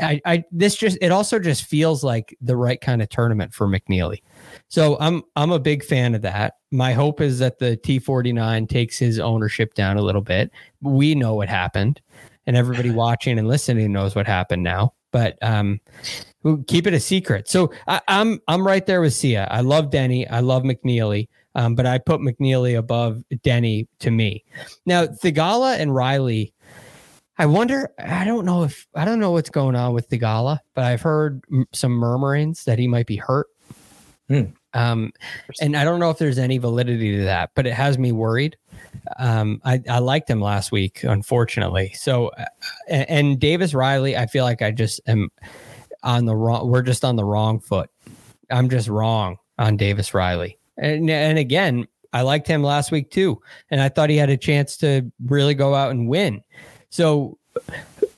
I, 0.00 0.20
I 0.24 0.44
this 0.52 0.76
just 0.76 0.96
it 1.00 1.10
also 1.10 1.40
just 1.40 1.64
feels 1.64 2.04
like 2.04 2.36
the 2.40 2.56
right 2.56 2.80
kind 2.80 3.02
of 3.02 3.08
tournament 3.08 3.52
for 3.52 3.66
McNealy. 3.66 4.22
So 4.68 4.96
I'm 5.00 5.22
I'm 5.34 5.50
a 5.50 5.58
big 5.58 5.84
fan 5.84 6.14
of 6.14 6.22
that. 6.22 6.54
My 6.70 6.92
hope 6.92 7.20
is 7.20 7.40
that 7.40 7.58
the 7.58 7.76
T49 7.76 8.68
takes 8.68 8.96
his 8.96 9.18
ownership 9.18 9.74
down 9.74 9.96
a 9.96 10.02
little 10.02 10.20
bit. 10.20 10.52
We 10.80 11.16
know 11.16 11.34
what 11.34 11.48
happened 11.48 12.00
and 12.46 12.56
everybody 12.56 12.90
watching 12.90 13.38
and 13.38 13.48
listening 13.48 13.92
knows 13.92 14.14
what 14.14 14.26
happened 14.26 14.62
now. 14.62 14.94
But 15.12 15.38
um, 15.42 15.80
we'll 16.42 16.64
keep 16.64 16.86
it 16.86 16.94
a 16.94 17.00
secret. 17.00 17.48
So 17.48 17.72
I, 17.86 17.96
am 17.96 18.02
I'm, 18.08 18.40
I'm 18.48 18.66
right 18.66 18.84
there 18.84 19.00
with 19.00 19.14
Sia. 19.14 19.46
I 19.50 19.60
love 19.60 19.90
Denny. 19.90 20.28
I 20.28 20.40
love 20.40 20.62
McNealy. 20.62 21.28
Um, 21.56 21.74
but 21.74 21.86
I 21.86 21.98
put 21.98 22.20
McNealy 22.20 22.76
above 22.76 23.22
Denny 23.42 23.88
to 24.00 24.10
me. 24.10 24.44
Now 24.86 25.06
Theegala 25.06 25.78
and 25.78 25.94
Riley. 25.94 26.52
I 27.38 27.46
wonder. 27.46 27.90
I 27.98 28.24
don't 28.24 28.44
know 28.44 28.64
if 28.64 28.86
I 28.94 29.04
don't 29.04 29.20
know 29.20 29.32
what's 29.32 29.50
going 29.50 29.76
on 29.76 29.92
with 29.92 30.08
Theegala, 30.08 30.58
but 30.74 30.84
I've 30.84 31.02
heard 31.02 31.42
some 31.72 31.92
murmurings 31.92 32.64
that 32.64 32.78
he 32.78 32.88
might 32.88 33.06
be 33.06 33.16
hurt. 33.16 33.46
Hmm. 34.28 34.42
Um, 34.72 35.12
and 35.60 35.76
I 35.76 35.84
don't 35.84 36.00
know 36.00 36.10
if 36.10 36.18
there's 36.18 36.38
any 36.38 36.58
validity 36.58 37.16
to 37.16 37.24
that, 37.24 37.50
but 37.54 37.66
it 37.66 37.74
has 37.74 37.98
me 37.98 38.12
worried. 38.12 38.56
Um, 39.18 39.60
I, 39.64 39.82
I 39.88 39.98
liked 39.98 40.28
him 40.28 40.40
last 40.40 40.72
week, 40.72 41.02
unfortunately. 41.04 41.92
So, 41.96 42.28
uh, 42.28 42.44
and 42.88 43.38
Davis 43.38 43.74
Riley, 43.74 44.16
I 44.16 44.26
feel 44.26 44.44
like 44.44 44.62
I 44.62 44.70
just 44.70 45.00
am 45.06 45.30
on 46.02 46.24
the 46.26 46.36
wrong. 46.36 46.70
We're 46.70 46.82
just 46.82 47.04
on 47.04 47.16
the 47.16 47.24
wrong 47.24 47.60
foot. 47.60 47.90
I'm 48.50 48.68
just 48.68 48.88
wrong 48.88 49.38
on 49.58 49.76
Davis 49.76 50.14
Riley. 50.14 50.58
And 50.76 51.08
and 51.08 51.38
again, 51.38 51.86
I 52.12 52.22
liked 52.22 52.46
him 52.46 52.62
last 52.62 52.92
week 52.92 53.10
too, 53.10 53.40
and 53.70 53.80
I 53.80 53.88
thought 53.88 54.10
he 54.10 54.16
had 54.16 54.30
a 54.30 54.36
chance 54.36 54.76
to 54.78 55.10
really 55.24 55.54
go 55.54 55.74
out 55.74 55.90
and 55.90 56.08
win. 56.08 56.42
So, 56.90 57.38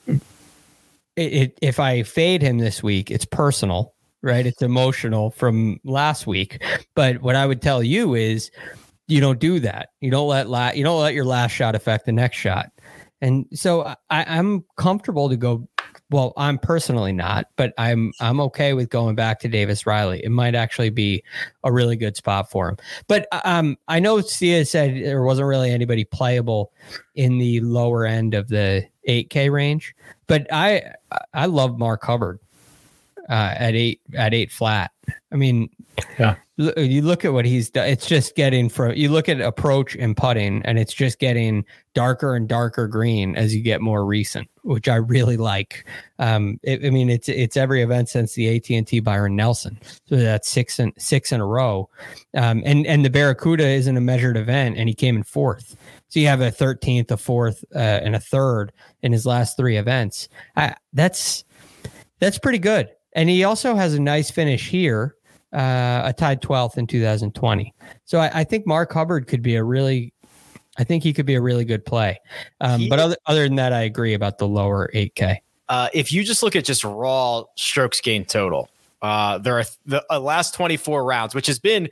it, 0.06 0.22
it, 1.16 1.58
if 1.62 1.80
I 1.80 2.02
fade 2.02 2.42
him 2.42 2.58
this 2.58 2.82
week, 2.82 3.10
it's 3.10 3.24
personal 3.24 3.94
right? 4.26 4.44
It's 4.44 4.62
emotional 4.62 5.30
from 5.30 5.80
last 5.84 6.26
week. 6.26 6.62
But 6.94 7.22
what 7.22 7.36
I 7.36 7.46
would 7.46 7.62
tell 7.62 7.82
you 7.82 8.14
is 8.14 8.50
you 9.08 9.20
don't 9.20 9.38
do 9.38 9.60
that. 9.60 9.90
You 10.00 10.10
don't 10.10 10.28
let 10.28 10.48
la- 10.48 10.72
you 10.72 10.84
don't 10.84 11.00
let 11.00 11.14
your 11.14 11.24
last 11.24 11.52
shot 11.52 11.74
affect 11.74 12.06
the 12.06 12.12
next 12.12 12.36
shot. 12.36 12.70
And 13.20 13.46
so 13.52 13.82
I, 13.82 13.96
I'm 14.10 14.64
comfortable 14.76 15.28
to 15.28 15.36
go. 15.36 15.68
Well, 16.10 16.34
I'm 16.36 16.58
personally 16.58 17.12
not, 17.12 17.46
but 17.56 17.72
I'm 17.78 18.12
I'm 18.20 18.40
okay 18.40 18.74
with 18.74 18.90
going 18.90 19.16
back 19.16 19.40
to 19.40 19.48
Davis 19.48 19.86
Riley. 19.86 20.20
It 20.22 20.30
might 20.30 20.54
actually 20.54 20.90
be 20.90 21.24
a 21.64 21.72
really 21.72 21.96
good 21.96 22.16
spot 22.16 22.50
for 22.50 22.68
him. 22.68 22.76
But 23.08 23.26
um, 23.44 23.76
I 23.88 23.98
know 23.98 24.20
Sia 24.20 24.64
said 24.64 24.94
there 24.94 25.22
wasn't 25.24 25.48
really 25.48 25.70
anybody 25.70 26.04
playable 26.04 26.72
in 27.16 27.38
the 27.38 27.60
lower 27.60 28.06
end 28.06 28.34
of 28.34 28.48
the 28.48 28.86
8K 29.08 29.50
range, 29.50 29.94
but 30.28 30.46
I 30.52 30.82
I 31.34 31.46
love 31.46 31.78
Mark 31.78 32.04
Hubbard 32.04 32.38
uh, 33.28 33.54
at 33.56 33.74
eight 33.74 34.00
at 34.14 34.34
eight 34.34 34.52
flat. 34.52 34.92
I 35.32 35.36
mean, 35.36 35.70
yeah. 36.18 36.36
You 36.58 37.02
look 37.02 37.24
at 37.26 37.34
what 37.34 37.44
he's 37.44 37.68
done. 37.68 37.86
It's 37.86 38.06
just 38.06 38.34
getting 38.34 38.70
from 38.70 38.94
you 38.94 39.10
look 39.10 39.28
at 39.28 39.42
approach 39.42 39.94
and 39.94 40.16
putting, 40.16 40.62
and 40.64 40.78
it's 40.78 40.94
just 40.94 41.18
getting 41.18 41.66
darker 41.92 42.34
and 42.34 42.48
darker 42.48 42.88
green 42.88 43.36
as 43.36 43.54
you 43.54 43.62
get 43.62 43.82
more 43.82 44.06
recent, 44.06 44.48
which 44.62 44.88
I 44.88 44.96
really 44.96 45.36
like. 45.36 45.86
Um, 46.18 46.58
it, 46.62 46.82
I 46.84 46.88
mean, 46.88 47.10
it's 47.10 47.28
it's 47.28 47.58
every 47.58 47.82
event 47.82 48.08
since 48.08 48.32
the 48.32 48.56
AT 48.56 48.70
and 48.70 48.86
T 48.86 49.00
Byron 49.00 49.36
Nelson, 49.36 49.78
so 50.06 50.16
that's 50.16 50.48
six 50.48 50.78
and 50.78 50.94
six 50.96 51.30
in 51.30 51.42
a 51.42 51.46
row. 51.46 51.90
Um, 52.34 52.62
and 52.64 52.86
and 52.86 53.04
the 53.04 53.10
Barracuda 53.10 53.66
isn't 53.66 53.96
a 53.96 54.00
measured 54.00 54.38
event, 54.38 54.78
and 54.78 54.88
he 54.88 54.94
came 54.94 55.16
in 55.16 55.24
fourth. 55.24 55.76
So 56.08 56.20
you 56.20 56.28
have 56.28 56.40
a 56.40 56.52
13th, 56.52 57.10
a 57.10 57.16
fourth, 57.16 57.64
uh, 57.74 57.78
and 57.78 58.14
a 58.14 58.20
third 58.20 58.72
in 59.02 59.12
his 59.12 59.26
last 59.26 59.56
three 59.56 59.76
events. 59.76 60.28
I, 60.54 60.74
that's 60.92 61.44
that's 62.18 62.38
pretty 62.38 62.58
good. 62.58 62.90
And 63.12 63.28
he 63.28 63.44
also 63.44 63.74
has 63.74 63.94
a 63.94 64.00
nice 64.00 64.30
finish 64.30 64.68
here, 64.68 65.16
uh, 65.52 66.02
a 66.04 66.12
tied 66.16 66.42
12th 66.42 66.76
in 66.76 66.86
2020. 66.86 67.74
So 68.04 68.18
I, 68.18 68.40
I, 68.40 68.44
think 68.44 68.66
Mark 68.66 68.92
Hubbard 68.92 69.26
could 69.26 69.42
be 69.42 69.56
a 69.56 69.62
really, 69.62 70.12
I 70.78 70.84
think 70.84 71.02
he 71.02 71.12
could 71.12 71.26
be 71.26 71.34
a 71.34 71.40
really 71.40 71.64
good 71.64 71.84
play. 71.84 72.20
Um, 72.60 72.80
he, 72.80 72.88
but 72.88 72.98
other, 72.98 73.16
other 73.26 73.44
than 73.44 73.56
that, 73.56 73.72
I 73.72 73.82
agree 73.82 74.14
about 74.14 74.38
the 74.38 74.48
lower 74.48 74.90
8K. 74.94 75.38
Uh, 75.68 75.88
if 75.94 76.12
you 76.12 76.24
just 76.24 76.42
look 76.42 76.56
at 76.56 76.64
just 76.64 76.84
raw 76.84 77.44
strokes 77.56 78.00
gained 78.00 78.28
total, 78.28 78.68
uh, 79.02 79.38
there 79.38 79.58
are 79.58 79.64
the 79.84 80.04
uh, 80.10 80.20
last 80.20 80.54
24 80.54 81.04
rounds, 81.04 81.34
which 81.34 81.46
has 81.46 81.58
been 81.58 81.88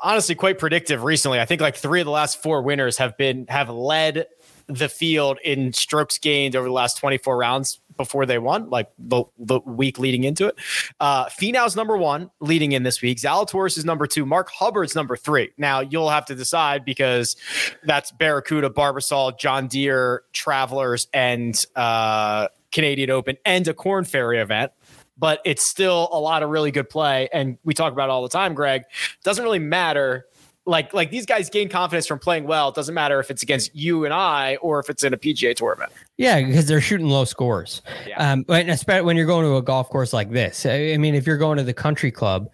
honestly 0.00 0.34
quite 0.34 0.58
predictive 0.58 1.02
recently. 1.02 1.40
I 1.40 1.44
think 1.44 1.60
like 1.60 1.76
three 1.76 2.00
of 2.00 2.04
the 2.04 2.10
last 2.10 2.42
four 2.42 2.62
winners 2.62 2.98
have 2.98 3.16
been 3.16 3.46
have 3.48 3.68
led 3.70 4.26
the 4.68 4.88
field 4.88 5.38
in 5.44 5.72
strokes 5.72 6.18
gained 6.18 6.56
over 6.56 6.66
the 6.66 6.72
last 6.72 6.98
24 6.98 7.36
rounds 7.36 7.80
before 7.96 8.26
they 8.26 8.38
won, 8.38 8.68
like 8.68 8.90
the, 8.98 9.24
the 9.38 9.60
week 9.60 9.98
leading 9.98 10.24
into 10.24 10.46
it. 10.46 10.56
Uh, 11.00 11.26
Finau's 11.26 11.76
number 11.76 11.96
one 11.96 12.30
leading 12.40 12.72
in 12.72 12.82
this 12.82 13.00
week. 13.00 13.18
Zalatoris 13.18 13.78
is 13.78 13.84
number 13.84 14.06
two. 14.06 14.26
Mark 14.26 14.50
Hubbard's 14.50 14.94
number 14.94 15.16
three. 15.16 15.50
Now 15.56 15.80
you'll 15.80 16.10
have 16.10 16.26
to 16.26 16.34
decide 16.34 16.84
because 16.84 17.36
that's 17.84 18.12
Barracuda, 18.12 18.70
Barbasol, 18.70 19.38
John 19.38 19.66
Deere, 19.68 20.24
Travelers, 20.32 21.08
and 21.14 21.64
uh, 21.74 22.48
Canadian 22.72 23.10
Open 23.10 23.36
and 23.44 23.66
a 23.68 23.74
Corn 23.74 24.04
Ferry 24.04 24.38
event 24.38 24.72
but 25.18 25.40
it's 25.44 25.66
still 25.66 26.08
a 26.12 26.20
lot 26.20 26.42
of 26.42 26.50
really 26.50 26.70
good 26.70 26.90
play. 26.90 27.28
And 27.32 27.58
we 27.64 27.74
talk 27.74 27.92
about 27.92 28.10
all 28.10 28.22
the 28.22 28.28
time, 28.28 28.54
Greg. 28.54 28.82
Doesn't 29.24 29.42
really 29.42 29.58
matter. 29.58 30.26
Like 30.66 30.92
like 30.92 31.10
these 31.10 31.26
guys 31.26 31.48
gain 31.48 31.68
confidence 31.68 32.06
from 32.06 32.18
playing 32.18 32.44
well. 32.44 32.70
It 32.70 32.74
doesn't 32.74 32.94
matter 32.94 33.20
if 33.20 33.30
it's 33.30 33.42
against 33.42 33.74
you 33.74 34.04
and 34.04 34.12
I 34.12 34.56
or 34.56 34.80
if 34.80 34.90
it's 34.90 35.04
in 35.04 35.14
a 35.14 35.16
PGA 35.16 35.54
tournament. 35.54 35.92
Yeah, 36.16 36.42
because 36.42 36.66
they're 36.66 36.80
shooting 36.80 37.08
low 37.08 37.24
scores. 37.24 37.82
Yeah. 38.06 38.32
Um, 38.32 38.44
and 38.48 38.70
especially 38.70 39.04
when 39.04 39.16
you're 39.16 39.26
going 39.26 39.44
to 39.44 39.56
a 39.56 39.62
golf 39.62 39.88
course 39.90 40.12
like 40.12 40.30
this. 40.30 40.66
I 40.66 40.96
mean, 40.96 41.14
if 41.14 41.26
you're 41.26 41.36
going 41.36 41.58
to 41.58 41.64
the 41.64 41.74
country 41.74 42.10
club, 42.10 42.48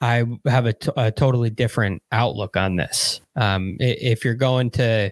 I 0.00 0.24
have 0.46 0.66
a, 0.66 0.74
t- 0.74 0.90
a 0.96 1.10
totally 1.10 1.50
different 1.50 2.02
outlook 2.12 2.56
on 2.56 2.76
this. 2.76 3.20
Um, 3.34 3.76
if 3.80 4.24
you're 4.24 4.34
going 4.34 4.70
to 4.72 5.10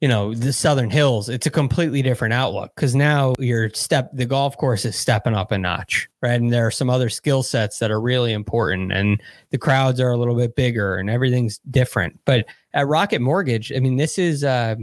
you 0.00 0.08
know 0.08 0.34
the 0.34 0.52
southern 0.52 0.90
hills 0.90 1.28
it's 1.28 1.46
a 1.46 1.50
completely 1.50 2.02
different 2.02 2.32
outlook 2.32 2.72
because 2.74 2.94
now 2.94 3.34
your 3.38 3.70
step 3.70 4.10
the 4.12 4.26
golf 4.26 4.56
course 4.56 4.84
is 4.84 4.96
stepping 4.96 5.34
up 5.34 5.52
a 5.52 5.58
notch 5.58 6.10
right? 6.22 6.40
And 6.40 6.52
there 6.52 6.66
are 6.66 6.70
some 6.70 6.90
other 6.90 7.08
skill 7.08 7.42
sets 7.42 7.78
that 7.78 7.90
are 7.90 8.00
really 8.00 8.32
important 8.32 8.92
and 8.92 9.20
the 9.50 9.58
crowds 9.58 10.00
are 10.00 10.10
a 10.10 10.16
little 10.16 10.34
bit 10.34 10.54
bigger 10.54 10.96
and 10.96 11.08
everything's 11.08 11.58
different. 11.70 12.18
But 12.24 12.46
at 12.74 12.86
rocket 12.86 13.20
mortgage 13.20 13.72
i 13.72 13.78
mean 13.78 13.96
this 13.96 14.18
is 14.18 14.44
uh, 14.44 14.76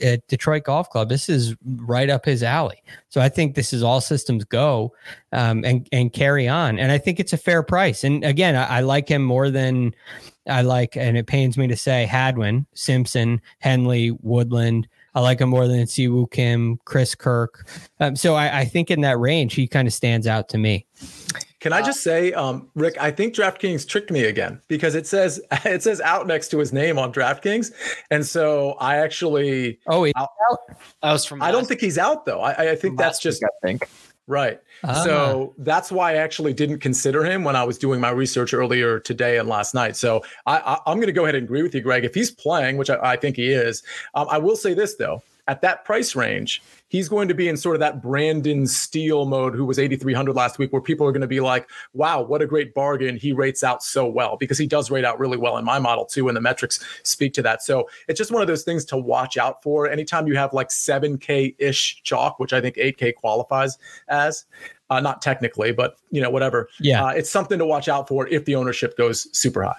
at 0.00 0.26
detroit 0.26 0.64
golf 0.64 0.88
club 0.90 1.08
this 1.08 1.28
is 1.28 1.54
right 1.76 2.10
up 2.10 2.24
his 2.24 2.42
alley 2.42 2.82
so 3.08 3.20
i 3.20 3.28
think 3.28 3.54
this 3.54 3.72
is 3.72 3.82
all 3.82 4.00
systems 4.00 4.44
go 4.44 4.92
um, 5.32 5.64
and 5.64 5.88
and 5.92 6.12
carry 6.12 6.48
on 6.48 6.78
and 6.78 6.90
i 6.90 6.98
think 6.98 7.20
it's 7.20 7.32
a 7.32 7.38
fair 7.38 7.62
price 7.62 8.04
and 8.04 8.24
again 8.24 8.56
I, 8.56 8.78
I 8.78 8.80
like 8.80 9.08
him 9.08 9.22
more 9.22 9.50
than 9.50 9.94
I 10.48 10.62
like, 10.62 10.96
and 10.96 11.16
it 11.16 11.26
pains 11.26 11.58
me 11.58 11.66
to 11.68 11.76
say, 11.76 12.06
Hadwin, 12.06 12.66
Simpson, 12.74 13.40
Henley, 13.58 14.12
Woodland. 14.22 14.88
I 15.14 15.20
like 15.20 15.40
him 15.40 15.50
more 15.50 15.66
than 15.66 15.80
Siwoo 15.80 16.30
Kim, 16.30 16.78
Chris 16.84 17.14
Kirk. 17.14 17.68
Um, 18.00 18.16
so 18.16 18.34
I, 18.34 18.60
I, 18.60 18.64
think 18.64 18.90
in 18.90 19.00
that 19.02 19.18
range, 19.18 19.54
he 19.54 19.66
kind 19.66 19.88
of 19.88 19.94
stands 19.94 20.26
out 20.26 20.48
to 20.50 20.58
me. 20.58 20.86
Can 21.60 21.72
I 21.72 21.82
just 21.82 22.04
say, 22.04 22.32
um, 22.34 22.68
Rick? 22.76 22.96
I 23.00 23.10
think 23.10 23.34
DraftKings 23.34 23.86
tricked 23.86 24.12
me 24.12 24.24
again 24.24 24.62
because 24.68 24.94
it 24.94 25.06
says 25.06 25.40
it 25.64 25.82
says 25.82 26.00
out 26.00 26.26
next 26.26 26.48
to 26.48 26.58
his 26.58 26.72
name 26.72 26.98
on 26.98 27.12
DraftKings, 27.12 27.72
and 28.10 28.24
so 28.24 28.72
I 28.80 28.96
actually 28.96 29.80
oh 29.88 30.04
he's 30.04 30.14
out. 30.16 30.28
I 31.02 31.12
was 31.12 31.24
from. 31.24 31.42
I 31.42 31.50
don't 31.50 31.66
think 31.66 31.80
he's 31.80 31.98
out 31.98 32.26
though. 32.26 32.40
I, 32.40 32.72
I 32.72 32.76
think 32.76 32.96
that's 32.96 33.18
just. 33.18 33.42
I 33.42 33.48
think 33.66 33.88
right. 34.28 34.60
So 35.02 35.54
ah. 35.58 35.62
that's 35.64 35.90
why 35.90 36.12
I 36.12 36.16
actually 36.16 36.52
didn't 36.52 36.78
consider 36.78 37.24
him 37.24 37.42
when 37.42 37.56
I 37.56 37.64
was 37.64 37.76
doing 37.76 38.00
my 38.00 38.10
research 38.10 38.54
earlier 38.54 39.00
today 39.00 39.38
and 39.38 39.48
last 39.48 39.74
night. 39.74 39.96
So 39.96 40.22
I, 40.46 40.78
am 40.86 40.98
going 40.98 41.06
to 41.08 41.12
go 41.12 41.24
ahead 41.24 41.34
and 41.34 41.44
agree 41.44 41.64
with 41.64 41.74
you, 41.74 41.80
Greg. 41.80 42.04
If 42.04 42.14
he's 42.14 42.30
playing, 42.30 42.76
which 42.76 42.88
I, 42.88 42.98
I 43.02 43.16
think 43.16 43.34
he 43.34 43.48
is, 43.48 43.82
um, 44.14 44.28
I 44.30 44.38
will 44.38 44.56
say 44.56 44.74
this 44.74 44.94
though: 44.94 45.24
at 45.48 45.62
that 45.62 45.84
price 45.84 46.14
range, 46.14 46.62
he's 46.88 47.08
going 47.08 47.26
to 47.26 47.34
be 47.34 47.48
in 47.48 47.56
sort 47.56 47.74
of 47.74 47.80
that 47.80 48.02
Brendan 48.02 48.66
Steele 48.66 49.24
mode, 49.24 49.54
who 49.54 49.64
was 49.64 49.78
8,300 49.78 50.36
last 50.36 50.58
week, 50.58 50.72
where 50.72 50.82
people 50.82 51.06
are 51.06 51.12
going 51.12 51.22
to 51.22 51.26
be 51.26 51.40
like, 51.40 51.68
wow, 51.94 52.20
what 52.20 52.42
a 52.42 52.46
great 52.46 52.74
bargain. 52.74 53.16
He 53.16 53.32
rates 53.32 53.64
out 53.64 53.82
so 53.82 54.06
well 54.06 54.36
because 54.36 54.58
he 54.58 54.66
does 54.66 54.90
rate 54.90 55.06
out 55.06 55.18
really 55.18 55.38
well 55.38 55.56
in 55.56 55.64
my 55.64 55.78
model 55.78 56.04
too. 56.04 56.28
And 56.28 56.36
the 56.36 56.40
metrics 56.40 56.84
speak 57.02 57.32
to 57.34 57.42
that. 57.42 57.62
So 57.62 57.88
it's 58.08 58.18
just 58.18 58.30
one 58.30 58.42
of 58.42 58.46
those 58.46 58.62
things 58.62 58.84
to 58.86 58.98
watch 58.98 59.38
out 59.38 59.62
for. 59.62 59.88
Anytime 59.90 60.26
you 60.26 60.36
have 60.36 60.52
like 60.52 60.68
7K 60.68 61.56
ish 61.58 62.02
chalk, 62.02 62.38
which 62.38 62.52
I 62.52 62.60
think 62.60 62.76
8K 62.76 63.14
qualifies 63.14 63.78
as, 64.08 64.44
uh, 64.90 65.00
not 65.00 65.22
technically, 65.22 65.72
but 65.72 65.96
you 66.10 66.20
know, 66.20 66.30
whatever. 66.30 66.68
Yeah, 66.80 67.04
uh, 67.04 67.08
it's 67.10 67.30
something 67.30 67.58
to 67.58 67.66
watch 67.66 67.88
out 67.88 68.08
for 68.08 68.26
if 68.28 68.44
the 68.44 68.54
ownership 68.54 68.96
goes 68.96 69.28
super 69.36 69.62
high. 69.62 69.76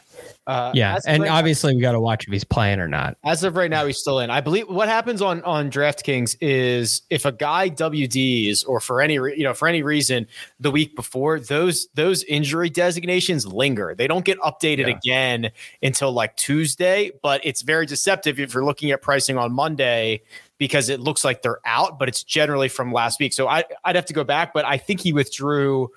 Uh, 0.49 0.71
yeah, 0.73 0.97
and 1.05 1.21
right 1.21 1.31
obviously 1.31 1.73
now, 1.73 1.75
we 1.75 1.81
got 1.83 1.91
to 1.91 1.99
watch 1.99 2.25
if 2.25 2.33
he's 2.33 2.43
playing 2.43 2.79
or 2.79 2.87
not. 2.87 3.15
As 3.23 3.43
of 3.43 3.55
right 3.55 3.69
now, 3.69 3.85
he's 3.85 3.99
still 3.99 4.19
in. 4.19 4.31
I 4.31 4.41
believe 4.41 4.67
what 4.67 4.89
happens 4.89 5.21
on 5.21 5.43
on 5.43 5.69
DraftKings 5.69 6.37
is 6.41 7.03
if 7.11 7.25
a 7.25 7.31
guy 7.31 7.69
WDs 7.69 8.67
or 8.67 8.79
for 8.79 8.99
any 8.99 9.19
re- 9.19 9.37
you 9.37 9.43
know 9.43 9.53
for 9.53 9.67
any 9.67 9.83
reason 9.83 10.25
the 10.59 10.71
week 10.71 10.95
before 10.95 11.39
those 11.39 11.87
those 11.93 12.23
injury 12.23 12.71
designations 12.71 13.45
linger. 13.45 13.93
They 13.95 14.07
don't 14.07 14.25
get 14.25 14.39
updated 14.39 14.87
yeah. 14.87 14.97
again 14.97 15.51
until 15.83 16.13
like 16.13 16.35
Tuesday, 16.35 17.11
but 17.21 17.41
it's 17.43 17.61
very 17.61 17.85
deceptive 17.85 18.39
if 18.39 18.55
you're 18.55 18.65
looking 18.65 18.89
at 18.89 19.03
pricing 19.03 19.37
on 19.37 19.51
Monday 19.51 20.23
because 20.57 20.89
it 20.89 20.99
looks 20.99 21.23
like 21.23 21.43
they're 21.43 21.59
out, 21.63 21.99
but 21.99 22.09
it's 22.09 22.23
generally 22.23 22.69
from 22.69 22.91
last 22.91 23.19
week. 23.19 23.33
So 23.33 23.47
I, 23.47 23.65
I'd 23.85 23.95
have 23.95 24.07
to 24.07 24.13
go 24.13 24.23
back, 24.23 24.51
but 24.51 24.65
I 24.65 24.77
think 24.77 24.99
he 24.99 25.13
withdrew. 25.13 25.91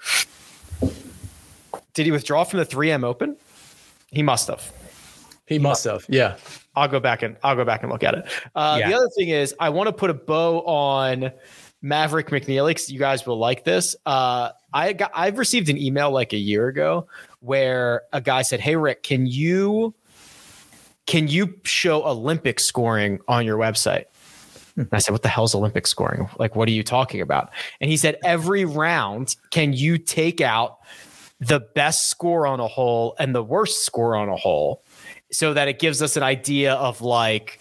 Did 1.94 2.04
he 2.04 2.12
withdraw 2.12 2.44
from 2.44 2.58
the 2.58 2.66
3M 2.66 3.02
Open? 3.02 3.36
He 4.12 4.22
must 4.22 4.48
have. 4.48 4.72
He, 5.46 5.58
must 5.58 5.84
have. 5.84 6.06
Yeah. 6.08 6.36
I'll 6.74 6.88
go 6.88 7.00
back 7.00 7.22
and 7.22 7.36
I'll 7.42 7.56
go 7.56 7.64
back 7.64 7.82
and 7.82 7.90
look 7.90 8.02
at 8.02 8.14
it. 8.14 8.24
Uh, 8.54 8.76
yeah. 8.78 8.88
The 8.88 8.96
other 8.96 9.08
thing 9.16 9.28
is, 9.28 9.54
I 9.58 9.68
want 9.70 9.88
to 9.88 9.92
put 9.92 10.08
a 10.08 10.14
bow 10.14 10.60
on 10.60 11.32
Maverick 11.82 12.30
because 12.30 12.90
you 12.90 12.98
guys 12.98 13.26
will 13.26 13.38
like 13.38 13.64
this. 13.64 13.96
Uh, 14.06 14.50
I 14.72 14.92
got 14.92 15.10
I've 15.14 15.36
received 15.36 15.68
an 15.68 15.76
email 15.76 16.10
like 16.10 16.32
a 16.32 16.38
year 16.38 16.68
ago 16.68 17.08
where 17.40 18.02
a 18.12 18.20
guy 18.20 18.42
said, 18.42 18.60
"Hey 18.60 18.76
Rick, 18.76 19.02
can 19.02 19.26
you 19.26 19.94
can 21.06 21.28
you 21.28 21.58
show 21.64 22.04
Olympic 22.04 22.60
scoring 22.60 23.18
on 23.28 23.44
your 23.44 23.58
website?" 23.58 24.04
And 24.76 24.88
I 24.92 24.98
said, 24.98 25.12
What 25.12 25.22
the 25.22 25.28
hell's 25.28 25.54
Olympic 25.54 25.86
scoring? 25.86 26.28
Like, 26.38 26.56
what 26.56 26.68
are 26.68 26.72
you 26.72 26.82
talking 26.82 27.20
about? 27.20 27.50
And 27.80 27.90
he 27.90 27.96
said, 27.96 28.18
Every 28.24 28.64
round, 28.64 29.36
can 29.50 29.72
you 29.72 29.98
take 29.98 30.40
out 30.40 30.78
the 31.46 31.60
best 31.74 32.08
score 32.08 32.46
on 32.46 32.60
a 32.60 32.68
hole 32.68 33.16
and 33.18 33.34
the 33.34 33.42
worst 33.42 33.84
score 33.84 34.14
on 34.14 34.28
a 34.28 34.36
hole 34.36 34.84
so 35.30 35.54
that 35.54 35.68
it 35.68 35.78
gives 35.78 36.00
us 36.00 36.16
an 36.16 36.22
idea 36.22 36.74
of 36.74 37.00
like, 37.00 37.60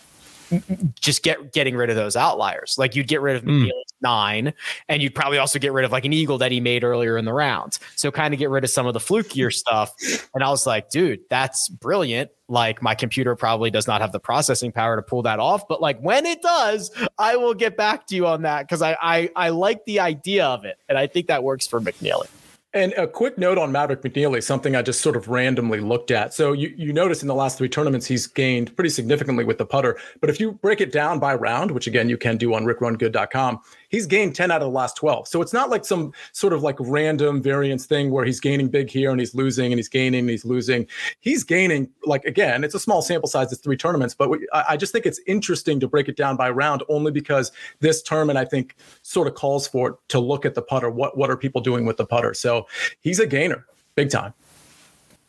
just 1.00 1.24
get 1.24 1.54
getting 1.54 1.78
rid 1.78 1.90
of 1.90 1.96
those 1.96 2.18
outliers. 2.18 2.76
Like 2.78 2.94
you'd 2.94 3.08
get 3.08 3.22
rid 3.22 3.38
of 3.38 3.44
mm. 3.44 3.70
nine, 4.02 4.54
and 4.90 5.02
you'd 5.02 5.16
probably 5.16 5.38
also 5.38 5.60
get 5.60 5.72
rid 5.72 5.86
of 5.86 5.94
like 5.94 6.04
an 6.04 6.12
eagle 6.12 6.38
that 6.40 6.52
he 6.52 6.60
made 6.60 6.84
earlier 6.84 7.18
in 7.18 7.24
the 7.24 7.32
round. 7.32 7.80
So 7.96 8.12
kind 8.12 8.34
of 8.34 8.38
get 8.38 8.50
rid 8.50 8.66
of 8.66 8.70
some 8.70 8.86
of 8.86 8.94
the 8.94 9.00
flukier 9.00 9.52
stuff. 9.52 9.94
And 10.36 10.44
I 10.44 10.50
was 10.50 10.68
like, 10.68 10.90
dude, 10.90 11.22
that's 11.30 11.70
brilliant. 11.70 12.32
Like 12.50 12.82
my 12.82 12.96
computer 12.96 13.34
probably 13.38 13.72
does 13.72 13.88
not 13.88 14.02
have 14.02 14.12
the 14.12 14.20
processing 14.20 14.74
power 14.74 14.98
to 14.98 15.02
pull 15.02 15.22
that 15.22 15.40
off, 15.40 15.70
but 15.70 15.82
like 15.82 16.02
when 16.02 16.26
it 16.26 16.42
does, 16.42 16.92
I 17.18 17.38
will 17.38 17.54
get 17.54 17.78
back 17.78 18.06
to 18.08 18.16
you 18.16 18.28
on 18.28 18.42
that 18.42 18.64
because 18.64 18.82
I, 18.82 18.98
I 19.02 19.30
I 19.38 19.50
like 19.50 19.86
the 19.86 20.02
idea 20.02 20.46
of 20.46 20.66
it, 20.66 20.78
and 20.90 20.98
I 20.98 21.08
think 21.08 21.28
that 21.28 21.46
works 21.46 21.66
for 21.66 21.80
McNealy. 21.80 22.28
And 22.74 22.94
a 22.94 23.06
quick 23.06 23.38
note 23.38 23.58
on 23.58 23.74
Maverick 23.74 24.02
McNealy, 24.02 24.42
something 24.42 24.78
I 24.78 24.82
just 24.82 25.02
sort 25.02 25.18
of 25.18 25.28
randomly 25.28 25.82
looked 25.82 26.10
at. 26.10 26.34
So 26.34 26.54
you, 26.54 26.74
you 26.78 26.94
notice 26.94 27.22
in 27.22 27.28
the 27.28 27.36
last 27.36 27.58
three 27.58 27.68
tournaments, 27.68 28.06
he's 28.06 28.28
gained 28.28 28.74
pretty 28.78 28.90
significantly 28.90 29.44
with 29.44 29.58
the 29.58 29.66
putter. 29.66 29.98
But 30.22 30.30
if 30.30 30.40
you 30.40 30.54
break 30.54 30.80
it 30.80 30.94
down 30.94 31.20
by 31.20 31.36
round, 31.36 31.72
which 31.72 31.86
again, 31.86 32.08
you 32.08 32.18
can 32.18 32.38
do 32.38 32.54
on 32.54 32.64
rickrungood.com, 32.64 33.60
he's 33.92 34.08
gained 34.08 34.34
10 34.36 34.50
out 34.50 34.62
of 34.62 34.68
the 34.68 34.72
last 34.72 34.96
12. 34.96 35.28
So 35.28 35.42
it's 35.42 35.54
not 35.54 35.70
like 35.70 35.86
some 35.86 36.14
sort 36.32 36.54
of 36.54 36.64
like 36.64 36.78
random 36.80 37.42
variance 37.42 37.86
thing 37.86 38.10
where 38.10 38.26
he's 38.26 38.40
gaining 38.40 38.70
big 38.70 38.90
here 38.90 39.12
and 39.12 39.20
he's 39.20 39.36
losing 39.36 39.72
and 39.72 39.78
he's 39.78 39.90
gaining 39.90 40.22
and 40.22 40.30
he's 40.30 40.46
losing. 40.46 40.88
He's 41.20 41.44
gaining, 41.44 41.90
like, 42.06 42.24
again, 42.26 42.64
it's 42.64 42.74
a 42.74 42.80
small 42.80 43.02
sample 43.02 43.30
size, 43.30 43.52
it's 43.52 43.62
three 43.62 43.78
tournaments, 43.78 44.16
but 44.16 44.30
we, 44.30 44.48
I, 44.54 44.66
I 44.70 44.78
just 44.78 44.92
think 44.94 45.06
it's 45.06 45.20
interesting 45.28 45.80
to 45.82 45.88
break 45.88 46.08
it 46.08 46.16
down 46.16 46.38
by 46.38 46.50
round 46.50 46.84
only 46.90 47.12
because 47.12 47.52
this 47.82 48.02
tournament, 48.02 48.38
I 48.40 48.46
think, 48.46 48.76
sort 49.04 49.28
of 49.28 49.36
calls 49.36 49.68
for 49.68 49.90
it 49.90 49.96
to 50.08 50.20
look 50.20 50.46
at 50.46 50.56
the 50.56 50.62
putter. 50.62 50.90
What, 50.90 51.18
what 51.18 51.30
are 51.30 51.38
people 51.38 51.62
doing 51.62 51.86
with 51.86 51.98
the 51.98 52.06
putter? 52.06 52.34
So 52.34 52.68
he's 53.02 53.20
a 53.20 53.28
gainer, 53.28 53.66
big 53.96 54.10
time. 54.10 54.34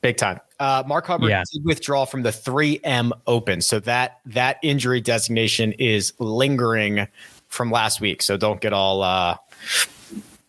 Big 0.03 0.17
time. 0.17 0.41
Uh, 0.59 0.83
Mark 0.87 1.07
Hubbard 1.07 1.31
Yeah. 1.31 1.45
did 1.53 1.65
withdraw 1.65 2.05
from 2.05 2.23
the 2.23 2.31
3M 2.31 3.13
Open, 3.29 3.61
so 3.61 3.79
that 3.81 4.19
that 4.27 4.59
injury 4.63 5.01
designation 5.01 5.73
is 5.75 6.13
lingering 6.19 7.07
from 7.53 7.71
last 7.71 8.01
week. 8.01 8.23
So 8.23 8.37
don't 8.37 8.61
get 8.61 8.73
all 8.73 9.03
uh, 9.03 9.37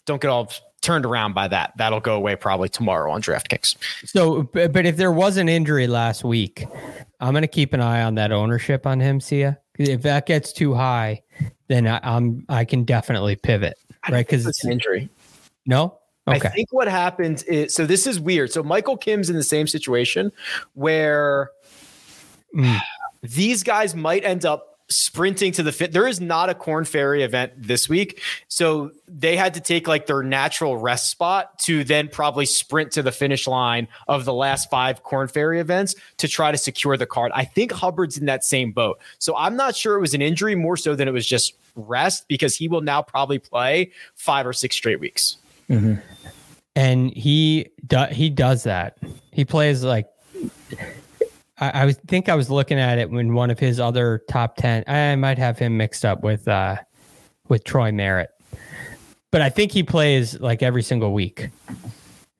don't 0.06 0.22
get 0.22 0.30
all 0.30 0.51
turned 0.82 1.06
around 1.06 1.34
by 1.34 1.47
that. 1.47 1.74
That'll 1.78 1.99
go 1.99 2.16
away 2.16 2.36
probably 2.36 2.70
tomorrow 2.70 3.12
on 3.12 3.22
DraftKings. 3.22 3.78
So, 4.06 4.43
but, 4.43 4.74
but 4.74 4.86
if 4.86 4.97
there 4.97 5.12
was 5.12 5.38
an 5.38 5.47
injury 5.47 5.88
last 5.88 6.24
week, 6.24 6.66
I'm 7.20 7.32
going 7.32 7.43
to 7.43 7.47
keep 7.47 7.74
an 7.74 7.82
eye 7.82 8.04
on 8.04 8.16
that 8.16 8.32
ownership 8.32 8.86
on 8.86 8.99
him, 8.99 9.22
Sia. 9.22 9.60
If 9.78 10.01
that 10.04 10.26
gets 10.26 10.51
too 10.54 10.74
high, 10.74 11.24
then 11.68 11.88
I, 11.88 11.99
I'm 12.04 12.45
I 12.49 12.66
can 12.66 12.84
definitely 12.84 13.36
pivot, 13.36 13.78
right? 14.10 14.26
Because 14.26 14.45
it's 14.45 14.64
an 14.64 14.72
injury. 14.72 15.10
No, 15.66 15.97
okay. 16.28 16.47
I 16.47 16.51
think 16.51 16.72
what 16.72 16.88
happens 16.88 17.43
is 17.43 17.74
so 17.74 17.86
this 17.86 18.06
is 18.06 18.20
weird. 18.20 18.51
So 18.51 18.62
Michael 18.62 18.97
Kim's 18.97 19.30
in 19.30 19.36
the 19.36 19.43
same 19.43 19.68
situation 19.68 20.32
where 20.74 21.49
Mm. 22.56 22.80
these 23.24 23.64
guys 23.64 23.95
might 23.95 24.24
end 24.26 24.45
up 24.45 24.72
sprinting 24.96 25.52
to 25.54 25.64
the 25.64 25.72
fit. 25.72 25.91
There 25.91 26.08
is 26.08 26.22
not 26.22 26.50
a 26.50 26.54
Corn 26.54 26.86
Ferry 26.86 27.24
event 27.24 27.54
this 27.58 27.89
week. 27.89 28.22
So 28.48 28.91
they 29.08 29.36
had 29.36 29.54
to 29.56 29.62
take 29.62 29.88
like 29.88 30.06
their 30.06 30.24
natural 30.24 30.78
rest 30.78 31.12
spot 31.12 31.60
to 31.60 31.84
then 31.84 32.08
probably 32.08 32.46
sprint 32.46 32.91
to 32.94 33.02
the 33.02 33.12
finish 33.12 33.48
line 33.48 33.88
of 34.08 34.26
the 34.26 34.34
last 34.34 34.70
five 34.70 35.04
Corn 35.04 35.28
Ferry 35.28 35.60
events 35.60 35.96
to 36.18 36.28
try 36.28 36.52
to 36.52 36.58
secure 36.58 36.98
the 36.98 37.06
card. 37.06 37.32
I 37.36 37.46
think 37.46 37.72
Hubbard's 37.72 38.18
in 38.18 38.26
that 38.28 38.44
same 38.44 38.72
boat. 38.72 39.00
So 39.20 39.36
I'm 39.36 39.56
not 39.56 39.76
sure 39.76 39.96
it 39.96 40.02
was 40.02 40.14
an 40.14 40.22
injury 40.22 40.56
more 40.56 40.78
so 40.78 40.96
than 40.96 41.08
it 41.08 41.12
was 41.12 41.26
just 41.26 41.56
rest 41.76 42.28
because 42.28 42.56
he 42.56 42.68
will 42.68 42.82
now 42.82 43.02
probably 43.02 43.39
play 43.39 43.91
five 44.16 44.46
or 44.46 44.54
six 44.54 44.76
straight 44.76 45.00
weeks. 45.00 45.38
Mm-hmm. 45.70 45.94
and 46.76 47.12
he 47.16 47.70
do, 47.88 48.06
he 48.12 48.30
does 48.30 48.64
that. 48.64 48.98
He 49.32 49.46
plays 49.46 49.84
like 49.84 50.08
I, 51.60 51.84
I 51.84 51.91
think 51.91 52.30
I 52.30 52.36
was 52.36 52.49
looking 52.49 52.80
at 52.80 52.97
it 52.97 53.10
when 53.10 53.34
one 53.34 53.51
of 53.51 53.60
his 53.60 53.80
other 53.80 54.24
top 54.30 54.58
ten. 54.58 54.84
I 54.88 55.16
might 55.16 55.38
have 55.38 55.58
him 55.60 55.78
mixed 55.78 56.06
up 56.06 56.24
with 56.24 56.47
uh 56.47 56.78
with 57.47 57.64
Troy 57.64 57.91
Merritt, 57.91 58.30
but 59.32 59.41
I 59.41 59.49
think 59.49 59.72
he 59.72 59.84
plays 59.84 60.39
like 60.39 60.64
every 60.64 60.84
single 60.84 61.14
week. 61.14 61.49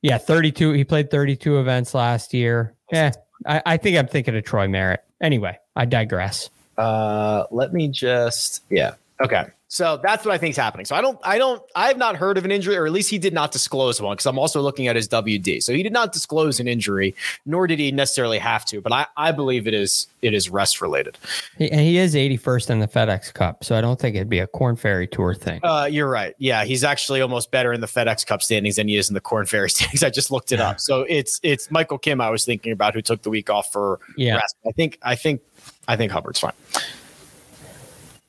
Yeah, 0.02 0.18
thirty 0.18 0.52
two. 0.52 0.72
He 0.72 0.84
played 0.84 1.10
thirty 1.10 1.36
two 1.36 1.58
events 1.58 1.94
last 1.94 2.34
year. 2.34 2.74
Yeah, 2.92 3.12
I, 3.46 3.62
I 3.64 3.76
think 3.76 3.96
I'm 3.96 4.08
thinking 4.08 4.36
of 4.36 4.44
Troy 4.44 4.68
Merritt. 4.68 5.04
Anyway, 5.22 5.58
I 5.76 5.84
digress. 5.84 6.50
Uh, 6.76 7.44
let 7.50 7.72
me 7.72 7.88
just 7.88 8.62
yeah. 8.70 8.94
Okay. 9.22 9.44
So 9.74 9.96
that's 10.00 10.24
what 10.24 10.32
I 10.32 10.38
think 10.38 10.52
is 10.52 10.56
happening. 10.56 10.86
So 10.86 10.94
I 10.94 11.00
don't, 11.00 11.18
I 11.24 11.36
don't, 11.36 11.60
I 11.74 11.88
have 11.88 11.98
not 11.98 12.14
heard 12.14 12.38
of 12.38 12.44
an 12.44 12.52
injury, 12.52 12.76
or 12.76 12.86
at 12.86 12.92
least 12.92 13.10
he 13.10 13.18
did 13.18 13.34
not 13.34 13.50
disclose 13.50 14.00
one 14.00 14.14
because 14.14 14.26
I'm 14.26 14.38
also 14.38 14.60
looking 14.62 14.86
at 14.86 14.94
his 14.94 15.08
WD. 15.08 15.64
So 15.64 15.72
he 15.72 15.82
did 15.82 15.92
not 15.92 16.12
disclose 16.12 16.60
an 16.60 16.68
injury, 16.68 17.12
nor 17.44 17.66
did 17.66 17.80
he 17.80 17.90
necessarily 17.90 18.38
have 18.38 18.64
to. 18.66 18.80
But 18.80 18.92
I, 18.92 19.06
I 19.16 19.32
believe 19.32 19.66
it 19.66 19.74
is, 19.74 20.06
it 20.22 20.32
is 20.32 20.48
rest 20.48 20.80
related. 20.80 21.18
He, 21.58 21.68
and 21.72 21.80
he 21.80 21.98
is 21.98 22.14
81st 22.14 22.70
in 22.70 22.78
the 22.78 22.86
FedEx 22.86 23.34
Cup, 23.34 23.64
so 23.64 23.76
I 23.76 23.80
don't 23.80 23.98
think 23.98 24.14
it'd 24.14 24.28
be 24.28 24.38
a 24.38 24.46
Corn 24.46 24.76
Ferry 24.76 25.08
Tour 25.08 25.34
thing. 25.34 25.58
Uh, 25.64 25.86
you're 25.90 26.08
right. 26.08 26.36
Yeah, 26.38 26.64
he's 26.64 26.84
actually 26.84 27.20
almost 27.20 27.50
better 27.50 27.72
in 27.72 27.80
the 27.80 27.88
FedEx 27.88 28.24
Cup 28.24 28.44
standings 28.44 28.76
than 28.76 28.86
he 28.86 28.96
is 28.96 29.08
in 29.10 29.14
the 29.14 29.20
Corn 29.20 29.44
Ferry 29.44 29.70
standings. 29.70 30.04
I 30.04 30.10
just 30.10 30.30
looked 30.30 30.52
it 30.52 30.60
up. 30.60 30.78
So 30.78 31.04
it's 31.08 31.40
it's 31.42 31.68
Michael 31.72 31.98
Kim. 31.98 32.20
I 32.20 32.30
was 32.30 32.44
thinking 32.44 32.70
about 32.70 32.94
who 32.94 33.02
took 33.02 33.22
the 33.22 33.30
week 33.30 33.50
off 33.50 33.72
for 33.72 33.98
Yeah. 34.16 34.36
rest. 34.36 34.54
I 34.64 34.70
think 34.70 35.00
I 35.02 35.16
think 35.16 35.40
I 35.88 35.96
think 35.96 36.12
Hubbard's 36.12 36.38
fine. 36.38 36.52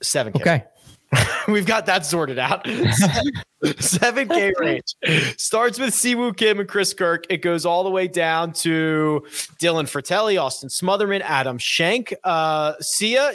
Seven. 0.02 0.32
Okay. 0.34 0.64
We've 1.48 1.66
got 1.66 1.86
that 1.86 2.04
sorted 2.06 2.38
out. 2.38 2.66
Seven 3.78 4.28
K 4.28 4.52
range 4.58 4.94
starts 5.36 5.78
with 5.78 5.94
Siwoo 5.94 6.36
Kim 6.36 6.60
and 6.60 6.68
Chris 6.68 6.94
Kirk. 6.94 7.24
It 7.30 7.38
goes 7.38 7.64
all 7.64 7.84
the 7.84 7.90
way 7.90 8.08
down 8.08 8.52
to 8.54 9.24
Dylan 9.60 9.84
Frittelli, 9.84 10.40
Austin 10.40 10.68
Smotherman, 10.68 11.20
Adam 11.22 11.58
Schenk, 11.58 12.14
uh, 12.24 12.74
Sia. 12.80 13.32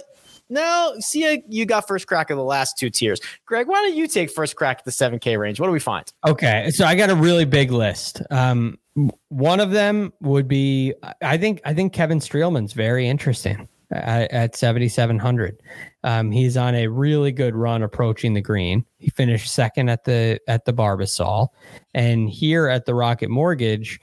No, 0.49 0.95
Sia, 0.99 1.39
you 1.47 1.65
got 1.65 1.87
first 1.87 2.07
crack 2.07 2.29
of 2.29 2.37
the 2.37 2.43
last 2.43 2.77
two 2.77 2.89
tiers. 2.89 3.21
Greg, 3.45 3.67
why 3.67 3.81
don't 3.81 3.95
you 3.95 4.07
take 4.07 4.29
first 4.29 4.57
crack 4.57 4.79
at 4.79 4.85
the 4.85 4.91
seven 4.91 5.17
K 5.17 5.37
range? 5.37 5.59
What 5.59 5.67
do 5.67 5.73
we 5.73 5.79
find? 5.79 6.11
Okay, 6.27 6.69
so 6.71 6.85
I 6.85 6.95
got 6.95 7.09
a 7.09 7.15
really 7.15 7.45
big 7.45 7.71
list. 7.71 8.21
Um, 8.29 8.77
one 9.29 9.59
of 9.59 9.71
them 9.71 10.11
would 10.19 10.47
be 10.47 10.93
I 11.21 11.37
think 11.37 11.61
I 11.63 11.73
think 11.73 11.93
Kevin 11.93 12.19
Streelman's 12.19 12.73
very 12.73 13.07
interesting 13.07 13.69
at, 13.91 14.31
at 14.31 14.55
7700. 14.55 15.61
Um, 16.03 16.31
he's 16.31 16.57
on 16.57 16.75
a 16.75 16.87
really 16.87 17.31
good 17.31 17.55
run 17.55 17.83
approaching 17.83 18.33
the 18.33 18.41
green. 18.41 18.85
He 18.97 19.09
finished 19.09 19.53
second 19.53 19.89
at 19.89 20.03
the 20.03 20.39
at 20.47 20.65
the 20.65 20.73
Barbasol, 20.73 21.49
and 21.93 22.29
here 22.29 22.67
at 22.67 22.85
the 22.85 22.95
Rocket 22.95 23.29
Mortgage, 23.29 23.99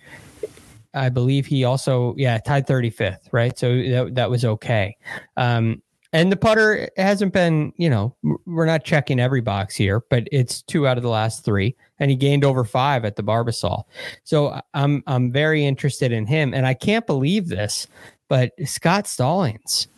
I 0.95 1.09
believe 1.09 1.47
he 1.47 1.65
also 1.65 2.15
yeah 2.17 2.39
tied 2.39 2.67
35th, 2.67 3.33
right? 3.33 3.59
So 3.59 3.77
that 3.83 4.15
that 4.15 4.31
was 4.31 4.45
okay. 4.45 4.97
Um, 5.37 5.83
and 6.13 6.33
the 6.33 6.37
putter 6.37 6.89
hasn't 6.97 7.35
been, 7.35 7.73
you 7.77 7.91
know, 7.91 8.17
we're 8.47 8.65
not 8.65 8.83
checking 8.83 9.21
every 9.21 9.43
box 9.43 9.77
here, 9.77 10.03
but 10.09 10.27
it's 10.33 10.63
two 10.63 10.87
out 10.87 10.97
of 10.97 11.03
the 11.03 11.11
last 11.11 11.45
three, 11.45 11.77
and 11.99 12.11
he 12.11 12.17
gained 12.17 12.45
over 12.45 12.65
five 12.65 13.05
at 13.05 13.17
the 13.17 13.23
Barbasol. 13.23 13.85
So 14.25 14.59
I'm 14.73 15.03
I'm 15.07 15.31
very 15.31 15.67
interested 15.67 16.11
in 16.11 16.27
him, 16.27 16.55
and 16.55 16.67
I 16.67 16.73
can't 16.73 17.07
believe 17.07 17.49
this, 17.49 17.87
but 18.29 18.53
Scott 18.67 19.07
Stallings, 19.07 19.89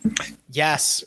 Yes, 0.51 1.03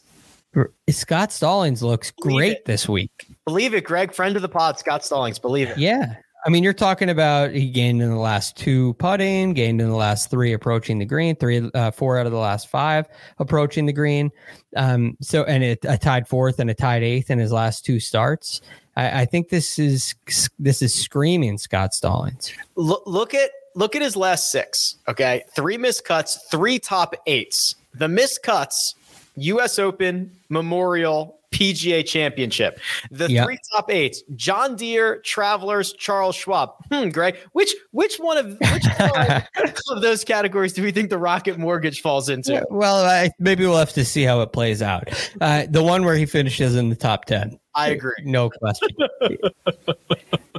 Scott 0.88 1.32
Stallings 1.32 1.82
looks 1.82 2.12
Believe 2.12 2.36
great 2.36 2.52
it. 2.58 2.64
this 2.64 2.88
week. 2.88 3.10
believe 3.44 3.74
it, 3.74 3.84
Greg, 3.84 4.12
friend 4.12 4.36
of 4.36 4.42
the 4.42 4.48
pod, 4.48 4.78
Scott 4.78 5.04
Stallings. 5.04 5.38
Believe 5.38 5.68
it. 5.68 5.78
Yeah. 5.78 6.16
I 6.46 6.50
mean, 6.50 6.62
you're 6.62 6.74
talking 6.74 7.08
about 7.08 7.52
he 7.52 7.70
gained 7.70 8.02
in 8.02 8.10
the 8.10 8.18
last 8.18 8.54
two 8.54 8.92
putting, 8.94 9.54
gained 9.54 9.80
in 9.80 9.88
the 9.88 9.96
last 9.96 10.30
three 10.30 10.52
approaching 10.52 10.98
the 10.98 11.06
green, 11.06 11.34
three, 11.36 11.70
uh, 11.72 11.90
four 11.90 12.18
out 12.18 12.26
of 12.26 12.32
the 12.32 12.38
last 12.38 12.68
five 12.68 13.06
approaching 13.38 13.86
the 13.86 13.94
green. 13.94 14.30
Um, 14.76 15.16
so, 15.22 15.44
and 15.44 15.64
it 15.64 15.78
a 15.88 15.96
tied 15.96 16.28
fourth 16.28 16.58
and 16.60 16.68
a 16.68 16.74
tied 16.74 17.02
eighth 17.02 17.30
in 17.30 17.38
his 17.38 17.50
last 17.50 17.86
two 17.86 17.98
starts. 17.98 18.60
I, 18.94 19.22
I 19.22 19.24
think 19.24 19.48
this 19.48 19.78
is 19.78 20.14
this 20.58 20.82
is 20.82 20.92
screaming 20.94 21.56
Scott 21.56 21.94
Stallings. 21.94 22.52
Look, 22.76 23.04
look 23.06 23.32
at 23.32 23.50
look 23.74 23.94
at 23.96 24.02
his 24.02 24.16
last 24.16 24.50
six. 24.50 24.96
Okay, 25.08 25.44
three 25.54 25.76
missed 25.78 26.04
cuts, 26.04 26.36
three 26.50 26.78
top 26.78 27.14
eights. 27.26 27.74
The 27.94 28.08
missed 28.08 28.42
cuts: 28.42 28.94
U.S. 29.36 29.78
Open, 29.78 30.30
Memorial, 30.48 31.38
PGA 31.52 32.04
Championship. 32.04 32.80
The 33.12 33.30
Yeah. 33.30 33.44
three 33.44 33.58
top 33.72 33.90
eights: 33.90 34.22
John 34.34 34.74
Deere, 34.76 35.20
Travelers, 35.24 35.92
Charles 35.92 36.34
Schwab. 36.34 36.70
Hmm, 36.90 37.08
Greg, 37.10 37.36
which 37.52 37.72
which 37.92 38.16
one 38.16 38.36
of 38.36 38.46
which 38.58 38.84
one 38.98 39.96
of 39.96 40.02
those 40.02 40.24
categories 40.24 40.72
do 40.72 40.82
we 40.82 40.90
think 40.90 41.10
the 41.10 41.18
Rocket 41.18 41.58
Mortgage 41.58 42.00
falls 42.00 42.28
into? 42.28 42.64
Well, 42.70 43.04
I, 43.04 43.30
maybe 43.38 43.64
we'll 43.66 43.76
have 43.78 43.92
to 43.92 44.04
see 44.04 44.24
how 44.24 44.40
it 44.40 44.52
plays 44.52 44.82
out. 44.82 45.08
Uh, 45.40 45.66
the 45.68 45.82
one 45.82 46.04
where 46.04 46.16
he 46.16 46.26
finishes 46.26 46.74
in 46.74 46.88
the 46.88 46.96
top 46.96 47.24
ten. 47.26 47.58
I 47.74 47.88
agree. 47.90 48.12
No 48.22 48.50
question. 48.50 48.88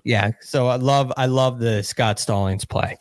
yeah. 0.03 0.31
So 0.41 0.67
I 0.67 0.75
love 0.75 1.11
I 1.17 1.25
love 1.25 1.59
the 1.59 1.83
Scott 1.83 2.19
Stallings 2.19 2.65
play. 2.65 2.97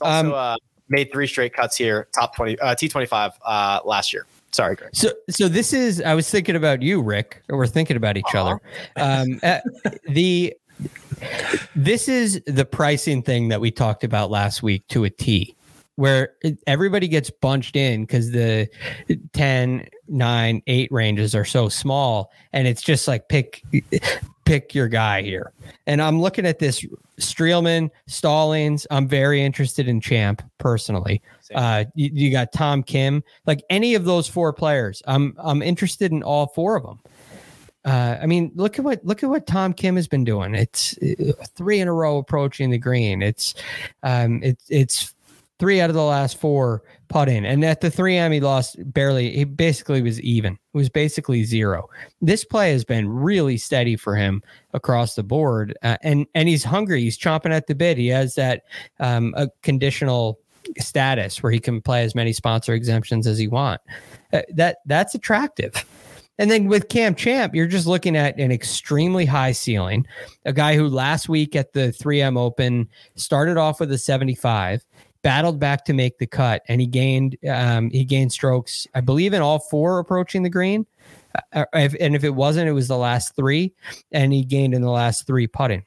Also, 0.00 0.28
Um, 0.28 0.32
uh, 0.32 0.56
made 0.88 1.10
three 1.12 1.26
straight 1.26 1.52
cuts 1.52 1.76
here, 1.76 2.08
top 2.14 2.34
twenty, 2.36 2.58
uh, 2.60 2.74
T 2.74 2.88
twenty 2.88 3.06
five 3.06 3.32
uh, 3.44 3.80
last 3.84 4.12
year. 4.12 4.26
Sorry, 4.52 4.76
Greg. 4.76 4.94
So, 4.94 5.10
so 5.30 5.48
this 5.48 5.72
is. 5.72 6.00
I 6.00 6.14
was 6.14 6.30
thinking 6.30 6.54
about 6.54 6.80
you, 6.80 7.02
Rick. 7.02 7.42
Or 7.48 7.58
we're 7.58 7.66
thinking 7.66 7.96
about 7.96 8.16
each 8.16 8.34
other. 8.34 8.60
Um, 8.96 9.40
uh, 9.42 9.58
the 10.08 10.54
this 11.74 12.08
is 12.08 12.40
the 12.46 12.64
pricing 12.64 13.22
thing 13.22 13.48
that 13.48 13.60
we 13.60 13.70
talked 13.70 14.04
about 14.04 14.30
last 14.30 14.62
week 14.62 14.86
to 14.88 15.04
a 15.04 15.10
T, 15.10 15.56
where 15.96 16.34
everybody 16.66 17.08
gets 17.08 17.30
bunched 17.30 17.74
in 17.76 18.02
because 18.02 18.30
the 18.30 18.68
10, 19.32 19.88
9, 20.08 20.62
8 20.66 20.92
ranges 20.92 21.34
are 21.34 21.44
so 21.44 21.68
small, 21.68 22.30
and 22.52 22.66
it's 22.68 22.82
just 22.82 23.08
like 23.08 23.28
pick 23.28 23.62
pick 24.44 24.74
your 24.74 24.88
guy 24.88 25.22
here. 25.22 25.52
And 25.86 26.02
I'm 26.02 26.20
looking 26.20 26.46
at 26.46 26.58
this 26.58 26.84
Streelman, 27.20 27.90
Stallings. 28.06 28.86
I'm 28.90 29.08
very 29.08 29.42
interested 29.42 29.88
in 29.88 30.00
Champ 30.00 30.42
personally. 30.58 31.22
Uh, 31.54 31.84
you, 31.94 32.10
you 32.12 32.30
got 32.30 32.52
Tom 32.52 32.82
Kim, 32.82 33.22
like 33.46 33.62
any 33.70 33.94
of 33.94 34.04
those 34.04 34.28
four 34.28 34.52
players. 34.52 35.02
I'm 35.06 35.34
I'm 35.38 35.62
interested 35.62 36.12
in 36.12 36.22
all 36.22 36.48
four 36.48 36.76
of 36.76 36.82
them. 36.82 37.00
Uh, 37.84 38.18
I 38.20 38.26
mean, 38.26 38.50
look 38.54 38.78
at 38.78 38.84
what 38.84 39.04
look 39.04 39.22
at 39.22 39.28
what 39.28 39.46
Tom 39.46 39.74
Kim 39.74 39.96
has 39.96 40.08
been 40.08 40.24
doing. 40.24 40.54
It's 40.54 40.96
uh, 40.98 41.32
three 41.54 41.80
in 41.80 41.88
a 41.88 41.92
row 41.92 42.16
approaching 42.16 42.70
the 42.70 42.78
green. 42.78 43.22
It's 43.22 43.54
um, 44.02 44.42
it's 44.42 44.64
it's 44.70 45.14
three 45.58 45.80
out 45.80 45.90
of 45.90 45.94
the 45.94 46.02
last 46.02 46.38
four 46.38 46.82
putt 47.08 47.28
in. 47.28 47.44
And 47.44 47.64
at 47.64 47.80
the 47.80 47.90
3M, 47.90 48.32
he 48.32 48.40
lost 48.40 48.76
barely, 48.92 49.30
he 49.36 49.44
basically 49.44 50.02
was 50.02 50.20
even. 50.20 50.54
It 50.54 50.76
was 50.76 50.88
basically 50.88 51.44
zero. 51.44 51.88
This 52.20 52.44
play 52.44 52.72
has 52.72 52.84
been 52.84 53.08
really 53.08 53.56
steady 53.56 53.96
for 53.96 54.16
him 54.16 54.42
across 54.72 55.14
the 55.14 55.22
board. 55.22 55.76
Uh, 55.82 55.96
and, 56.02 56.26
and 56.34 56.48
he's 56.48 56.64
hungry. 56.64 57.02
He's 57.02 57.18
chomping 57.18 57.52
at 57.52 57.66
the 57.66 57.74
bit. 57.74 57.98
He 57.98 58.08
has 58.08 58.34
that 58.34 58.62
um, 59.00 59.32
a 59.36 59.48
conditional 59.62 60.38
status 60.78 61.42
where 61.42 61.52
he 61.52 61.60
can 61.60 61.80
play 61.80 62.02
as 62.02 62.14
many 62.14 62.32
sponsor 62.32 62.72
exemptions 62.72 63.26
as 63.26 63.38
he 63.38 63.48
want. 63.48 63.80
Uh, 64.32 64.42
that 64.54 64.78
That's 64.86 65.14
attractive. 65.14 65.84
And 66.38 66.50
then 66.50 66.66
with 66.66 66.88
Cam 66.88 67.14
Champ, 67.14 67.54
you're 67.54 67.68
just 67.68 67.86
looking 67.86 68.16
at 68.16 68.38
an 68.38 68.50
extremely 68.50 69.24
high 69.24 69.52
ceiling. 69.52 70.06
A 70.44 70.52
guy 70.52 70.74
who 70.74 70.88
last 70.88 71.28
week 71.28 71.54
at 71.54 71.72
the 71.72 71.94
3M 71.96 72.36
Open 72.36 72.88
started 73.14 73.56
off 73.56 73.78
with 73.78 73.92
a 73.92 73.98
75, 73.98 74.84
battled 75.24 75.58
back 75.58 75.84
to 75.86 75.92
make 75.92 76.18
the 76.18 76.26
cut, 76.26 76.62
and 76.68 76.80
he 76.80 76.86
gained 76.86 77.36
um, 77.48 77.90
he 77.90 78.04
gained 78.04 78.30
strokes, 78.30 78.86
I 78.94 79.00
believe, 79.00 79.32
in 79.32 79.42
all 79.42 79.58
four 79.58 79.98
approaching 79.98 80.44
the 80.44 80.50
green. 80.50 80.86
Uh, 81.52 81.64
if, 81.74 81.96
and 81.98 82.14
if 82.14 82.22
it 82.22 82.30
wasn't, 82.30 82.68
it 82.68 82.72
was 82.72 82.86
the 82.86 82.96
last 82.96 83.34
three, 83.34 83.72
and 84.12 84.32
he 84.32 84.44
gained 84.44 84.74
in 84.74 84.82
the 84.82 84.90
last 84.90 85.26
three 85.26 85.48
putting. 85.48 85.82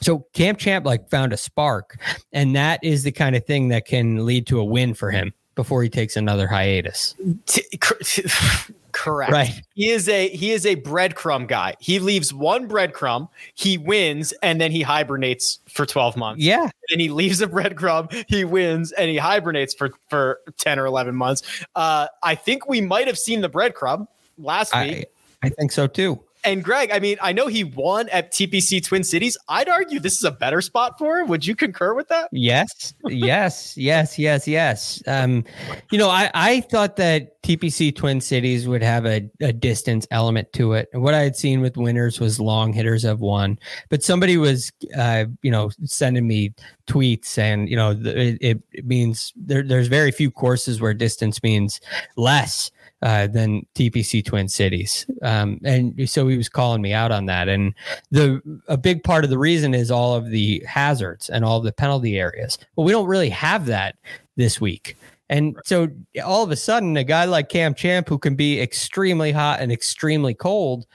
So 0.00 0.26
Cam 0.34 0.54
Champ 0.54 0.86
like 0.86 1.10
found 1.10 1.32
a 1.32 1.36
spark, 1.36 1.98
and 2.32 2.54
that 2.54 2.78
is 2.84 3.02
the 3.02 3.10
kind 3.10 3.34
of 3.34 3.44
thing 3.44 3.68
that 3.68 3.86
can 3.86 4.24
lead 4.24 4.46
to 4.46 4.60
a 4.60 4.64
win 4.64 4.94
for 4.94 5.10
him 5.10 5.32
before 5.58 5.82
he 5.82 5.88
takes 5.88 6.16
another 6.16 6.46
hiatus. 6.46 7.16
Correct. 8.92 9.32
Right. 9.32 9.60
He 9.74 9.88
is 9.88 10.08
a 10.08 10.28
he 10.28 10.52
is 10.52 10.64
a 10.64 10.76
breadcrumb 10.76 11.48
guy. 11.48 11.74
He 11.80 11.98
leaves 11.98 12.32
one 12.32 12.68
breadcrumb, 12.68 13.28
he 13.54 13.76
wins, 13.76 14.32
and 14.40 14.60
then 14.60 14.70
he 14.70 14.82
hibernates 14.82 15.58
for 15.68 15.84
12 15.84 16.16
months. 16.16 16.44
Yeah. 16.44 16.70
And 16.92 17.00
he 17.00 17.08
leaves 17.08 17.40
a 17.40 17.48
breadcrumb, 17.48 18.24
he 18.28 18.44
wins, 18.44 18.92
and 18.92 19.10
he 19.10 19.16
hibernates 19.16 19.74
for 19.74 19.90
for 20.08 20.38
10 20.58 20.78
or 20.78 20.86
11 20.86 21.16
months. 21.16 21.42
Uh, 21.74 22.06
I 22.22 22.36
think 22.36 22.68
we 22.68 22.80
might 22.80 23.08
have 23.08 23.18
seen 23.18 23.40
the 23.40 23.50
breadcrumb 23.50 24.06
last 24.38 24.72
week. 24.76 25.06
I, 25.42 25.48
I 25.48 25.50
think 25.50 25.72
so 25.72 25.88
too. 25.88 26.22
And 26.44 26.62
Greg, 26.62 26.90
I 26.92 26.98
mean, 26.98 27.16
I 27.20 27.32
know 27.32 27.46
he 27.46 27.64
won 27.64 28.08
at 28.10 28.32
TPC 28.32 28.84
Twin 28.84 29.04
Cities. 29.04 29.36
I'd 29.48 29.68
argue 29.68 30.00
this 30.00 30.16
is 30.16 30.24
a 30.24 30.30
better 30.30 30.60
spot 30.60 30.98
for 30.98 31.18
him. 31.18 31.28
Would 31.28 31.46
you 31.46 31.56
concur 31.56 31.94
with 31.94 32.08
that? 32.08 32.28
Yes, 32.32 32.94
yes, 33.06 33.76
yes, 33.76 34.18
yes, 34.18 34.46
yes. 34.46 35.02
Um, 35.06 35.44
you 35.90 35.98
know, 35.98 36.08
I, 36.08 36.30
I 36.34 36.60
thought 36.60 36.96
that 36.96 37.42
TPC 37.42 37.94
Twin 37.94 38.20
Cities 38.20 38.68
would 38.68 38.82
have 38.82 39.06
a, 39.06 39.28
a 39.40 39.52
distance 39.52 40.06
element 40.10 40.52
to 40.54 40.74
it. 40.74 40.88
And 40.92 41.02
what 41.02 41.14
I 41.14 41.22
had 41.22 41.36
seen 41.36 41.60
with 41.60 41.76
winners 41.76 42.20
was 42.20 42.38
long 42.38 42.72
hitters 42.72 43.02
have 43.02 43.20
won. 43.20 43.58
But 43.88 44.02
somebody 44.02 44.36
was, 44.36 44.72
uh, 44.96 45.26
you 45.42 45.50
know, 45.50 45.70
sending 45.84 46.26
me 46.26 46.54
tweets 46.86 47.38
and, 47.38 47.68
you 47.68 47.76
know, 47.76 47.98
it, 47.98 48.62
it 48.72 48.86
means 48.86 49.32
there, 49.36 49.62
there's 49.62 49.88
very 49.88 50.10
few 50.10 50.30
courses 50.30 50.80
where 50.80 50.94
distance 50.94 51.42
means 51.42 51.80
less 52.16 52.70
uh, 53.02 53.26
than 53.28 53.66
TPC 53.74 54.24
Twin 54.24 54.48
Cities. 54.48 55.06
Um, 55.22 55.60
and 55.64 56.08
so 56.08 56.26
he 56.28 56.36
was 56.36 56.48
calling 56.48 56.82
me 56.82 56.92
out 56.92 57.12
on 57.12 57.26
that. 57.26 57.48
And 57.48 57.74
the 58.10 58.40
a 58.68 58.76
big 58.76 59.04
part 59.04 59.24
of 59.24 59.30
the 59.30 59.38
reason 59.38 59.74
is 59.74 59.90
all 59.90 60.14
of 60.14 60.30
the 60.30 60.62
hazards 60.66 61.28
and 61.28 61.44
all 61.44 61.58
of 61.58 61.64
the 61.64 61.72
penalty 61.72 62.18
areas. 62.18 62.58
Well, 62.76 62.84
we 62.84 62.92
don't 62.92 63.06
really 63.06 63.30
have 63.30 63.66
that 63.66 63.96
this 64.36 64.60
week. 64.60 64.96
And 65.30 65.56
so 65.64 65.88
all 66.24 66.42
of 66.42 66.50
a 66.50 66.56
sudden, 66.56 66.96
a 66.96 67.04
guy 67.04 67.26
like 67.26 67.50
Cam 67.50 67.74
Champ, 67.74 68.08
who 68.08 68.18
can 68.18 68.34
be 68.34 68.60
extremely 68.60 69.30
hot 69.30 69.60
and 69.60 69.70
extremely 69.70 70.32
cold, 70.32 70.86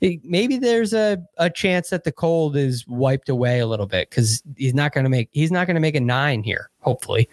maybe 0.00 0.58
there's 0.58 0.92
a, 0.92 1.18
a 1.38 1.50
chance 1.50 1.90
that 1.90 2.04
the 2.04 2.12
cold 2.12 2.56
is 2.56 2.86
wiped 2.86 3.28
away 3.28 3.60
a 3.60 3.66
little 3.66 3.86
bit 3.86 4.10
because 4.10 4.42
he's 4.56 4.74
not 4.74 4.92
going 4.92 5.04
to 5.04 5.10
make 5.10 5.28
he's 5.32 5.50
not 5.50 5.66
going 5.66 5.74
to 5.74 5.80
make 5.80 5.94
a 5.94 6.00
nine 6.00 6.42
here. 6.42 6.70
Hopefully. 6.80 7.28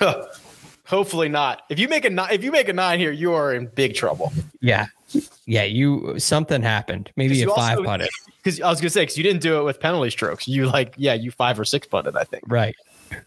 Hopefully 0.88 1.28
not. 1.28 1.62
If 1.68 1.78
you 1.78 1.86
make 1.86 2.06
a 2.06 2.10
nine, 2.10 2.32
if 2.32 2.42
you 2.42 2.50
make 2.50 2.68
a 2.68 2.72
nine 2.72 2.98
here, 2.98 3.12
you 3.12 3.34
are 3.34 3.52
in 3.52 3.66
big 3.66 3.94
trouble. 3.94 4.32
Yeah, 4.62 4.86
yeah. 5.44 5.64
You 5.64 6.18
something 6.18 6.62
happened. 6.62 7.10
Maybe 7.14 7.42
a 7.42 7.48
five 7.48 7.84
putted. 7.84 8.08
Because 8.42 8.62
I 8.62 8.70
was 8.70 8.80
gonna 8.80 8.88
say, 8.88 9.02
because 9.02 9.18
you 9.18 9.24
didn't 9.24 9.42
do 9.42 9.60
it 9.60 9.64
with 9.64 9.80
penalty 9.80 10.08
strokes. 10.08 10.48
You 10.48 10.64
like, 10.66 10.94
yeah, 10.96 11.12
you 11.12 11.30
five 11.30 11.60
or 11.60 11.66
six 11.66 11.86
putted. 11.86 12.16
I 12.16 12.24
think. 12.24 12.44
Right. 12.46 12.74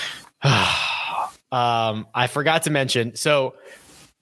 um, 0.42 2.06
I 2.14 2.28
forgot 2.28 2.62
to 2.64 2.70
mention. 2.70 3.16
So 3.16 3.54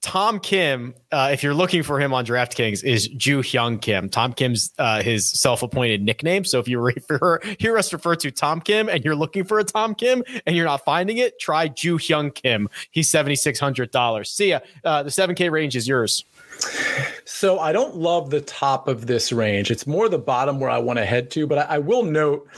Tom 0.03 0.39
Kim, 0.39 0.95
uh, 1.11 1.31
if 1.33 1.43
you're 1.43 1.55
looking 1.55 1.83
for 1.83 1.99
him 1.99 2.15
on 2.15 2.25
DraftKings, 2.25 2.85
is 2.85 3.09
Ju 3.09 3.41
Hyung 3.41 3.81
Kim. 3.81 4.09
Tom 4.09 4.33
Kim's 4.33 4.73
uh, 4.79 5.03
his 5.03 5.29
self-appointed 5.29 6.03
nickname. 6.03 6.45
So 6.45 6.61
if 6.61 6.69
you 6.69 6.79
refer, 6.79 7.41
hear 7.59 7.77
us 7.77 7.93
refer 7.93 8.15
to 8.17 8.31
Tom 8.31 8.61
Kim 8.61 8.89
and 8.89 9.05
you're 9.05 9.17
looking 9.17 9.45
for 9.45 9.59
a 9.59 9.65
Tom 9.65 9.95
Kim 9.95 10.23
and 10.47 10.55
you're 10.55 10.67
not 10.67 10.85
finding 10.85 11.19
it, 11.19 11.41
try 11.41 11.69
Ju 11.69 11.99
Hyung 11.99 12.33
Kim. 12.33 12.69
He's 12.93 13.09
seventy 13.09 13.35
six 13.37 13.59
hundred 13.59 13.91
dollars. 13.91 14.31
See 14.31 14.51
ya. 14.51 14.61
Uh, 14.85 15.03
the 15.03 15.11
seven 15.11 15.35
K 15.35 15.49
range 15.49 15.75
is 15.75 15.89
yours. 15.89 16.25
So 17.25 17.59
I 17.59 17.73
don't 17.73 17.97
love 17.97 18.31
the 18.31 18.41
top 18.41 18.89
of 18.89 19.07
this 19.07 19.33
range. 19.33 19.71
It's 19.71 19.87
more 19.87 20.09
the 20.09 20.19
bottom 20.19 20.61
where 20.61 20.71
I 20.71 20.79
want 20.79 20.99
to 20.99 21.05
head 21.05 21.31
to. 21.33 21.47
But 21.47 21.59
I, 21.59 21.77
I 21.77 21.79
will 21.79 22.03
note 22.05 22.49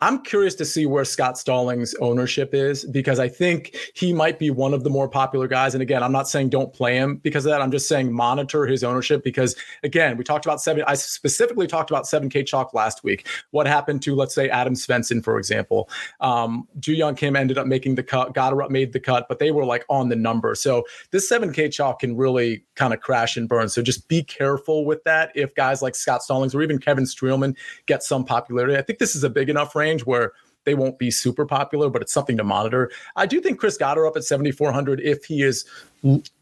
I'm 0.00 0.22
curious 0.22 0.54
to 0.56 0.64
see 0.64 0.86
where 0.86 1.04
Scott 1.04 1.38
Stallings' 1.38 1.94
ownership 1.94 2.52
is 2.52 2.84
because 2.84 3.18
I 3.18 3.28
think 3.28 3.76
he 3.94 4.12
might 4.12 4.38
be 4.38 4.50
one 4.50 4.74
of 4.74 4.84
the 4.84 4.90
more 4.90 5.08
popular 5.08 5.48
guys. 5.48 5.74
And 5.74 5.82
again, 5.82 6.02
I'm 6.02 6.12
not 6.12 6.28
saying 6.28 6.50
don't 6.50 6.72
play 6.72 6.96
him 6.96 7.16
because 7.16 7.46
of 7.46 7.50
that. 7.50 7.62
I'm 7.62 7.70
just 7.70 7.88
saying 7.88 8.12
monitor 8.12 8.66
his 8.66 8.84
ownership 8.84 9.22
because 9.22 9.56
again, 9.82 10.16
we 10.16 10.24
talked 10.24 10.44
about 10.44 10.60
seven. 10.60 10.84
I 10.86 10.94
specifically 10.94 11.66
talked 11.66 11.90
about 11.90 12.04
7K 12.04 12.44
chalk 12.46 12.74
last 12.74 13.04
week. 13.04 13.26
What 13.52 13.66
happened 13.66 14.02
to 14.02 14.14
let's 14.14 14.34
say 14.34 14.48
Adam 14.48 14.74
Svensson, 14.74 15.22
for 15.22 15.38
example? 15.38 15.88
Um, 16.20 16.68
Ju 16.80 16.92
Young 16.92 17.14
Kim 17.14 17.36
ended 17.36 17.56
up 17.56 17.66
making 17.66 17.94
the 17.94 18.02
cut, 18.02 18.34
Gotterup 18.34 18.70
made 18.70 18.92
the 18.92 19.00
cut, 19.00 19.26
but 19.28 19.38
they 19.38 19.52
were 19.52 19.64
like 19.64 19.84
on 19.88 20.08
the 20.08 20.16
number. 20.16 20.54
So 20.54 20.84
this 21.12 21.30
7K 21.30 21.72
chalk 21.72 22.00
can 22.00 22.16
really 22.16 22.64
kind 22.74 22.92
of 22.92 23.00
crash 23.00 23.36
and 23.36 23.48
burn. 23.48 23.68
So 23.68 23.80
just 23.80 24.08
be 24.08 24.22
careful 24.22 24.84
with 24.84 25.02
that. 25.04 25.30
If 25.34 25.54
guys 25.54 25.82
like 25.82 25.94
Scott 25.94 26.22
Stallings 26.22 26.54
or 26.54 26.62
even 26.62 26.78
Kevin 26.78 27.04
Streelman 27.04 27.56
get 27.86 28.02
some 28.02 28.24
popularity, 28.24 28.76
I 28.76 28.82
think 28.82 28.98
this 28.98 29.14
is 29.14 29.24
a 29.24 29.30
big 29.30 29.48
enough 29.48 29.74
range 29.74 29.83
range 29.84 30.04
where 30.06 30.32
they 30.64 30.74
won't 30.74 30.98
be 30.98 31.10
super 31.10 31.44
popular, 31.46 31.90
but 31.90 32.02
it's 32.02 32.12
something 32.12 32.36
to 32.38 32.44
monitor. 32.44 32.90
I 33.16 33.26
do 33.26 33.40
think 33.40 33.60
Chris 33.60 33.76
Gotterup 33.78 34.16
at 34.16 34.24
7,400 34.24 35.00
if 35.00 35.24
he 35.24 35.42
is 35.42 35.64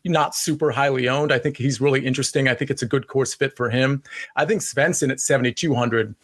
not 0.05 0.35
super 0.35 0.71
highly 0.71 1.09
owned. 1.09 1.33
I 1.33 1.39
think 1.39 1.57
he's 1.57 1.81
really 1.81 2.07
interesting. 2.07 2.49
I 2.49 2.55
think 2.55 2.71
it's 2.71 2.83
a 2.83 2.87
good 2.87 3.09
course 3.09 3.35
fit 3.35 3.57
for 3.57 3.69
him. 3.69 4.03
I 4.37 4.45
think 4.47 4.63
Svensson 4.63 5.11
at 5.11 5.21
7,200 5.21 6.15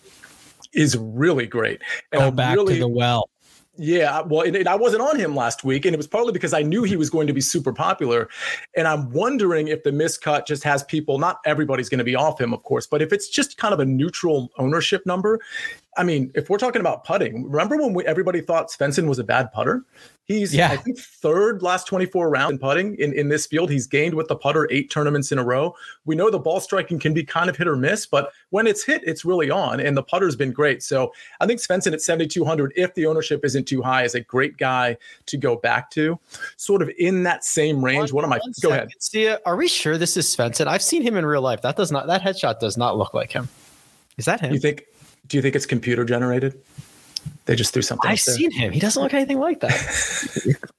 is 0.72 0.96
really 0.96 1.46
great. 1.46 1.82
And 2.12 2.20
Go 2.20 2.30
back 2.30 2.54
really, 2.54 2.74
to 2.74 2.80
the 2.80 2.88
well. 2.88 3.28
Yeah, 3.80 4.22
well, 4.22 4.40
and, 4.40 4.56
and, 4.56 4.68
I 4.68 4.74
wasn't 4.74 5.02
on 5.02 5.16
him 5.16 5.36
last 5.36 5.62
week, 5.62 5.84
and 5.84 5.94
it 5.94 5.96
was 5.96 6.08
partly 6.08 6.32
because 6.32 6.52
I 6.52 6.62
knew 6.62 6.82
he 6.82 6.96
was 6.96 7.08
going 7.10 7.28
to 7.28 7.32
be 7.32 7.40
super 7.40 7.72
popular, 7.72 8.28
and 8.76 8.88
I'm 8.88 9.08
wondering 9.12 9.68
if 9.68 9.84
the 9.84 9.92
miscut 9.92 10.46
just 10.46 10.64
has 10.64 10.82
people. 10.82 11.18
Not 11.18 11.38
everybody's 11.46 11.88
going 11.88 11.98
to 11.98 12.04
be 12.04 12.16
off 12.16 12.40
him, 12.40 12.52
of 12.52 12.64
course, 12.64 12.88
but 12.88 13.02
if 13.02 13.12
it's 13.12 13.28
just 13.28 13.56
kind 13.56 13.72
of 13.72 13.78
a 13.78 13.84
neutral 13.84 14.50
ownership 14.58 15.06
number, 15.06 15.38
I 15.96 16.02
mean, 16.02 16.32
if 16.34 16.50
we're 16.50 16.58
talking 16.58 16.80
about 16.80 17.04
putting, 17.04 17.48
remember 17.48 17.76
when 17.76 17.94
we, 17.94 18.04
everybody 18.04 18.40
thought 18.40 18.68
Svensson 18.68 19.06
was 19.06 19.20
a 19.20 19.24
bad 19.24 19.52
putter? 19.52 19.84
He's, 20.28 20.54
yeah. 20.54 20.68
I 20.70 20.76
think, 20.76 20.98
third 20.98 21.62
last 21.62 21.86
24 21.86 22.28
rounds 22.28 22.52
in 22.52 22.58
putting 22.58 22.94
in, 22.96 23.14
in 23.14 23.30
this 23.30 23.46
field. 23.46 23.70
He's 23.70 23.86
gained 23.86 24.12
with 24.12 24.28
the 24.28 24.36
putter 24.36 24.68
eight 24.70 24.90
tournaments 24.90 25.32
in 25.32 25.38
a 25.38 25.42
row. 25.42 25.74
We 26.04 26.16
know 26.16 26.28
the 26.30 26.38
ball 26.38 26.60
striking 26.60 26.98
can 26.98 27.14
be 27.14 27.24
kind 27.24 27.48
of 27.48 27.56
hit 27.56 27.66
or 27.66 27.76
miss, 27.76 28.04
but 28.04 28.30
when 28.50 28.66
it's 28.66 28.84
hit, 28.84 29.02
it's 29.06 29.24
really 29.24 29.50
on, 29.50 29.80
and 29.80 29.96
the 29.96 30.02
putter's 30.02 30.36
been 30.36 30.52
great. 30.52 30.82
So 30.82 31.14
I 31.40 31.46
think 31.46 31.60
Svensson 31.60 31.94
at 31.94 32.02
7,200, 32.02 32.74
if 32.76 32.92
the 32.94 33.06
ownership 33.06 33.42
isn't 33.42 33.64
too 33.66 33.80
high, 33.80 34.04
is 34.04 34.14
a 34.14 34.20
great 34.20 34.58
guy 34.58 34.98
to 35.24 35.36
go 35.38 35.56
back 35.56 35.90
to. 35.92 36.18
Sort 36.56 36.82
of 36.82 36.90
in 36.98 37.22
that 37.22 37.42
same 37.42 37.82
range. 37.82 38.12
One, 38.12 38.22
what 38.22 38.24
am 38.26 38.32
I? 38.34 38.40
Go 38.60 38.70
ahead. 38.70 38.90
See, 38.98 39.28
are 39.28 39.56
we 39.56 39.66
sure 39.66 39.96
this 39.96 40.18
is 40.18 40.26
Svensson? 40.26 40.66
I've 40.66 40.82
seen 40.82 41.00
him 41.00 41.16
in 41.16 41.24
real 41.24 41.40
life. 41.40 41.62
That 41.62 41.76
does 41.76 41.90
not, 41.90 42.06
that 42.06 42.20
headshot 42.20 42.60
does 42.60 42.76
not 42.76 42.98
look 42.98 43.14
like 43.14 43.32
him. 43.32 43.48
Is 44.18 44.26
that 44.26 44.40
him? 44.40 44.52
You 44.52 44.60
think? 44.60 44.84
Do 45.26 45.36
you 45.36 45.42
think 45.42 45.56
it's 45.56 45.66
computer 45.66 46.04
generated? 46.04 46.60
They 47.46 47.54
just 47.54 47.72
threw 47.72 47.82
something. 47.82 48.10
I've 48.10 48.20
seen 48.20 48.50
him. 48.50 48.72
He 48.72 48.80
doesn't 48.80 49.02
look 49.02 49.14
anything 49.14 49.38
like 49.38 49.60
that. 49.60 49.70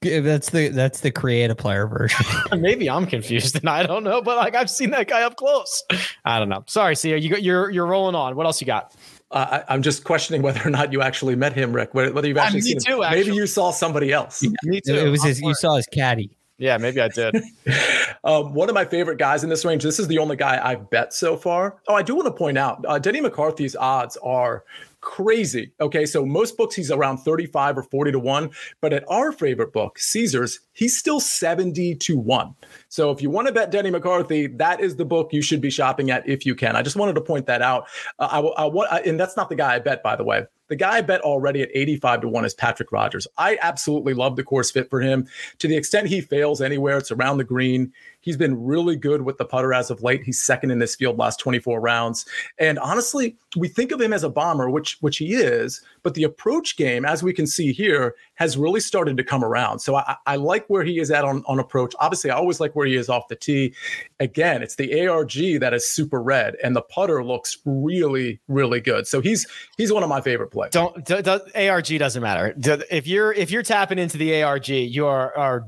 that's 0.00 0.50
the 0.50 0.68
that's 0.68 1.00
the 1.00 1.10
create 1.10 1.50
a 1.50 1.54
player 1.54 1.86
version. 1.86 2.24
Maybe 2.60 2.88
I'm 2.88 3.06
confused 3.06 3.56
and 3.56 3.68
I 3.68 3.82
don't 3.82 4.04
know, 4.04 4.22
but 4.22 4.36
like 4.36 4.54
I've 4.54 4.70
seen 4.70 4.90
that 4.90 5.08
guy 5.08 5.22
up 5.22 5.36
close. 5.36 5.82
I 6.24 6.38
don't 6.38 6.48
know. 6.48 6.64
Sorry, 6.66 6.94
Sia. 6.94 7.16
You 7.16 7.30
got 7.30 7.42
you're 7.42 7.70
you're 7.70 7.86
rolling 7.86 8.14
on. 8.14 8.36
What 8.36 8.46
else 8.46 8.60
you 8.60 8.66
got? 8.66 8.94
Uh, 9.32 9.62
I, 9.68 9.74
am 9.74 9.82
just 9.82 10.04
questioning 10.04 10.42
whether 10.42 10.66
or 10.66 10.70
not 10.70 10.92
you 10.92 11.02
actually 11.02 11.36
met 11.36 11.52
him, 11.52 11.72
Rick. 11.72 11.94
Whether 11.94 12.26
you've 12.26 12.36
actually 12.36 12.60
uh, 12.60 12.62
seen 12.62 12.78
too, 12.78 12.96
him. 12.96 13.02
Actually. 13.02 13.24
Maybe 13.24 13.36
you 13.36 13.46
saw 13.46 13.70
somebody 13.70 14.12
else. 14.12 14.42
Yeah, 14.42 14.50
me 14.64 14.80
too. 14.80 14.94
It 14.94 15.08
was 15.08 15.22
his, 15.22 15.40
you 15.40 15.54
saw 15.54 15.76
his 15.76 15.86
caddy. 15.86 16.36
Yeah, 16.60 16.76
maybe 16.76 17.00
I 17.00 17.08
did. 17.08 17.36
um, 18.24 18.52
one 18.52 18.68
of 18.68 18.74
my 18.74 18.84
favorite 18.84 19.18
guys 19.18 19.42
in 19.42 19.48
this 19.48 19.64
range. 19.64 19.82
This 19.82 19.98
is 19.98 20.08
the 20.08 20.18
only 20.18 20.36
guy 20.36 20.60
I've 20.62 20.90
bet 20.90 21.14
so 21.14 21.36
far. 21.36 21.78
Oh, 21.88 21.94
I 21.94 22.02
do 22.02 22.14
want 22.14 22.26
to 22.26 22.32
point 22.32 22.58
out 22.58 22.84
uh, 22.86 22.98
Denny 22.98 23.20
McCarthy's 23.20 23.74
odds 23.74 24.18
are 24.18 24.64
crazy. 25.00 25.72
Okay, 25.80 26.06
so 26.06 26.24
most 26.24 26.56
books 26.56 26.74
he's 26.74 26.90
around 26.90 27.18
35 27.18 27.78
or 27.78 27.82
40 27.84 28.12
to 28.12 28.18
1, 28.18 28.50
but 28.80 28.92
at 28.92 29.04
our 29.08 29.32
favorite 29.32 29.72
book, 29.72 29.98
Caesars, 29.98 30.60
he's 30.72 30.96
still 30.96 31.20
70 31.20 31.94
to 31.96 32.18
1. 32.18 32.54
So 32.88 33.10
if 33.10 33.22
you 33.22 33.30
want 33.30 33.46
to 33.48 33.52
bet 33.52 33.70
Denny 33.70 33.90
McCarthy, 33.90 34.46
that 34.48 34.80
is 34.80 34.96
the 34.96 35.04
book 35.04 35.32
you 35.32 35.42
should 35.42 35.60
be 35.60 35.70
shopping 35.70 36.10
at 36.10 36.28
if 36.28 36.44
you 36.44 36.54
can. 36.54 36.76
I 36.76 36.82
just 36.82 36.96
wanted 36.96 37.14
to 37.14 37.20
point 37.20 37.46
that 37.46 37.62
out. 37.62 37.88
Uh, 38.18 38.28
I, 38.56 38.64
I, 38.64 38.96
I, 38.96 39.00
and 39.00 39.18
that's 39.18 39.36
not 39.36 39.48
the 39.48 39.56
guy 39.56 39.74
I 39.74 39.78
bet, 39.78 40.02
by 40.02 40.16
the 40.16 40.24
way. 40.24 40.44
The 40.68 40.76
guy 40.76 40.98
I 40.98 41.00
bet 41.00 41.20
already 41.22 41.62
at 41.62 41.68
85 41.74 42.20
to 42.20 42.28
1 42.28 42.44
is 42.44 42.54
Patrick 42.54 42.92
Rodgers. 42.92 43.26
I 43.36 43.58
absolutely 43.60 44.14
love 44.14 44.36
the 44.36 44.44
course 44.44 44.70
fit 44.70 44.88
for 44.88 45.00
him. 45.00 45.26
To 45.58 45.66
the 45.66 45.76
extent 45.76 46.06
he 46.06 46.20
fails 46.20 46.62
anywhere, 46.62 46.96
it's 46.96 47.10
around 47.10 47.38
the 47.38 47.44
green. 47.44 47.92
He's 48.20 48.36
been 48.36 48.62
really 48.62 48.96
good 48.96 49.22
with 49.22 49.38
the 49.38 49.44
putter 49.44 49.74
as 49.74 49.90
of 49.90 50.02
late. 50.02 50.22
He's 50.22 50.40
second 50.40 50.70
in 50.70 50.78
this 50.78 50.94
field 50.94 51.18
last 51.18 51.38
24 51.40 51.80
rounds. 51.80 52.24
And 52.58 52.78
honestly, 52.78 53.36
we 53.56 53.68
think 53.68 53.92
of 53.92 54.00
him 54.00 54.12
as 54.12 54.24
a 54.24 54.30
bomber, 54.30 54.70
which 54.70 54.96
which 55.00 55.18
he 55.18 55.34
is, 55.34 55.82
but 56.02 56.14
the 56.14 56.22
approach 56.22 56.76
game, 56.76 57.04
as 57.04 57.22
we 57.22 57.32
can 57.32 57.46
see 57.46 57.72
here, 57.72 58.14
has 58.34 58.56
really 58.56 58.80
started 58.80 59.16
to 59.16 59.24
come 59.24 59.44
around. 59.44 59.80
So 59.80 59.96
I, 59.96 60.16
I 60.26 60.36
like 60.36 60.66
where 60.68 60.84
he 60.84 61.00
is 61.00 61.10
at 61.10 61.24
on, 61.24 61.42
on 61.46 61.58
approach. 61.58 61.94
Obviously, 61.98 62.30
I 62.30 62.36
always 62.36 62.60
like 62.60 62.74
where 62.74 62.86
he 62.86 62.96
is 62.96 63.08
off 63.08 63.28
the 63.28 63.36
tee. 63.36 63.74
Again, 64.20 64.62
it's 64.62 64.76
the 64.76 65.06
ARG 65.06 65.60
that 65.60 65.74
is 65.74 65.90
super 65.90 66.22
red, 66.22 66.56
and 66.62 66.76
the 66.76 66.82
putter 66.82 67.24
looks 67.24 67.58
really, 67.64 68.40
really 68.48 68.80
good. 68.80 69.06
So 69.06 69.20
he's 69.20 69.46
he's 69.76 69.92
one 69.92 70.02
of 70.02 70.08
my 70.08 70.20
favorite 70.20 70.50
players. 70.50 70.72
Don't, 70.72 71.04
do, 71.04 71.20
do, 71.20 71.40
ARG 71.54 71.98
doesn't 71.98 72.22
matter. 72.22 72.54
If 72.90 73.06
you're 73.06 73.32
if 73.32 73.50
you're 73.50 73.62
tapping 73.62 73.98
into 73.98 74.16
the 74.16 74.42
ARG, 74.42 74.68
you 74.68 75.06
are 75.06 75.36
are 75.36 75.66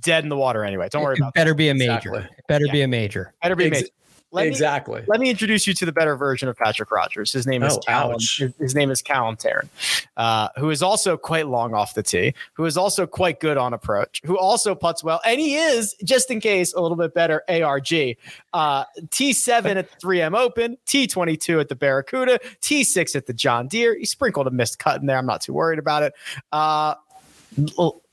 dead 0.00 0.24
in 0.24 0.28
the 0.28 0.36
water 0.36 0.64
anyway. 0.64 0.88
Don't 0.90 1.02
worry 1.02 1.16
about 1.16 1.28
it 1.28 1.32
about. 1.32 1.34
Better 1.34 1.52
that. 1.52 1.56
be 1.56 1.68
a 1.92 1.94
major. 1.94 2.14
Exactly. 2.14 2.36
Better 2.48 2.66
yeah. 2.66 2.72
be 2.72 2.80
a 2.82 2.88
major. 2.88 3.34
Better 3.42 3.56
be 3.56 3.66
a 3.66 3.70
major. 3.70 3.86
Let 4.32 4.46
exactly. 4.46 5.02
Me, 5.02 5.06
let 5.08 5.20
me 5.20 5.28
introduce 5.28 5.66
you 5.66 5.74
to 5.74 5.84
the 5.84 5.92
better 5.92 6.16
version 6.16 6.48
of 6.48 6.56
Patrick 6.56 6.90
Rodgers. 6.90 7.32
His 7.32 7.46
name 7.46 7.62
is 7.62 7.76
oh, 7.76 7.80
Callum. 7.80 8.14
His, 8.14 8.54
his, 8.58 8.74
name 8.74 8.90
is 8.90 9.02
Callum 9.02 9.36
Tarren, 9.36 9.68
uh, 10.16 10.48
who 10.56 10.70
is 10.70 10.82
also 10.82 11.18
quite 11.18 11.48
long 11.48 11.74
off 11.74 11.92
the 11.92 12.02
tee, 12.02 12.32
who 12.54 12.64
is 12.64 12.78
also 12.78 13.06
quite 13.06 13.40
good 13.40 13.58
on 13.58 13.74
approach, 13.74 14.22
who 14.24 14.38
also 14.38 14.74
puts 14.74 15.04
well, 15.04 15.20
and 15.26 15.38
he 15.38 15.56
is 15.56 15.94
just 16.02 16.30
in 16.30 16.40
case 16.40 16.72
a 16.72 16.80
little 16.80 16.96
bit 16.96 17.12
better 17.12 17.42
ARG. 17.46 18.16
Uh, 18.54 18.84
T7 19.08 19.48
at 19.76 19.90
the 19.90 19.96
3M 19.98 20.34
Open, 20.34 20.78
T22 20.86 21.60
at 21.60 21.68
the 21.68 21.76
Barracuda, 21.76 22.38
T6 22.62 23.14
at 23.14 23.26
the 23.26 23.34
John 23.34 23.68
Deere. 23.68 23.98
He 23.98 24.06
sprinkled 24.06 24.46
a 24.46 24.50
missed 24.50 24.78
cut 24.78 24.98
in 25.02 25.06
there. 25.06 25.18
I'm 25.18 25.26
not 25.26 25.42
too 25.42 25.52
worried 25.52 25.78
about 25.78 26.04
it. 26.04 26.14
Uh, 26.52 26.94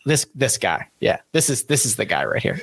this 0.03 0.27
this 0.35 0.57
guy, 0.57 0.85
yeah, 0.99 1.19
this 1.31 1.49
is 1.49 1.63
this 1.65 1.85
is 1.85 1.95
the 1.95 2.05
guy 2.05 2.25
right 2.25 2.43
here. 2.43 2.59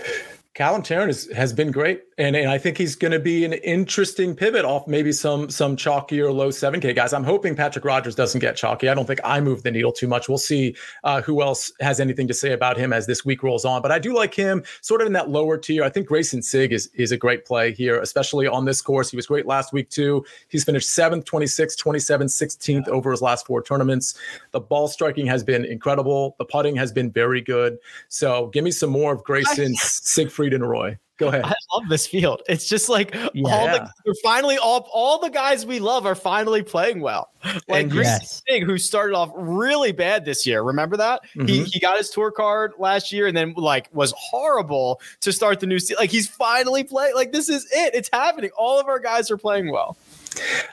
Callum 0.57 0.81
Tarren 0.81 1.09
has, 1.09 1.31
has 1.33 1.53
been 1.53 1.71
great. 1.71 2.05
And, 2.19 2.35
and 2.35 2.49
I 2.49 2.57
think 2.57 2.79
he's 2.79 2.97
going 2.97 3.13
to 3.13 3.19
be 3.19 3.45
an 3.45 3.53
interesting 3.53 4.35
pivot 4.35 4.65
off 4.65 4.89
maybe 4.89 5.13
some 5.13 5.51
some 5.51 5.77
chalky 5.77 6.19
or 6.19 6.33
low 6.33 6.49
7K 6.49 6.95
guys. 6.95 7.13
I'm 7.13 7.25
hoping 7.25 7.55
Patrick 7.55 7.85
Rodgers 7.85 8.15
doesn't 8.15 8.41
get 8.41 8.57
chalky. 8.57 8.89
I 8.89 8.95
don't 8.95 9.07
think 9.07 9.21
I 9.23 9.39
move 9.41 9.63
the 9.63 9.71
needle 9.71 9.93
too 9.93 10.09
much. 10.09 10.27
We'll 10.27 10.39
see 10.39 10.75
uh, 11.05 11.21
who 11.21 11.43
else 11.43 11.71
has 11.81 12.01
anything 12.01 12.27
to 12.29 12.35
say 12.35 12.53
about 12.53 12.79
him 12.79 12.95
as 12.95 13.07
this 13.07 13.27
week 13.27 13.43
rolls 13.43 13.67
on. 13.67 13.83
But 13.83 13.93
I 13.93 13.99
do 13.99 14.15
like 14.15 14.33
him 14.33 14.65
sort 14.81 15.03
of 15.03 15.07
in 15.07 15.13
that 15.13 15.29
lower 15.29 15.59
tier. 15.59 15.85
I 15.85 15.91
think 15.91 16.07
Grayson 16.07 16.41
Sigg 16.41 16.73
is, 16.73 16.89
is 16.95 17.13
a 17.13 17.19
great 17.19 17.45
play 17.45 17.73
here, 17.73 18.01
especially 18.01 18.47
on 18.47 18.65
this 18.65 18.81
course. 18.81 19.11
He 19.11 19.17
was 19.17 19.27
great 19.27 19.45
last 19.45 19.75
week 19.75 19.91
too. 19.91 20.25
He's 20.49 20.65
finished 20.65 20.89
7th, 20.89 21.25
26th, 21.25 21.77
27th, 21.77 22.31
16th 22.31 22.89
over 22.89 23.11
his 23.11 23.21
last 23.21 23.47
four 23.47 23.63
tournaments. 23.63 24.19
The 24.53 24.61
ball 24.61 24.89
striking 24.89 25.27
has 25.27 25.45
been 25.45 25.67
incredible. 25.67 26.35
The 26.39 26.47
putting 26.47 26.77
has 26.77 26.93
been 26.93 27.11
very 27.11 27.43
good. 27.43 27.77
So 28.09 28.47
give 28.55 28.65
me 28.65 28.71
some 28.71 28.91
more 28.91 29.13
of 29.13 29.23
Grayson, 29.23 29.75
Siegfried, 29.77 30.55
and 30.55 30.67
Roy. 30.67 30.99
Go 31.19 31.29
ahead. 31.29 31.45
I 31.45 31.55
love 31.75 31.89
this 31.89 32.07
field. 32.07 32.43
It's 32.49 32.69
just 32.69 32.89
like 32.89 33.15
yeah. 33.33 33.49
all 33.49 33.67
the 33.67 33.91
we're 34.05 34.15
finally 34.23 34.59
all 34.59 34.89
all 34.93 35.19
the 35.19 35.31
guys 35.31 35.65
we 35.65 35.79
love 35.79 36.05
are 36.05 36.15
finally 36.15 36.63
playing 36.63 37.01
well. 37.01 37.31
Like 37.69 37.91
Chris 37.91 38.07
yes. 38.07 38.43
Singh, 38.49 38.67
who 38.67 38.77
started 38.77 39.15
off 39.15 39.31
really 39.35 39.93
bad 39.93 40.25
this 40.25 40.47
year. 40.47 40.63
Remember 40.63 40.97
that? 40.97 41.23
Mm-hmm. 41.37 41.47
He 41.47 41.65
he 41.65 41.81
got 41.81 41.97
his 41.97 42.11
tour 42.11 42.31
card 42.31 42.73
last 42.79 43.13
year 43.13 43.27
and 43.27 43.37
then 43.37 43.55
like 43.57 43.89
was 43.93 44.13
horrible 44.17 45.01
to 45.21 45.33
start 45.33 45.61
the 45.61 45.67
new 45.67 45.79
season. 45.79 45.97
Like 46.01 46.11
he's 46.11 46.29
finally 46.29 46.85
playing. 46.85 47.15
Like 47.15 47.33
this 47.33 47.49
is 47.49 47.65
it. 47.73 47.95
It's 47.95 48.11
happening. 48.13 48.51
All 48.57 48.79
of 48.79 48.87
our 48.87 48.99
guys 48.99 49.31
are 49.31 49.39
playing 49.39 49.71
well. 49.71 49.97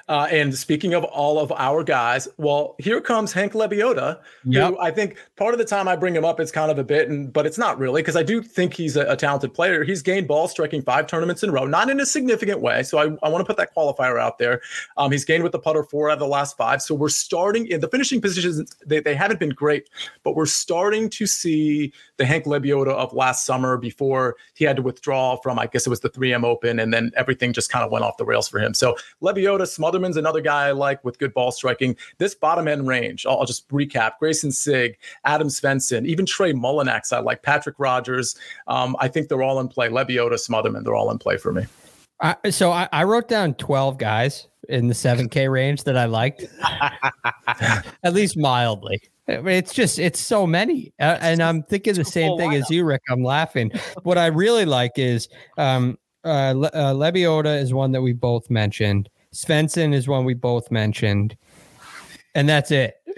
Uh, 0.09 0.27
and 0.29 0.53
speaking 0.53 0.93
of 0.93 1.03
all 1.05 1.39
of 1.39 1.51
our 1.53 1.83
guys, 1.83 2.27
well, 2.37 2.75
here 2.77 2.99
comes 2.99 3.31
Hank 3.31 3.53
Lebioda, 3.53 4.19
yep. 4.43 4.71
who 4.71 4.79
I 4.79 4.91
think 4.91 5.17
part 5.37 5.53
of 5.53 5.57
the 5.57 5.65
time 5.65 5.87
I 5.87 5.95
bring 5.95 6.15
him 6.15 6.25
up, 6.25 6.39
it's 6.39 6.51
kind 6.51 6.69
of 6.69 6.77
a 6.77 6.83
bit, 6.83 7.09
and 7.09 7.31
but 7.31 7.45
it's 7.45 7.57
not 7.57 7.79
really 7.79 8.01
because 8.01 8.15
I 8.15 8.23
do 8.23 8.41
think 8.41 8.73
he's 8.73 8.97
a, 8.97 9.05
a, 9.11 9.15
talented 9.15 9.53
player. 9.53 9.83
He's 9.83 10.01
gained 10.01 10.27
ball 10.27 10.47
striking 10.47 10.81
five 10.81 11.07
tournaments 11.07 11.43
in 11.43 11.49
a 11.49 11.53
row, 11.53 11.65
not 11.65 11.89
in 11.89 11.99
a 11.99 12.05
significant 12.05 12.59
way. 12.59 12.83
So 12.83 12.97
I, 12.97 13.25
I 13.25 13.29
want 13.29 13.41
to 13.41 13.45
put 13.45 13.57
that 13.57 13.73
qualifier 13.75 14.19
out 14.19 14.37
there. 14.37 14.61
Um, 14.97 15.11
he's 15.11 15.23
gained 15.23 15.43
with 15.43 15.53
the 15.53 15.59
putter 15.59 15.83
four 15.83 16.09
out 16.09 16.13
of 16.13 16.19
the 16.19 16.27
last 16.27 16.57
five. 16.57 16.81
So 16.81 16.93
we're 16.93 17.09
starting 17.09 17.67
in 17.67 17.79
the 17.79 17.87
finishing 17.87 18.19
positions. 18.19 18.75
They, 18.85 18.99
they 18.99 19.15
haven't 19.15 19.39
been 19.39 19.51
great, 19.51 19.89
but 20.23 20.35
we're 20.35 20.45
starting 20.45 21.09
to 21.11 21.25
see 21.25 21.93
the 22.17 22.25
Hank 22.25 22.45
Lebioda 22.45 22.89
of 22.89 23.13
last 23.13 23.45
summer 23.45 23.77
before 23.77 24.35
he 24.53 24.65
had 24.65 24.75
to 24.75 24.81
withdraw 24.81 25.37
from, 25.37 25.57
I 25.57 25.67
guess 25.67 25.85
it 25.85 25.89
was 25.89 26.01
the 26.01 26.09
3M 26.09 26.43
Open, 26.43 26.79
and 26.79 26.93
then 26.93 27.11
everything 27.15 27.53
just 27.53 27.69
kind 27.69 27.85
of 27.85 27.91
went 27.91 28.03
off 28.03 28.17
the 28.17 28.25
rails 28.25 28.47
for 28.47 28.59
him. 28.59 28.73
So 28.73 28.95
Lebioda 29.53 29.61
Smotherman's 29.61 30.17
another 30.17 30.41
guy 30.41 30.67
I 30.67 30.71
like 30.71 31.03
with 31.03 31.19
good 31.19 31.33
ball 31.33 31.51
striking. 31.51 31.95
This 32.17 32.35
bottom 32.35 32.67
end 32.67 32.87
range, 32.87 33.25
I'll, 33.25 33.39
I'll 33.39 33.45
just 33.45 33.67
recap 33.69 34.13
Grayson 34.19 34.51
Sigg, 34.51 34.97
Adam 35.25 35.47
Svensson, 35.47 36.05
even 36.05 36.25
Trey 36.25 36.53
Mullinax, 36.53 37.13
I 37.13 37.19
like 37.19 37.41
Patrick 37.41 37.75
Rodgers. 37.79 38.35
Um, 38.67 38.95
I 38.99 39.07
think 39.07 39.29
they're 39.29 39.43
all 39.43 39.59
in 39.59 39.67
play. 39.67 39.89
Lebioda, 39.89 40.33
Smotherman, 40.33 40.83
they're 40.83 40.95
all 40.95 41.11
in 41.11 41.17
play 41.17 41.37
for 41.37 41.51
me. 41.53 41.65
Uh, 42.19 42.35
so 42.51 42.71
I, 42.71 42.87
I 42.91 43.03
wrote 43.03 43.27
down 43.27 43.53
12 43.55 43.97
guys 43.97 44.47
in 44.69 44.87
the 44.87 44.93
7K 44.93 45.51
range 45.51 45.83
that 45.83 45.97
I 45.97 46.05
liked, 46.05 46.45
at 47.47 48.13
least 48.13 48.37
mildly. 48.37 49.01
It's 49.27 49.73
just 49.73 49.99
it's 49.99 50.19
so 50.19 50.45
many, 50.45 50.91
uh, 50.99 51.17
and 51.21 51.41
I'm 51.41 51.63
thinking 51.63 51.93
the 51.93 52.03
same 52.03 52.37
thing 52.37 52.55
as 52.55 52.69
you, 52.69 52.83
Rick. 52.83 53.03
I'm 53.09 53.23
laughing. 53.23 53.71
What 54.03 54.17
I 54.17 54.27
really 54.27 54.65
like 54.65 54.91
is 54.97 55.29
um, 55.57 55.97
uh, 56.25 56.53
Le- 56.55 56.67
uh, 56.67 56.93
Lebioda 56.93 57.57
is 57.61 57.73
one 57.73 57.93
that 57.93 58.01
we 58.01 58.11
both 58.11 58.49
mentioned. 58.49 59.09
Svensson 59.33 59.93
is 59.93 60.07
one 60.07 60.25
we 60.25 60.33
both 60.33 60.71
mentioned, 60.71 61.35
and 62.35 62.47
that's 62.47 62.71
it. 62.71 63.01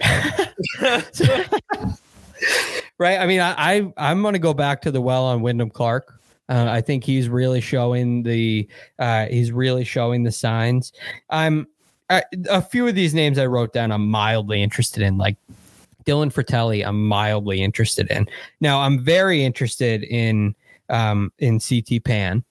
right? 2.98 3.20
I 3.20 3.26
mean, 3.26 3.40
I, 3.40 3.54
I 3.56 3.92
I'm 3.96 4.22
going 4.22 4.32
to 4.32 4.38
go 4.38 4.54
back 4.54 4.82
to 4.82 4.90
the 4.90 5.00
well 5.00 5.24
on 5.24 5.42
Wyndham 5.42 5.70
Clark. 5.70 6.18
Uh, 6.48 6.66
I 6.68 6.80
think 6.80 7.04
he's 7.04 7.28
really 7.28 7.60
showing 7.60 8.22
the 8.22 8.68
uh, 8.98 9.26
he's 9.26 9.52
really 9.52 9.84
showing 9.84 10.22
the 10.22 10.32
signs. 10.32 10.92
I'm 11.30 11.66
I, 12.08 12.22
a 12.48 12.62
few 12.62 12.88
of 12.88 12.94
these 12.94 13.14
names 13.14 13.38
I 13.38 13.46
wrote 13.46 13.72
down. 13.72 13.92
I'm 13.92 14.08
mildly 14.08 14.62
interested 14.62 15.02
in, 15.02 15.18
like 15.18 15.36
Dylan 16.04 16.32
Frittelli. 16.32 16.86
I'm 16.86 17.06
mildly 17.06 17.62
interested 17.62 18.10
in. 18.10 18.26
Now, 18.60 18.80
I'm 18.80 19.00
very 19.00 19.44
interested 19.44 20.02
in 20.04 20.54
um, 20.88 21.32
in 21.38 21.60
CT 21.60 22.04
Pan. 22.04 22.44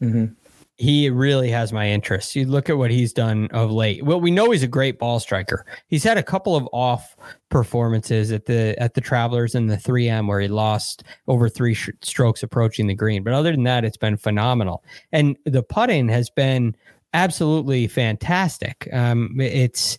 Mm-hmm 0.00 0.34
he 0.78 1.10
really 1.10 1.50
has 1.50 1.72
my 1.72 1.88
interest. 1.88 2.34
You 2.34 2.46
look 2.46 2.70
at 2.70 2.78
what 2.78 2.90
he's 2.90 3.12
done 3.12 3.48
of 3.52 3.70
late. 3.70 4.04
Well, 4.04 4.20
we 4.20 4.30
know 4.30 4.50
he's 4.50 4.62
a 4.62 4.68
great 4.68 4.98
ball 4.98 5.20
striker. 5.20 5.66
He's 5.86 6.02
had 6.02 6.18
a 6.18 6.22
couple 6.22 6.56
of 6.56 6.68
off 6.72 7.14
performances 7.50 8.32
at 8.32 8.46
the 8.46 8.74
at 8.78 8.94
the 8.94 9.00
Travelers 9.00 9.54
and 9.54 9.70
the 9.70 9.76
3M 9.76 10.26
where 10.26 10.40
he 10.40 10.48
lost 10.48 11.04
over 11.28 11.48
three 11.48 11.74
sh- 11.74 11.90
strokes 12.00 12.42
approaching 12.42 12.86
the 12.86 12.94
green. 12.94 13.22
But 13.22 13.34
other 13.34 13.52
than 13.52 13.64
that, 13.64 13.84
it's 13.84 13.96
been 13.96 14.16
phenomenal. 14.16 14.82
And 15.12 15.36
the 15.44 15.62
putting 15.62 16.08
has 16.08 16.30
been 16.30 16.74
absolutely 17.14 17.86
fantastic. 17.86 18.88
Um, 18.92 19.36
it's 19.38 19.98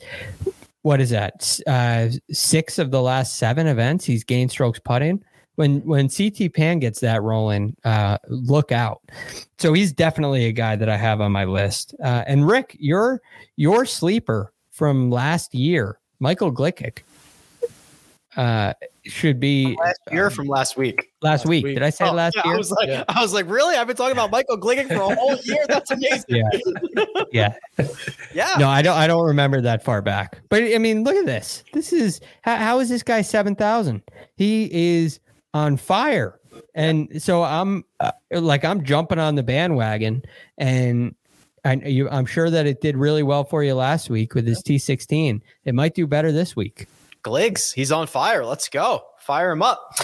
what 0.82 1.00
is 1.00 1.12
that? 1.12 1.60
Uh, 1.66 2.10
six 2.32 2.78
of 2.78 2.92
the 2.92 3.02
last 3.02 3.38
seven 3.38 3.68
events 3.68 4.06
he's 4.06 4.24
gained 4.24 4.52
strokes 4.52 4.80
putting 4.80 5.24
when 5.56 5.82
when 5.82 6.10
CT 6.10 6.54
Pan 6.54 6.80
gets 6.80 7.00
that 7.02 7.22
rolling, 7.22 7.76
uh, 7.84 8.18
look 8.28 8.72
out. 8.72 9.02
So 9.58 9.74
he's 9.74 9.94
definitely 9.94 10.46
a 10.46 10.52
guy 10.52 10.76
that 10.76 10.90
I 10.90 10.98
have 10.98 11.22
on 11.22 11.32
my 11.32 11.46
list. 11.46 11.96
Uh, 12.04 12.24
and 12.26 12.48
Rick, 12.48 12.76
your 12.80 13.22
your 13.56 13.86
sleeper 13.86 14.52
from 14.72 15.12
last 15.12 15.54
year, 15.54 16.00
Michael 16.20 16.52
Gligic, 16.52 17.00
uh, 18.36 18.74
should 19.06 19.40
be 19.40 19.76
last 19.80 20.00
year 20.12 20.26
um, 20.28 20.32
from 20.32 20.48
last 20.48 20.78
week. 20.78 21.12
Last, 21.22 21.42
last 21.42 21.46
week. 21.46 21.66
week. 21.66 21.76
Did 21.76 21.84
I 21.84 21.92
say 21.92 22.06
oh, 22.06 22.14
last 22.14 22.36
yeah, 22.36 22.44
year? 22.46 22.56
I 22.56 22.58
was 22.58 22.72
like, 22.72 22.90
yeah. 22.90 23.04
I 23.08 23.22
was 23.22 23.34
like, 23.34 23.48
really? 23.48 23.76
I've 23.76 23.86
been 23.86 23.96
talking 23.96 24.14
about 24.14 24.32
Michael 24.32 24.58
Gligic 24.58 24.88
for 24.88 25.12
a 25.12 25.16
whole 25.16 25.36
year. 25.44 25.66
That's 25.68 25.92
amazing. 25.92 26.26
Yeah. 26.28 27.06
Yeah. 27.32 27.54
yeah. 28.34 28.56
No, 28.58 28.68
I 28.70 28.82
don't. 28.82 28.98
I 28.98 29.06
don't 29.06 29.26
remember 29.26 29.62
that 29.62 29.84
far 29.84 30.02
back. 30.02 30.42
But 30.50 30.64
I 30.64 30.78
mean, 30.80 31.04
look 31.04 31.16
at 31.16 31.26
this. 31.26 31.64
This 31.74 31.94
is 31.94 32.22
how, 32.42 32.56
how 32.56 32.80
is 32.80 32.90
this 32.90 33.04
guy 33.04 33.22
seven 33.22 33.56
thousand? 33.56 34.02
He 34.36 34.70
is 34.72 35.20
on 35.54 35.78
fire. 35.78 36.40
And 36.76 37.22
so 37.22 37.44
I'm 37.44 37.84
uh, 38.00 38.12
like 38.32 38.64
I'm 38.64 38.84
jumping 38.84 39.20
on 39.20 39.36
the 39.36 39.44
bandwagon 39.44 40.24
and 40.58 41.16
I, 41.66 41.76
you, 41.76 42.10
I'm 42.10 42.26
sure 42.26 42.50
that 42.50 42.66
it 42.66 42.82
did 42.82 42.98
really 42.98 43.24
well 43.24 43.44
for 43.44 43.64
you 43.64 43.74
last 43.74 44.10
week 44.10 44.36
with 44.36 44.46
his 44.46 44.62
T16. 44.62 45.42
It 45.64 45.74
might 45.74 45.96
do 45.96 46.06
better 46.06 46.32
this 46.32 46.56
week. 46.56 46.88
Gligs, 47.24 47.74
he's 47.74 47.92
on 47.92 48.08
fire. 48.08 48.46
Let's 48.46 48.68
go. 48.68 49.06
Fire 49.20 49.52
him 49.52 49.62
up. 49.62 49.96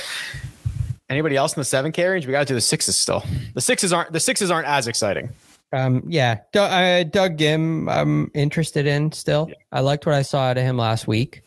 Anybody 1.10 1.36
else 1.36 1.58
in 1.58 1.60
the 1.60 1.66
7K 1.66 2.12
range? 2.12 2.26
We 2.26 2.32
got 2.32 2.39
to 2.39 2.45
do 2.45 2.54
the 2.54 2.62
sixes 2.62 2.97
still. 2.97 3.26
The 3.56 3.62
sixes 3.62 3.91
aren't 3.91 4.14
the 4.14 4.20
sixes 4.20 4.52
aren't 4.52 4.68
as 4.68 4.88
exciting. 4.88 5.30
Um, 5.74 6.04
yeah, 6.08 6.39
Doug, 6.52 6.72
uh, 6.72 7.04
Doug 7.10 7.38
Ghim, 7.38 7.91
I'm 7.91 8.32
interested 8.34 8.88
in 8.88 9.12
still. 9.12 9.47
Yeah. 9.50 9.56
I 9.72 9.82
liked 9.82 10.06
what 10.06 10.16
I 10.16 10.22
saw 10.22 10.43
out 10.43 10.58
of 10.58 10.64
him 10.64 10.78
last 10.78 11.08
week. 11.08 11.43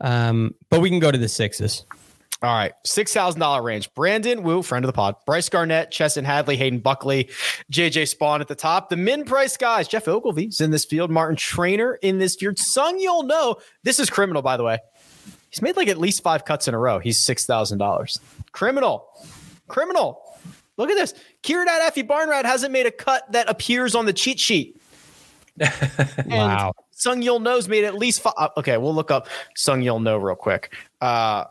Um, 0.00 0.54
but 0.70 0.80
we 0.80 0.90
can 0.90 0.98
go 0.98 1.10
to 1.10 1.18
the 1.18 1.28
sixes. 1.28 1.84
All 2.46 2.54
right, 2.54 2.74
six 2.84 3.12
thousand 3.12 3.40
dollar 3.40 3.60
range. 3.60 3.92
Brandon 3.94 4.44
Wu, 4.44 4.62
friend 4.62 4.84
of 4.84 4.86
the 4.86 4.92
pod. 4.92 5.16
Bryce 5.26 5.48
Garnett, 5.48 5.90
Chesson 5.90 6.22
Hadley, 6.22 6.56
Hayden 6.56 6.78
Buckley, 6.78 7.24
JJ 7.72 8.14
Spaun 8.14 8.40
at 8.40 8.46
the 8.46 8.54
top. 8.54 8.88
The 8.88 8.96
min 8.96 9.24
price 9.24 9.56
guys: 9.56 9.88
Geoff 9.88 10.06
Ogilvy's 10.06 10.60
in 10.60 10.70
this 10.70 10.84
field, 10.84 11.10
Martin 11.10 11.34
Trainer 11.34 11.94
in 12.02 12.18
this 12.18 12.36
field. 12.36 12.54
Seung-Yul 12.54 13.26
Noh 13.26 13.56
this 13.82 13.98
is 13.98 14.08
criminal, 14.08 14.42
by 14.42 14.56
the 14.56 14.62
way. 14.62 14.78
He's 15.50 15.60
made 15.60 15.76
like 15.76 15.88
at 15.88 15.98
least 15.98 16.22
five 16.22 16.44
cuts 16.44 16.68
in 16.68 16.74
a 16.74 16.78
row. 16.78 17.00
He's 17.00 17.18
six 17.18 17.46
thousand 17.46 17.78
dollars. 17.78 18.20
Criminal, 18.52 19.08
criminal. 19.66 20.22
Look 20.76 20.88
at 20.88 20.94
this. 20.94 21.14
Kiradech 21.42 21.80
Aphibarnrat 21.80 22.44
hasn't 22.44 22.70
made 22.70 22.86
a 22.86 22.92
cut 22.92 23.24
that 23.32 23.50
appears 23.50 23.96
on 23.96 24.06
the 24.06 24.12
cheat 24.12 24.38
sheet. 24.38 24.80
wow. 26.26 26.72
Seung-Yul 26.94 27.42
Noh's 27.42 27.66
made 27.66 27.82
at 27.82 27.96
least 27.96 28.20
five. 28.20 28.34
Uh, 28.36 28.50
okay, 28.58 28.76
we'll 28.76 28.94
look 28.94 29.10
up 29.10 29.26
Seung-Yul 29.56 30.00
Noh 30.00 30.18
real 30.18 30.36
quick. 30.36 30.72
Uh, 31.00 31.44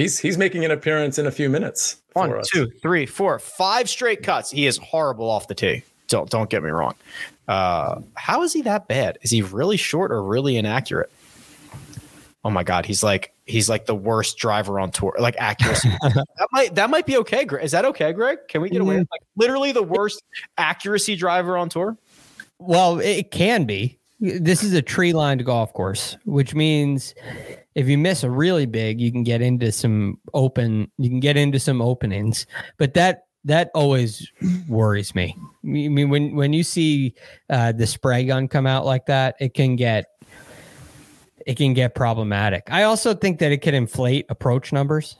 he's 0.00 0.18
he's 0.18 0.38
making 0.38 0.64
an 0.64 0.70
appearance 0.70 1.18
in 1.18 1.26
a 1.26 1.30
few 1.30 1.48
minutes. 1.48 1.96
One, 2.12 2.40
two, 2.52 2.70
three, 2.82 3.06
four, 3.06 3.38
five 3.38 3.88
straight 3.88 4.22
cuts. 4.22 4.50
He 4.50 4.66
is 4.66 4.78
horrible 4.78 5.28
off 5.28 5.48
the 5.48 5.54
tee. 5.54 5.82
Don't 6.08 6.28
don't 6.30 6.50
get 6.50 6.62
me 6.62 6.70
wrong. 6.70 6.94
Uh, 7.46 8.00
how 8.14 8.42
is 8.42 8.52
he 8.52 8.62
that 8.62 8.88
bad? 8.88 9.18
Is 9.22 9.30
he 9.30 9.42
really 9.42 9.76
short 9.76 10.10
or 10.10 10.22
really 10.22 10.56
inaccurate? 10.56 11.10
Oh 12.44 12.50
my 12.50 12.64
god, 12.64 12.86
he's 12.86 13.02
like 13.02 13.32
he's 13.44 13.68
like 13.68 13.86
the 13.86 13.94
worst 13.94 14.38
driver 14.38 14.80
on 14.80 14.90
tour. 14.90 15.14
Like 15.18 15.36
accuracy. 15.38 15.90
that 16.02 16.48
might 16.52 16.74
that 16.74 16.90
might 16.90 17.06
be 17.06 17.18
okay. 17.18 17.44
Greg. 17.44 17.64
Is 17.64 17.72
that 17.72 17.84
okay, 17.84 18.12
Greg? 18.12 18.38
Can 18.48 18.62
we 18.62 18.70
get 18.70 18.80
away 18.80 18.98
with 18.98 19.08
like 19.10 19.22
literally 19.36 19.72
the 19.72 19.82
worst 19.82 20.22
accuracy 20.56 21.16
driver 21.16 21.56
on 21.56 21.68
tour? 21.68 21.96
Well, 22.58 23.00
it 23.00 23.30
can 23.30 23.64
be. 23.64 23.98
This 24.20 24.62
is 24.62 24.74
a 24.74 24.82
tree 24.82 25.12
lined 25.14 25.44
golf 25.46 25.72
course, 25.72 26.16
which 26.24 26.54
means 26.54 27.14
if 27.74 27.88
you 27.88 27.98
miss 27.98 28.24
a 28.24 28.30
really 28.30 28.66
big, 28.66 29.00
you 29.00 29.12
can 29.12 29.22
get 29.22 29.40
into 29.42 29.72
some 29.72 30.18
open, 30.34 30.90
you 30.98 31.08
can 31.08 31.20
get 31.20 31.36
into 31.36 31.58
some 31.58 31.80
openings. 31.80 32.46
But 32.78 32.94
that 32.94 33.24
that 33.44 33.70
always 33.74 34.30
worries 34.68 35.14
me. 35.14 35.34
I 35.38 35.66
mean, 35.66 36.10
when 36.10 36.34
when 36.34 36.52
you 36.52 36.62
see 36.62 37.14
uh, 37.48 37.72
the 37.72 37.86
spray 37.86 38.24
gun 38.24 38.48
come 38.48 38.66
out 38.66 38.84
like 38.84 39.06
that, 39.06 39.36
it 39.40 39.54
can 39.54 39.76
get 39.76 40.06
it 41.46 41.56
can 41.56 41.72
get 41.72 41.94
problematic. 41.94 42.64
I 42.70 42.82
also 42.82 43.14
think 43.14 43.38
that 43.38 43.52
it 43.52 43.62
can 43.62 43.74
inflate 43.74 44.26
approach 44.28 44.72
numbers 44.72 45.16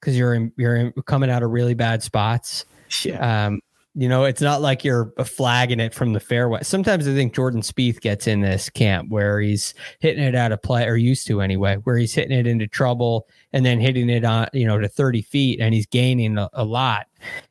because 0.00 0.16
you're 0.16 0.34
in, 0.34 0.52
you're 0.56 0.76
in, 0.76 0.92
coming 1.06 1.30
out 1.30 1.42
of 1.42 1.50
really 1.50 1.74
bad 1.74 2.02
spots. 2.02 2.64
Yeah. 3.04 3.46
Um, 3.46 3.60
you 3.94 4.08
know, 4.08 4.24
it's 4.24 4.40
not 4.40 4.60
like 4.60 4.84
you're 4.84 5.12
uh, 5.18 5.24
flagging 5.24 5.80
it 5.80 5.92
from 5.94 6.12
the 6.12 6.20
fairway. 6.20 6.60
Sometimes 6.62 7.08
I 7.08 7.14
think 7.14 7.34
Jordan 7.34 7.62
Spieth 7.62 8.00
gets 8.00 8.26
in 8.26 8.40
this 8.40 8.70
camp 8.70 9.10
where 9.10 9.40
he's 9.40 9.74
hitting 10.00 10.22
it 10.22 10.34
out 10.34 10.52
of 10.52 10.62
play, 10.62 10.86
or 10.86 10.96
used 10.96 11.26
to 11.26 11.40
anyway, 11.40 11.76
where 11.84 11.96
he's 11.96 12.14
hitting 12.14 12.38
it 12.38 12.46
into 12.46 12.66
trouble 12.66 13.26
and 13.52 13.64
then 13.66 13.80
hitting 13.80 14.08
it 14.08 14.24
on, 14.24 14.48
you 14.52 14.66
know, 14.66 14.78
to 14.78 14.88
30 14.88 15.22
feet 15.22 15.60
and 15.60 15.74
he's 15.74 15.86
gaining 15.86 16.38
a, 16.38 16.48
a 16.52 16.64
lot. 16.64 17.06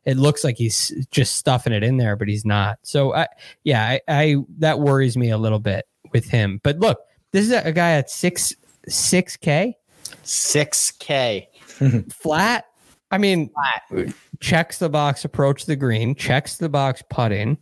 It 0.06 0.18
looks 0.18 0.44
like 0.44 0.58
he's 0.58 1.06
just 1.12 1.36
stuffing 1.36 1.74
it 1.74 1.84
in 1.84 1.98
there, 1.98 2.16
but 2.16 2.28
he's 2.28 2.46
not. 2.46 2.80
So, 2.84 3.14
I, 3.14 3.28
yeah, 3.64 3.84
I, 3.84 4.02
I 4.08 4.36
that 4.60 4.80
worries 4.80 5.18
me 5.18 5.32
a 5.32 5.38
little 5.38 5.60
bit 5.60 5.86
with 6.14 6.30
him. 6.30 6.62
But 6.64 6.80
look, 6.80 7.00
this 7.32 7.46
is 7.46 7.52
a 7.52 7.72
guy 7.72 7.92
at 7.92 8.10
six 8.10 8.56
six 8.88 9.36
k, 9.36 9.76
six 10.24 10.92
k 10.92 11.50
flat. 12.10 12.66
I 13.10 13.18
mean, 13.18 13.50
flat. 13.50 14.14
Checks 14.40 14.78
the 14.80 14.90
box 14.90 15.26
approach 15.26 15.66
the 15.66 15.76
green, 15.76 16.16
checks 16.16 16.58
the 16.58 16.70
box 16.70 17.04
putt 17.10 17.32
in. 17.32 17.58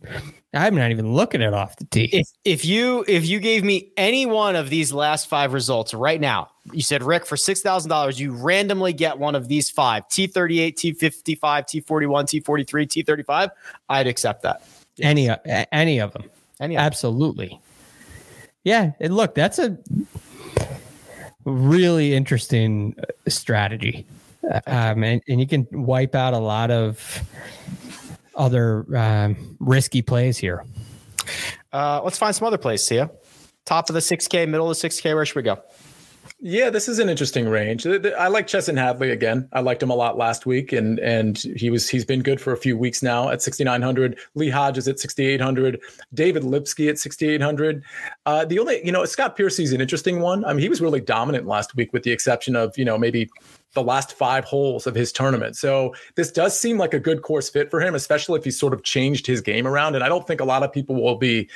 I'm 0.54 0.74
not 0.74 0.90
even 0.90 1.12
looking 1.12 1.42
at 1.42 1.48
it 1.48 1.54
off 1.54 1.76
the 1.76 1.84
tee. 1.84 2.08
If, 2.12 2.28
if 2.44 2.64
you 2.64 3.04
if 3.06 3.26
you 3.26 3.40
gave 3.40 3.62
me 3.62 3.92
any 3.96 4.24
one 4.24 4.56
of 4.56 4.70
these 4.70 4.92
last 4.92 5.28
five 5.28 5.52
results 5.52 5.92
right 5.92 6.20
now, 6.20 6.48
you 6.72 6.82
said 6.82 7.02
Rick 7.02 7.26
for 7.26 7.36
six 7.36 7.60
thousand 7.60 7.90
dollars, 7.90 8.18
you 8.18 8.32
randomly 8.32 8.92
get 8.92 9.18
one 9.18 9.34
of 9.34 9.48
these 9.48 9.68
five 9.70 10.08
T 10.08 10.26
thirty 10.26 10.60
eight, 10.60 10.76
T 10.76 10.92
fifty 10.92 11.34
five, 11.34 11.66
T 11.66 11.80
forty 11.80 12.06
one, 12.06 12.24
T 12.26 12.40
forty 12.40 12.64
three, 12.64 12.86
T 12.86 13.02
thirty 13.02 13.22
five. 13.22 13.50
I'd 13.88 14.06
accept 14.06 14.42
that. 14.42 14.62
Any 15.00 15.28
any 15.72 15.98
of 15.98 16.12
them. 16.12 16.24
Any 16.58 16.76
absolutely. 16.76 17.60
Yeah, 18.64 18.92
and 18.98 19.14
look, 19.14 19.34
that's 19.34 19.58
a 19.58 19.76
really 21.44 22.14
interesting 22.14 22.96
uh, 22.98 23.30
strategy. 23.30 24.06
Um, 24.66 25.02
and, 25.02 25.22
and 25.28 25.40
you 25.40 25.46
can 25.46 25.66
wipe 25.72 26.14
out 26.14 26.32
a 26.32 26.38
lot 26.38 26.70
of 26.70 27.22
other 28.34 28.86
um, 28.96 29.56
risky 29.58 30.02
plays 30.02 30.38
here. 30.38 30.64
Uh, 31.72 32.00
let's 32.04 32.18
find 32.18 32.34
some 32.34 32.46
other 32.46 32.58
plays, 32.58 32.86
Sia. 32.86 33.10
Top 33.64 33.88
of 33.88 33.94
the 33.94 34.00
6K, 34.00 34.48
middle 34.48 34.70
of 34.70 34.78
the 34.78 34.88
6K. 34.88 35.14
Where 35.14 35.26
should 35.26 35.36
we 35.36 35.42
go? 35.42 35.58
Yeah, 36.38 36.68
this 36.68 36.86
is 36.86 36.98
an 36.98 37.08
interesting 37.08 37.48
range. 37.48 37.86
I 37.86 38.28
like 38.28 38.46
Chesson 38.46 38.76
Hadley 38.76 39.10
again. 39.10 39.48
I 39.54 39.60
liked 39.60 39.82
him 39.82 39.88
a 39.88 39.94
lot 39.94 40.18
last 40.18 40.44
week, 40.44 40.70
and 40.70 40.98
and 40.98 41.38
he 41.56 41.70
was 41.70 41.88
he's 41.88 42.04
been 42.04 42.22
good 42.22 42.42
for 42.42 42.52
a 42.52 42.58
few 42.58 42.76
weeks 42.76 43.02
now 43.02 43.30
at 43.30 43.40
6900. 43.40 44.18
Lee 44.34 44.50
Hodges 44.50 44.86
at 44.86 44.98
6800. 44.98 45.80
David 46.12 46.44
Lipsky 46.44 46.90
at 46.90 46.98
6800. 46.98 47.82
Uh, 48.26 48.44
the 48.44 48.58
only 48.58 48.84
you 48.84 48.92
know 48.92 49.02
Scott 49.06 49.34
Piercy's 49.34 49.72
an 49.72 49.80
interesting 49.80 50.20
one. 50.20 50.44
I 50.44 50.52
mean, 50.52 50.60
he 50.60 50.68
was 50.68 50.82
really 50.82 51.00
dominant 51.00 51.46
last 51.46 51.74
week, 51.74 51.94
with 51.94 52.02
the 52.02 52.12
exception 52.12 52.54
of 52.54 52.76
you 52.76 52.84
know 52.84 52.98
maybe 52.98 53.30
the 53.72 53.82
last 53.82 54.12
five 54.12 54.44
holes 54.44 54.86
of 54.86 54.94
his 54.94 55.12
tournament. 55.12 55.56
So 55.56 55.94
this 56.16 56.30
does 56.30 56.58
seem 56.58 56.76
like 56.76 56.92
a 56.92 57.00
good 57.00 57.22
course 57.22 57.48
fit 57.48 57.70
for 57.70 57.80
him, 57.80 57.94
especially 57.94 58.38
if 58.38 58.44
he's 58.44 58.58
sort 58.58 58.74
of 58.74 58.82
changed 58.82 59.26
his 59.26 59.40
game 59.40 59.66
around. 59.66 59.94
And 59.94 60.04
I 60.04 60.08
don't 60.08 60.26
think 60.26 60.40
a 60.40 60.44
lot 60.44 60.62
of 60.62 60.72
people 60.72 61.02
will 61.02 61.16
be 61.16 61.48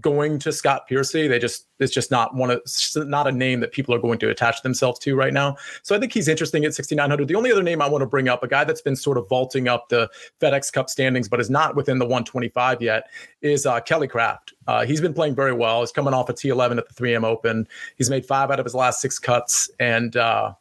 going 0.00 0.38
to 0.40 0.52
Scott 0.52 0.86
Piercy. 0.86 1.26
They 1.26 1.38
just 1.38 1.66
it's 1.78 1.92
just 1.92 2.10
not 2.10 2.34
one 2.34 2.50
of 2.50 2.60
not 2.96 3.26
a 3.26 3.32
name 3.32 3.60
that 3.60 3.72
people 3.72 3.94
are 3.94 3.98
going 3.98 4.18
to 4.20 4.30
attach 4.30 4.62
themselves 4.62 4.98
to 5.00 5.14
right 5.14 5.32
now. 5.32 5.56
So 5.82 5.96
I 5.96 5.98
think 5.98 6.12
he's 6.12 6.28
interesting 6.28 6.64
at 6.64 6.74
6900. 6.74 7.28
The 7.28 7.34
only 7.34 7.52
other 7.52 7.62
name 7.62 7.80
I 7.80 7.88
want 7.88 8.02
to 8.02 8.06
bring 8.06 8.28
up, 8.28 8.42
a 8.42 8.48
guy 8.48 8.64
that's 8.64 8.82
been 8.82 8.96
sort 8.96 9.18
of 9.18 9.28
vaulting 9.28 9.68
up 9.68 9.88
the 9.88 10.08
FedEx 10.40 10.72
Cup 10.72 10.90
standings 10.90 11.28
but 11.28 11.40
is 11.40 11.50
not 11.50 11.76
within 11.76 11.98
the 11.98 12.04
125 12.04 12.82
yet, 12.82 13.08
is 13.42 13.66
uh, 13.66 13.80
Kelly 13.80 14.08
Kraft. 14.08 14.52
Uh, 14.66 14.84
he's 14.84 15.00
been 15.00 15.14
playing 15.14 15.34
very 15.34 15.52
well. 15.52 15.80
He's 15.80 15.92
coming 15.92 16.14
off 16.14 16.28
a 16.28 16.34
T11 16.34 16.78
at 16.78 16.88
the 16.88 16.94
3M 16.94 17.24
Open. 17.24 17.66
He's 17.96 18.10
made 18.10 18.26
five 18.26 18.50
out 18.50 18.60
of 18.60 18.66
his 18.66 18.74
last 18.74 19.00
six 19.00 19.18
cuts, 19.18 19.70
and 19.80 20.16
uh, 20.16 20.52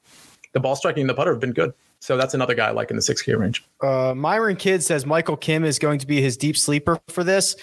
the 0.53 0.59
ball 0.59 0.75
striking 0.75 1.01
and 1.01 1.09
the 1.09 1.13
putter 1.13 1.31
have 1.31 1.41
been 1.41 1.53
good. 1.53 1.73
So 1.99 2.17
that's 2.17 2.35
another 2.35 2.53
guy 2.53 2.69
like 2.69 2.91
in 2.91 2.97
the 2.97 3.01
6K 3.01 3.35
range. 3.35 3.65
Uh, 3.81 4.13
Myron 4.15 4.57
Kidd 4.57 4.83
says 4.83 5.07
Michael 5.07 5.37
Kim 5.37 5.63
is 5.63 5.79
going 5.79 5.97
to 5.97 6.05
be 6.05 6.21
his 6.21 6.37
deep 6.37 6.55
sleeper 6.55 6.99
for 7.07 7.23
this 7.23 7.55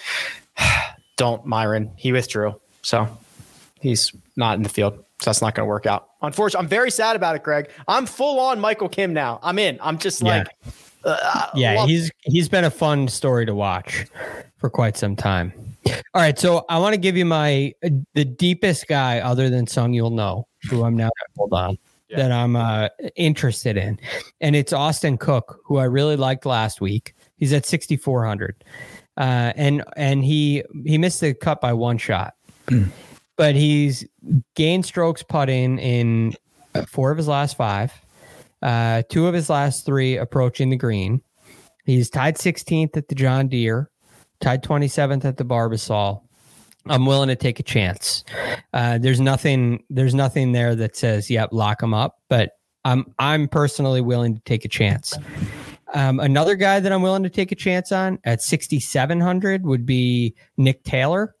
don't 1.17 1.45
Myron. 1.45 1.91
He 1.95 2.11
withdrew. 2.11 2.59
So 2.81 3.07
he's 3.79 4.11
not 4.35 4.57
in 4.57 4.63
the 4.63 4.69
field. 4.69 5.03
So 5.21 5.29
that's 5.29 5.41
not 5.41 5.55
going 5.55 5.65
to 5.65 5.69
work 5.69 5.85
out. 5.85 6.09
Unfortunately, 6.21 6.65
I'm 6.65 6.69
very 6.69 6.91
sad 6.91 7.15
about 7.15 7.35
it, 7.35 7.43
Greg. 7.43 7.69
I'm 7.87 8.05
full 8.05 8.39
on 8.39 8.59
Michael 8.59 8.89
Kim 8.89 9.13
now. 9.13 9.39
I'm 9.41 9.57
in. 9.57 9.77
I'm 9.81 9.97
just 9.97 10.21
like, 10.21 10.47
uh, 11.05 11.49
yeah, 11.55 11.85
he's 11.85 12.11
he's 12.21 12.49
been 12.49 12.65
a 12.65 12.71
fun 12.71 13.07
story 13.07 13.45
to 13.45 13.55
watch 13.55 14.05
for 14.57 14.69
quite 14.69 14.97
some 14.97 15.15
time. 15.15 15.53
All 15.85 16.21
right, 16.21 16.37
so 16.37 16.65
I 16.69 16.79
want 16.79 16.93
to 16.93 16.99
give 16.99 17.17
you 17.17 17.25
my 17.25 17.73
the 18.13 18.25
deepest 18.25 18.87
guy 18.87 19.19
other 19.19 19.49
than 19.49 19.65
Seung-Yul 19.65 20.11
Noh, 20.11 20.47
who 20.69 20.83
I'm 20.83 20.95
now 20.95 21.09
hold 21.37 21.53
on 21.53 21.77
yeah. 22.09 22.17
that 22.17 22.31
I'm 22.31 22.55
uh, 22.55 22.89
interested 23.15 23.77
in, 23.77 23.99
and 24.41 24.55
it's 24.55 24.73
Austin 24.73 25.17
Cook, 25.17 25.59
who 25.65 25.77
I 25.77 25.85
really 25.85 26.15
liked 26.15 26.45
last 26.45 26.81
week. 26.81 27.15
He's 27.37 27.53
at 27.53 27.65
6400 27.65 28.63
uh, 29.17 29.53
and 29.55 29.83
and 29.95 30.23
he 30.23 30.63
he 30.85 30.97
missed 30.97 31.21
the 31.21 31.33
cut 31.33 31.61
by 31.61 31.73
one 31.73 31.97
shot, 31.97 32.35
but 33.35 33.55
he's 33.55 34.05
gained 34.55 34.85
strokes 34.85 35.23
putting 35.23 35.79
in 35.79 36.33
four 36.87 37.11
of 37.11 37.17
his 37.17 37.27
last 37.27 37.55
five, 37.57 37.93
uh, 38.61 39.03
two 39.09 39.27
of 39.27 39.33
his 39.33 39.49
last 39.49 39.85
three 39.85 40.17
approaching 40.17 40.69
the 40.69 40.77
green. 40.77 41.21
He's 41.85 42.09
tied 42.09 42.37
16th 42.37 42.95
at 42.95 43.09
the 43.09 43.15
John 43.15 43.49
Deere, 43.49 43.89
tied 44.39 44.63
27th 44.63 45.25
at 45.25 45.35
the 45.35 45.43
Barbasol. 45.43 46.21
I'm 46.87 47.05
willing 47.05 47.27
to 47.27 47.35
take 47.35 47.59
a 47.59 47.63
chance. 47.63 48.23
Uh, 48.73 48.97
there's 48.97 49.19
nothing. 49.19 49.83
There's 49.89 50.13
nothing 50.13 50.51
there 50.51 50.75
that 50.75 50.97
says, 50.97 51.29
"Yep, 51.29 51.49
lock 51.53 51.81
him 51.81 51.93
up." 51.93 52.17
But 52.29 52.51
I'm 52.83 53.05
I'm 53.19 53.47
personally 53.47 54.01
willing 54.01 54.35
to 54.35 54.41
take 54.41 54.65
a 54.65 54.67
chance. 54.67 55.13
Um, 55.93 56.19
another 56.19 56.55
guy 56.55 56.79
that 56.79 56.91
I'm 56.91 57.01
willing 57.01 57.23
to 57.23 57.29
take 57.29 57.51
a 57.51 57.55
chance 57.55 57.91
on 57.91 58.19
at 58.23 58.41
6,700 58.41 59.65
would 59.65 59.85
be 59.85 60.33
Nick 60.57 60.83
Taylor. 60.83 61.35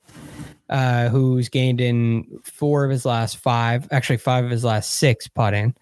uh, 0.69 1.09
who's 1.09 1.49
gained 1.49 1.79
in 1.81 2.25
four 2.43 2.83
of 2.85 2.89
his 2.89 3.05
last 3.05 3.37
five, 3.37 3.87
actually 3.91 4.17
five 4.17 4.43
of 4.45 4.49
his 4.49 4.63
last 4.63 4.95
six 4.95 5.27
putting, 5.27 5.75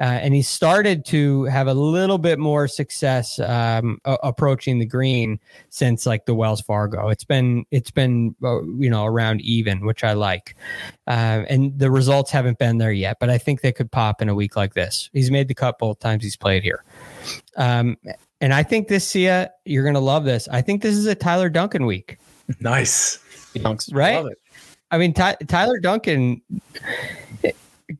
uh, 0.00 0.04
and 0.04 0.32
he 0.32 0.40
started 0.42 1.04
to 1.04 1.44
have 1.44 1.66
a 1.66 1.74
little 1.74 2.16
bit 2.18 2.38
more 2.38 2.66
success 2.68 3.38
um, 3.40 3.98
a- 4.06 4.16
approaching 4.22 4.78
the 4.78 4.86
green 4.86 5.38
since 5.70 6.06
like 6.06 6.24
the 6.24 6.34
Wells 6.34 6.62
Fargo. 6.62 7.08
It's 7.08 7.24
been 7.24 7.66
it's 7.72 7.90
been 7.90 8.34
uh, 8.42 8.62
you 8.62 8.88
know 8.88 9.04
around 9.04 9.40
even, 9.42 9.84
which 9.84 10.02
I 10.04 10.12
like, 10.14 10.54
uh, 11.08 11.42
and 11.50 11.78
the 11.78 11.90
results 11.90 12.30
haven't 12.30 12.58
been 12.58 12.78
there 12.78 12.92
yet. 12.92 13.18
But 13.20 13.28
I 13.28 13.36
think 13.38 13.60
they 13.60 13.72
could 13.72 13.90
pop 13.90 14.22
in 14.22 14.28
a 14.30 14.34
week 14.34 14.56
like 14.56 14.72
this. 14.72 15.10
He's 15.12 15.30
made 15.30 15.48
the 15.48 15.54
cut 15.54 15.78
both 15.78 15.98
times 15.98 16.22
he's 16.22 16.36
played 16.36 16.62
here. 16.62 16.84
Um, 17.56 17.96
and 18.40 18.54
I 18.54 18.62
think 18.62 18.88
this, 18.88 19.06
Sia, 19.06 19.50
you're 19.64 19.82
going 19.82 19.94
to 19.94 20.00
love 20.00 20.24
this. 20.24 20.48
I 20.48 20.62
think 20.62 20.82
this 20.82 20.94
is 20.94 21.06
a 21.06 21.14
Tyler 21.14 21.48
Duncan 21.48 21.86
week. 21.86 22.18
Nice. 22.60 23.18
Right? 23.92 24.24
I 24.90 24.98
mean, 24.98 25.12
Ty- 25.12 25.36
Tyler 25.46 25.78
Duncan 25.80 26.40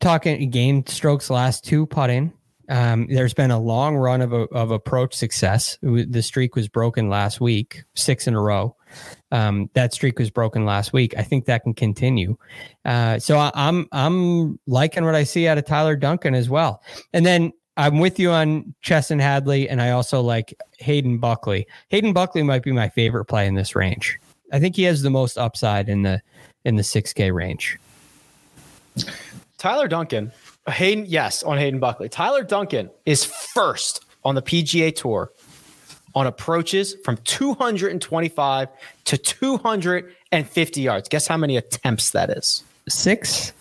talking 0.01 0.51
game 0.51 0.87
strokes 0.87 1.31
last 1.31 1.65
two 1.65 1.87
putting. 1.87 2.33
Um, 2.71 3.07
there's 3.09 3.35
been 3.35 3.51
a 3.51 3.59
long 3.59 3.97
run 3.97 4.21
of, 4.21 4.33
of 4.33 4.71
approach 4.71 5.15
success. 5.15 5.79
The 5.83 6.23
streak 6.23 6.55
was 6.55 6.69
broken 6.69 7.09
last 7.09 7.41
week, 7.41 7.85
six 7.95 8.27
in 8.27 8.35
a 8.35 8.41
row. 8.41 8.77
Um, 9.33 9.71
that 9.75 9.93
streak 9.95 10.19
was 10.19 10.31
broken 10.31 10.65
last 10.65 10.93
week. 10.93 11.15
I 11.17 11.23
think 11.23 11.47
that 11.47 11.63
can 11.63 11.75
continue. 11.75 12.37
Uh, 12.85 13.19
so 13.19 13.39
I, 13.39 13.51
I'm 13.55 13.87
I'm 13.93 14.59
liking 14.67 15.05
what 15.05 15.15
I 15.15 15.25
see 15.25 15.49
out 15.49 15.59
of 15.59 15.67
Tyler 15.67 15.97
Duncan 15.97 16.35
as 16.35 16.49
well. 16.49 16.83
And 17.13 17.25
then 17.25 17.53
I'm 17.79 18.01
with 18.01 18.19
you 18.19 18.33
on 18.33 18.75
Chesson 18.83 19.21
Hadley, 19.21 19.69
and 19.69 19.81
I 19.81 19.91
also 19.91 20.21
like 20.21 20.53
Hayden 20.79 21.19
Buckley. 21.19 21.65
Hayden 21.91 22.13
Buckley 22.13 22.43
might 22.43 22.65
be 22.65 22.73
my 22.73 22.89
favorite 22.89 23.27
play 23.27 23.47
in 23.47 23.55
this 23.55 23.77
range. 23.77 24.19
I 24.53 24.59
think 24.59 24.75
he 24.75 24.83
has 24.83 25.03
the 25.03 25.11
most 25.11 25.39
upside 25.39 25.89
in 25.89 26.03
the 26.03 26.21
in 26.65 26.75
the 26.75 26.83
6K 26.83 27.33
range. 27.33 27.79
Tyler 29.59 29.87
Duncan, 29.87 30.33
Hayden, 30.69 31.05
yes, 31.07 31.45
on 31.45 31.57
Hayden 31.57 31.79
Buckley. 31.79 32.09
Tyler 32.09 32.43
Duncan 32.43 32.91
is 33.07 33.25
first 33.25 34.05
on 34.25 34.35
the 34.35 34.43
PGA 34.43 34.95
Tour 34.95 35.31
on 36.17 36.27
approaches 36.27 36.97
from 37.05 37.17
225 37.19 38.69
to 39.05 39.19
250 39.19 40.81
yards. 40.81 41.09
Guess 41.09 41.29
how 41.29 41.37
many 41.37 41.57
attempts 41.57 42.11
that 42.11 42.31
is? 42.31 42.65
Six. 42.89 43.53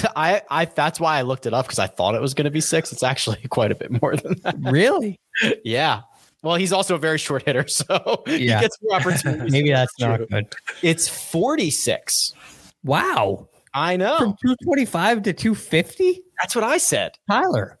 I, 0.16 0.42
I 0.50 0.64
that's 0.66 0.98
why 1.00 1.18
I 1.18 1.22
looked 1.22 1.46
it 1.46 1.54
up 1.54 1.66
because 1.66 1.78
I 1.78 1.86
thought 1.86 2.14
it 2.14 2.20
was 2.20 2.34
going 2.34 2.44
to 2.44 2.50
be 2.50 2.60
six. 2.60 2.92
It's 2.92 3.02
actually 3.02 3.38
quite 3.50 3.72
a 3.72 3.74
bit 3.74 4.00
more 4.02 4.16
than 4.16 4.36
that. 4.42 4.56
Really? 4.60 5.18
yeah. 5.64 6.02
Well, 6.42 6.56
he's 6.56 6.72
also 6.72 6.96
a 6.96 6.98
very 6.98 7.18
short 7.18 7.44
hitter, 7.44 7.68
so 7.68 8.22
Yeah. 8.26 8.34
he 8.36 8.46
gets 8.62 8.76
more 8.82 8.96
opportunities. 8.98 9.52
Maybe 9.52 9.70
that's 9.70 9.94
True. 9.96 10.08
not 10.08 10.28
good. 10.28 10.46
It's 10.82 11.06
46. 11.08 12.34
Wow. 12.82 13.48
I 13.74 13.96
know. 13.96 14.18
From 14.18 14.36
225 14.42 15.22
to 15.22 15.32
250? 15.32 16.22
That's 16.42 16.54
what 16.56 16.64
I 16.64 16.78
said. 16.78 17.12
Tyler. 17.30 17.78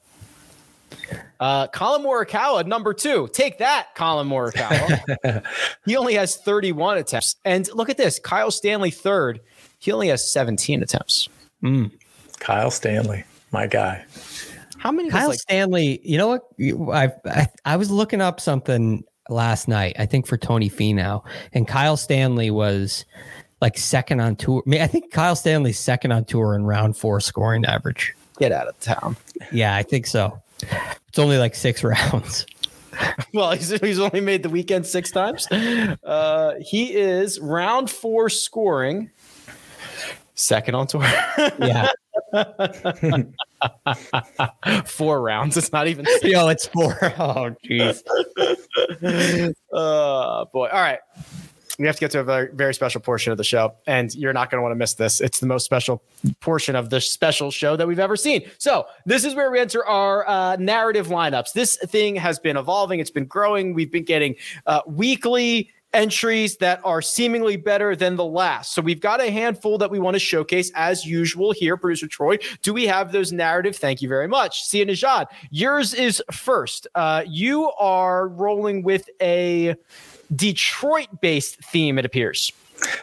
Uh, 1.40 1.66
Collin 1.68 2.02
Morikawa, 2.02 2.64
number 2.64 2.94
two. 2.94 3.28
Take 3.32 3.58
that, 3.58 3.88
Collin 3.96 4.28
Morikawa. 4.28 5.42
he 5.84 5.96
only 5.96 6.14
has 6.14 6.36
31 6.36 6.98
attempts. 6.98 7.34
And 7.44 7.68
look 7.74 7.88
at 7.90 7.96
this 7.96 8.20
Kyle 8.20 8.52
Stanley, 8.52 8.92
third. 8.92 9.40
He 9.80 9.90
only 9.90 10.06
has 10.08 10.30
17 10.32 10.82
attempts. 10.84 11.28
Mm. 11.64 11.90
Kyle 12.42 12.70
Stanley, 12.72 13.22
my 13.52 13.66
guy. 13.68 14.04
How 14.78 14.90
many? 14.90 15.10
Kyle 15.10 15.28
like, 15.28 15.38
Stanley, 15.38 16.00
you 16.02 16.18
know 16.18 16.26
what? 16.26 16.42
You- 16.56 16.90
I, 16.90 17.12
I 17.24 17.46
I 17.64 17.76
was 17.76 17.88
looking 17.90 18.20
up 18.20 18.40
something 18.40 19.04
last 19.28 19.68
night, 19.68 19.94
I 19.98 20.06
think 20.06 20.26
for 20.26 20.36
Tony 20.36 20.68
Finau, 20.68 21.22
and 21.52 21.68
Kyle 21.68 21.96
Stanley 21.96 22.50
was 22.50 23.04
like 23.60 23.78
second 23.78 24.18
on 24.20 24.34
tour. 24.34 24.62
I, 24.66 24.70
mean, 24.70 24.80
I 24.82 24.88
think 24.88 25.12
Kyle 25.12 25.36
Stanley's 25.36 25.78
second 25.78 26.10
on 26.10 26.24
tour 26.24 26.56
in 26.56 26.64
round 26.64 26.96
four 26.96 27.20
scoring 27.20 27.64
average. 27.64 28.12
get 28.40 28.50
out 28.50 28.66
of 28.66 28.78
town. 28.80 29.16
Yeah, 29.52 29.76
I 29.76 29.84
think 29.84 30.08
so. 30.08 30.42
It's 31.08 31.18
only 31.20 31.38
like 31.38 31.54
six 31.54 31.84
rounds. 31.84 32.44
Well, 33.32 33.52
he's, 33.52 33.70
he's 33.80 34.00
only 34.00 34.20
made 34.20 34.42
the 34.42 34.50
weekend 34.50 34.84
six 34.86 35.12
times. 35.12 35.46
Uh, 35.50 36.54
he 36.60 36.92
is 36.94 37.38
round 37.38 37.88
four 37.88 38.28
scoring, 38.28 39.10
second 40.34 40.74
on 40.74 40.88
tour. 40.88 41.02
Yeah. 41.58 41.88
four 44.86 45.22
rounds. 45.22 45.56
It's 45.56 45.72
not 45.72 45.86
even. 45.86 46.04
Six. 46.06 46.24
Yo, 46.24 46.48
it's 46.48 46.66
four. 46.66 46.98
Oh, 47.18 47.54
jeez. 47.64 48.02
uh, 49.72 50.44
boy. 50.52 50.68
All 50.68 50.80
right. 50.80 50.98
We 51.78 51.86
have 51.86 51.96
to 51.96 52.00
get 52.00 52.10
to 52.12 52.20
a 52.20 52.24
very, 52.24 52.50
very 52.52 52.74
special 52.74 53.00
portion 53.00 53.32
of 53.32 53.38
the 53.38 53.44
show, 53.44 53.74
and 53.86 54.14
you're 54.14 54.34
not 54.34 54.50
going 54.50 54.58
to 54.58 54.62
want 54.62 54.72
to 54.72 54.76
miss 54.76 54.94
this. 54.94 55.20
It's 55.20 55.40
the 55.40 55.46
most 55.46 55.64
special 55.64 56.02
portion 56.40 56.76
of 56.76 56.90
the 56.90 57.00
special 57.00 57.50
show 57.50 57.76
that 57.76 57.88
we've 57.88 57.98
ever 57.98 58.16
seen. 58.16 58.42
So, 58.58 58.86
this 59.06 59.24
is 59.24 59.34
where 59.34 59.50
we 59.50 59.58
enter 59.58 59.84
our 59.86 60.28
uh, 60.28 60.56
narrative 60.56 61.08
lineups. 61.08 61.54
This 61.54 61.76
thing 61.76 62.14
has 62.16 62.38
been 62.38 62.56
evolving, 62.56 63.00
it's 63.00 63.10
been 63.10 63.24
growing. 63.24 63.72
We've 63.72 63.90
been 63.90 64.04
getting 64.04 64.36
uh, 64.66 64.82
weekly 64.86 65.70
entries 65.94 66.56
that 66.58 66.80
are 66.84 67.02
seemingly 67.02 67.56
better 67.56 67.94
than 67.94 68.16
the 68.16 68.24
last. 68.24 68.74
So 68.74 68.80
we've 68.82 69.00
got 69.00 69.20
a 69.20 69.30
handful 69.30 69.78
that 69.78 69.90
we 69.90 69.98
want 69.98 70.14
to 70.14 70.18
showcase 70.18 70.70
as 70.74 71.04
usual 71.04 71.52
here. 71.52 71.76
Producer 71.76 72.06
Troy, 72.06 72.38
do 72.62 72.72
we 72.72 72.86
have 72.86 73.12
those 73.12 73.32
narrative? 73.32 73.76
Thank 73.76 74.00
you 74.02 74.08
very 74.08 74.28
much. 74.28 74.64
Sia 74.64 74.86
Nejad, 74.86 75.26
yours 75.50 75.92
is 75.94 76.22
first. 76.30 76.86
Uh, 76.94 77.22
you 77.26 77.70
are 77.78 78.28
rolling 78.28 78.82
with 78.82 79.08
a 79.20 79.74
Detroit 80.34 81.08
based 81.20 81.56
theme, 81.64 81.98
it 81.98 82.04
appears. 82.04 82.52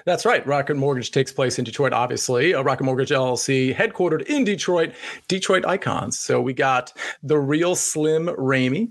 That's 0.06 0.26
right. 0.26 0.46
Rocket 0.46 0.76
Mortgage 0.76 1.12
takes 1.12 1.32
place 1.32 1.58
in 1.58 1.64
Detroit, 1.64 1.94
obviously. 1.94 2.54
Uh, 2.54 2.62
Rocket 2.64 2.84
Mortgage 2.84 3.12
LLC, 3.12 3.74
headquartered 3.74 4.24
in 4.24 4.44
Detroit, 4.44 4.92
Detroit 5.30 5.66
icons. 5.66 6.20
So 6.20 6.42
we 6.42 6.54
got 6.54 6.92
the 7.24 7.38
real 7.40 7.76
Slim 7.76 8.26
Ramey. 8.28 8.90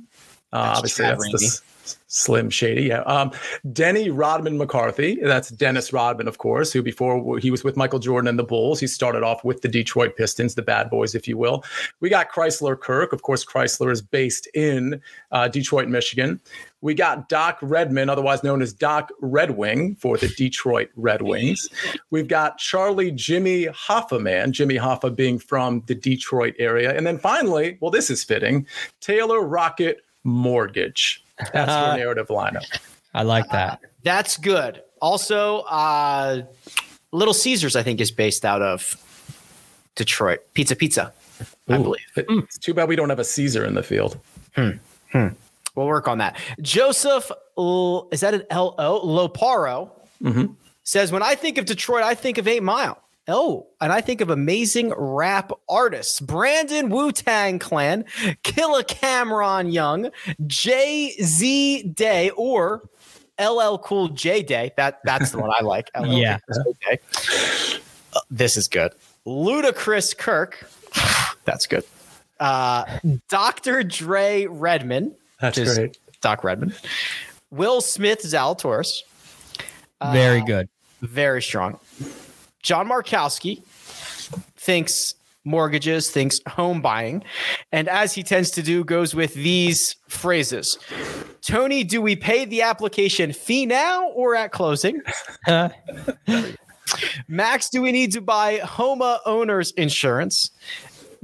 Uh, 0.50 0.62
That's 0.74 0.78
obviously, 0.78 1.04
Trav 1.04 1.08
that's 1.18 1.22
the 1.32 1.38
Ramey. 1.38 1.44
s- 1.46 1.62
Slim 2.08 2.50
Shady. 2.50 2.84
Yeah. 2.84 3.00
Um, 3.02 3.30
Denny 3.72 4.10
Rodman 4.10 4.58
McCarthy. 4.58 5.18
That's 5.22 5.50
Dennis 5.50 5.92
Rodman, 5.92 6.28
of 6.28 6.38
course, 6.38 6.72
who 6.72 6.82
before 6.82 7.38
he 7.38 7.50
was 7.50 7.64
with 7.64 7.76
Michael 7.76 7.98
Jordan 7.98 8.28
and 8.28 8.38
the 8.38 8.44
Bulls, 8.44 8.80
he 8.80 8.86
started 8.86 9.22
off 9.22 9.44
with 9.44 9.62
the 9.62 9.68
Detroit 9.68 10.16
Pistons, 10.16 10.54
the 10.54 10.62
bad 10.62 10.90
boys, 10.90 11.14
if 11.14 11.28
you 11.28 11.36
will. 11.36 11.64
We 12.00 12.08
got 12.08 12.30
Chrysler 12.30 12.78
Kirk. 12.78 13.12
Of 13.12 13.22
course, 13.22 13.44
Chrysler 13.44 13.90
is 13.90 14.02
based 14.02 14.48
in 14.54 15.00
uh, 15.30 15.48
Detroit, 15.48 15.88
Michigan. 15.88 16.40
We 16.80 16.94
got 16.94 17.28
Doc 17.28 17.58
Redman, 17.60 18.08
otherwise 18.08 18.44
known 18.44 18.62
as 18.62 18.72
Doc 18.72 19.10
Red 19.20 19.56
Wing 19.56 19.96
for 19.96 20.16
the 20.16 20.28
Detroit 20.28 20.90
Red 20.94 21.22
Wings. 21.22 21.68
We've 22.10 22.28
got 22.28 22.58
Charlie 22.58 23.10
Jimmy 23.10 23.66
Hoffa 23.66 24.20
man, 24.20 24.52
Jimmy 24.52 24.76
Hoffa 24.76 25.14
being 25.14 25.38
from 25.40 25.82
the 25.86 25.94
Detroit 25.94 26.54
area. 26.58 26.96
And 26.96 27.06
then 27.06 27.18
finally, 27.18 27.78
well, 27.80 27.90
this 27.90 28.10
is 28.10 28.22
fitting, 28.22 28.66
Taylor 29.00 29.40
Rocket 29.40 30.02
Mortgage. 30.22 31.24
That's 31.52 31.70
your 31.70 31.96
narrative 31.96 32.28
lineup. 32.28 32.64
I 33.14 33.22
like 33.22 33.48
that. 33.50 33.80
That's 34.02 34.36
good. 34.36 34.82
Also, 35.00 35.60
uh, 35.60 36.42
Little 37.12 37.34
Caesars, 37.34 37.76
I 37.76 37.82
think, 37.82 38.00
is 38.00 38.10
based 38.10 38.44
out 38.44 38.62
of 38.62 38.96
Detroit. 39.94 40.40
Pizza 40.54 40.76
Pizza, 40.76 41.12
I 41.68 41.78
believe. 41.78 42.00
It's 42.16 42.58
too 42.58 42.74
bad 42.74 42.88
we 42.88 42.96
don't 42.96 43.08
have 43.08 43.18
a 43.18 43.24
Caesar 43.24 43.64
in 43.64 43.74
the 43.74 43.82
field. 43.82 44.18
hmm 44.54 45.28
We'll 45.74 45.86
work 45.86 46.08
on 46.08 46.18
that. 46.18 46.36
Joseph, 46.60 47.30
L- 47.56 48.08
is 48.10 48.20
that 48.20 48.34
an 48.34 48.42
L 48.50 48.74
O? 48.78 49.00
Loparo 49.06 49.90
Mhm. 50.22 50.56
says, 50.82 51.12
When 51.12 51.22
I 51.22 51.36
think 51.36 51.56
of 51.58 51.64
Detroit, 51.66 52.02
I 52.02 52.14
think 52.14 52.36
of 52.38 52.48
Eight 52.48 52.62
Mile. 52.64 53.00
Oh, 53.28 53.66
and 53.80 53.92
I 53.92 54.00
think 54.00 54.22
of 54.22 54.30
amazing 54.30 54.92
rap 54.96 55.52
artists 55.68 56.18
Brandon 56.18 56.88
Wu 56.88 57.12
Tang 57.12 57.58
Clan, 57.58 58.06
Killa 58.42 58.82
Cameron 58.84 59.70
Young, 59.70 60.10
Jay 60.46 61.10
Z 61.22 61.82
Day, 61.94 62.30
or 62.30 62.88
LL 63.38 63.76
Cool 63.78 64.08
J 64.08 64.42
Day. 64.42 64.72
That, 64.78 65.00
that's 65.04 65.30
the 65.30 65.38
one 65.38 65.50
I 65.58 65.62
like. 65.62 65.90
LL 65.94 66.06
Yeah. 66.06 66.38
Cool 66.50 66.74
J 66.82 66.96
Day. 66.96 67.80
Uh, 68.14 68.20
this 68.30 68.56
is 68.56 68.66
good. 68.66 68.92
Ludacris 69.26 70.16
Kirk. 70.16 70.66
That's 71.44 71.66
good. 71.66 71.84
Uh, 72.40 72.84
Dr. 73.28 73.82
Dre 73.82 74.46
Redman. 74.46 75.14
That's 75.40 75.58
great. 75.58 75.98
Doc 76.22 76.44
Redman. 76.44 76.74
Will 77.50 77.80
Smith 77.80 78.22
Zalatoris. 78.22 79.02
Very 80.12 80.40
good. 80.42 80.68
Very 81.02 81.42
strong. 81.42 81.78
John 82.62 82.88
Markowski 82.88 83.62
thinks 84.56 85.14
mortgages, 85.44 86.10
thinks 86.10 86.40
home 86.46 86.82
buying, 86.82 87.24
and 87.72 87.88
as 87.88 88.12
he 88.12 88.22
tends 88.22 88.50
to 88.52 88.62
do, 88.62 88.84
goes 88.84 89.14
with 89.14 89.34
these 89.34 89.96
phrases. 90.08 90.78
Tony, 91.40 91.84
do 91.84 92.02
we 92.02 92.16
pay 92.16 92.44
the 92.44 92.62
application 92.62 93.32
fee 93.32 93.64
now 93.64 94.08
or 94.10 94.34
at 94.34 94.52
closing? 94.52 95.00
Max, 97.28 97.68
do 97.68 97.82
we 97.82 97.92
need 97.92 98.12
to 98.12 98.20
buy 98.20 98.58
Homa 98.58 99.20
owner's 99.24 99.72
insurance? 99.72 100.50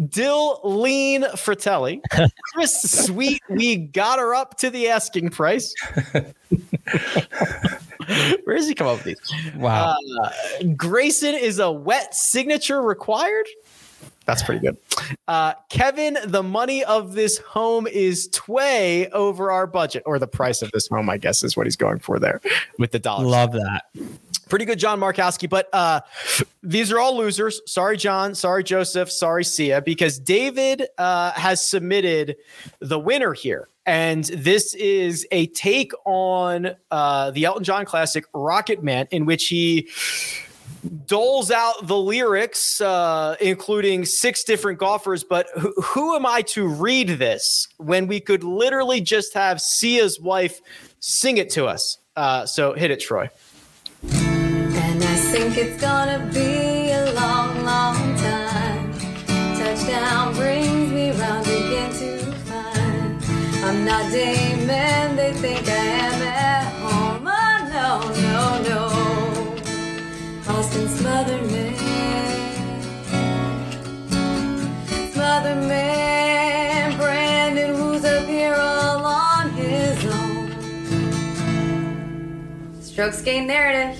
Dill 0.09 0.61
Lean 0.64 1.24
Fratelli. 1.37 2.01
Chris 2.53 2.82
Sweet, 2.82 3.41
we 3.49 3.76
got 3.76 4.18
her 4.18 4.35
up 4.35 4.59
to 4.59 4.70
the 4.70 4.89
asking 4.89 5.30
price. 5.30 5.72
Where 8.45 8.57
does 8.57 8.69
he 8.69 8.75
come 8.75 8.87
up 8.87 9.05
with 9.05 9.17
these? 9.19 9.55
Wow. 9.57 9.97
Uh, 10.23 10.31
Grayson 10.77 11.35
is 11.35 11.59
a 11.59 11.71
wet 11.71 12.15
signature 12.15 12.83
required. 12.83 13.47
That's 14.27 14.43
pretty 14.43 14.61
good. 14.61 14.77
Uh, 15.29 15.53
Kevin, 15.69 16.17
the 16.25 16.43
money 16.43 16.83
of 16.85 17.15
this 17.15 17.39
home 17.39 17.87
is 17.87 18.29
tway 18.29 19.09
over 19.11 19.51
our 19.51 19.67
budget, 19.67 20.03
or 20.07 20.19
the 20.19 20.27
price 20.27 20.63
of 20.63 20.71
this 20.73 20.89
home, 20.89 21.11
I 21.11 21.19
guess, 21.19 21.45
is 21.45 21.57
what 21.57 21.67
he's 21.67 21.77
going 21.77 21.99
for 21.99 22.19
there 22.19 22.41
with 22.79 22.93
the 22.93 22.99
dollar. 22.99 23.27
Love 23.27 23.53
that. 23.53 23.85
Pretty 24.49 24.65
good, 24.65 24.79
John 24.79 24.99
Markowski. 24.99 25.49
But 25.49 25.69
uh, 25.75 26.01
these 26.63 26.91
are 26.91 26.99
all 26.99 27.17
losers. 27.17 27.61
Sorry, 27.67 27.97
John. 27.97 28.35
Sorry, 28.35 28.65
Joseph. 28.65 29.11
Sorry, 29.11 29.45
Sia, 29.45 29.83
because 29.83 30.19
David 30.19 30.87
uh, 30.97 31.33
has 31.33 31.67
submitted 31.67 32.37
the 32.81 32.99
winner 32.99 33.35
here. 33.35 33.69
And 33.87 34.24
this 34.24 34.74
is 34.74 35.26
a 35.30 35.47
take 35.49 35.93
on 36.07 36.74
uh, 36.91 37.30
the 37.32 37.45
Elton 37.45 37.64
John 37.64 37.85
classic 37.85 38.24
Rocket 38.32 38.82
Man, 38.82 39.07
in 39.11 39.26
which 39.26 39.47
he 39.49 39.91
doles 41.07 41.51
out 41.51 41.87
the 41.87 41.97
lyrics, 41.97 42.80
uh, 42.80 43.37
including 43.41 44.05
six 44.05 44.45
different 44.45 44.78
golfers. 44.78 45.24
But 45.24 45.49
who, 45.59 45.72
who 45.82 46.16
am 46.16 46.26
I 46.26 46.43
to 46.49 46.66
read 46.66 47.09
this 47.09 47.68
when 47.76 48.07
we 48.07 48.20
could 48.20 48.45
literally 48.45 49.01
just 49.01 49.35
have 49.35 49.61
Sia's 49.61 50.20
wife 50.20 50.61
sing 51.01 51.37
it 51.37 51.51
to 51.51 51.66
us? 51.66 51.99
Uh, 52.16 52.47
so 52.47 52.72
hit 52.74 52.91
it, 52.91 53.01
Troy. 53.01 53.28
And 54.03 55.03
I 55.03 55.16
think 55.16 55.57
it's 55.57 55.80
gonna 55.80 56.30
be 56.32 56.91
a 56.91 57.12
long, 57.12 57.64
long 57.64 58.16
time. 58.16 58.93
Touchdown 59.59 60.35
brings 60.35 60.64
I'm 63.87 63.91
not 63.91 64.11
Damon, 64.11 65.14
they 65.14 65.35
think 65.35 65.68
I 65.68 65.72
am 65.74 66.22
at 66.22 66.72
home. 66.80 67.28
Oh, 67.28 67.59
no, 67.70 68.01
no, 68.22 68.62
no. 68.66 70.55
Austin 70.55 70.89
Smother 70.89 71.37
Man. 71.43 71.76
Smother 75.12 75.57
Man, 75.57 76.97
Brandon, 76.97 77.74
who's 77.74 78.07
up 78.07 78.24
here 78.24 78.55
all 78.55 79.05
on 79.05 79.51
his 79.51 80.03
own. 80.07 80.51
Strokes 82.80 83.20
gain 83.20 83.47
narrative. 83.47 83.99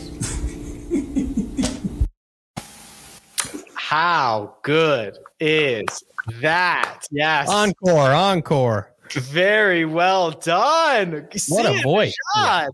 How 3.75 4.55
good 4.63 5.19
is 5.41 6.03
that? 6.41 7.07
Yes. 7.11 7.51
Encore, 7.51 8.15
encore. 8.15 8.94
Very 9.11 9.85
well 9.85 10.31
done. 10.33 11.29
What 11.49 11.67
a 11.67 11.75
Sia 11.75 11.83
voice. 11.83 12.15
Rashad. 12.37 12.71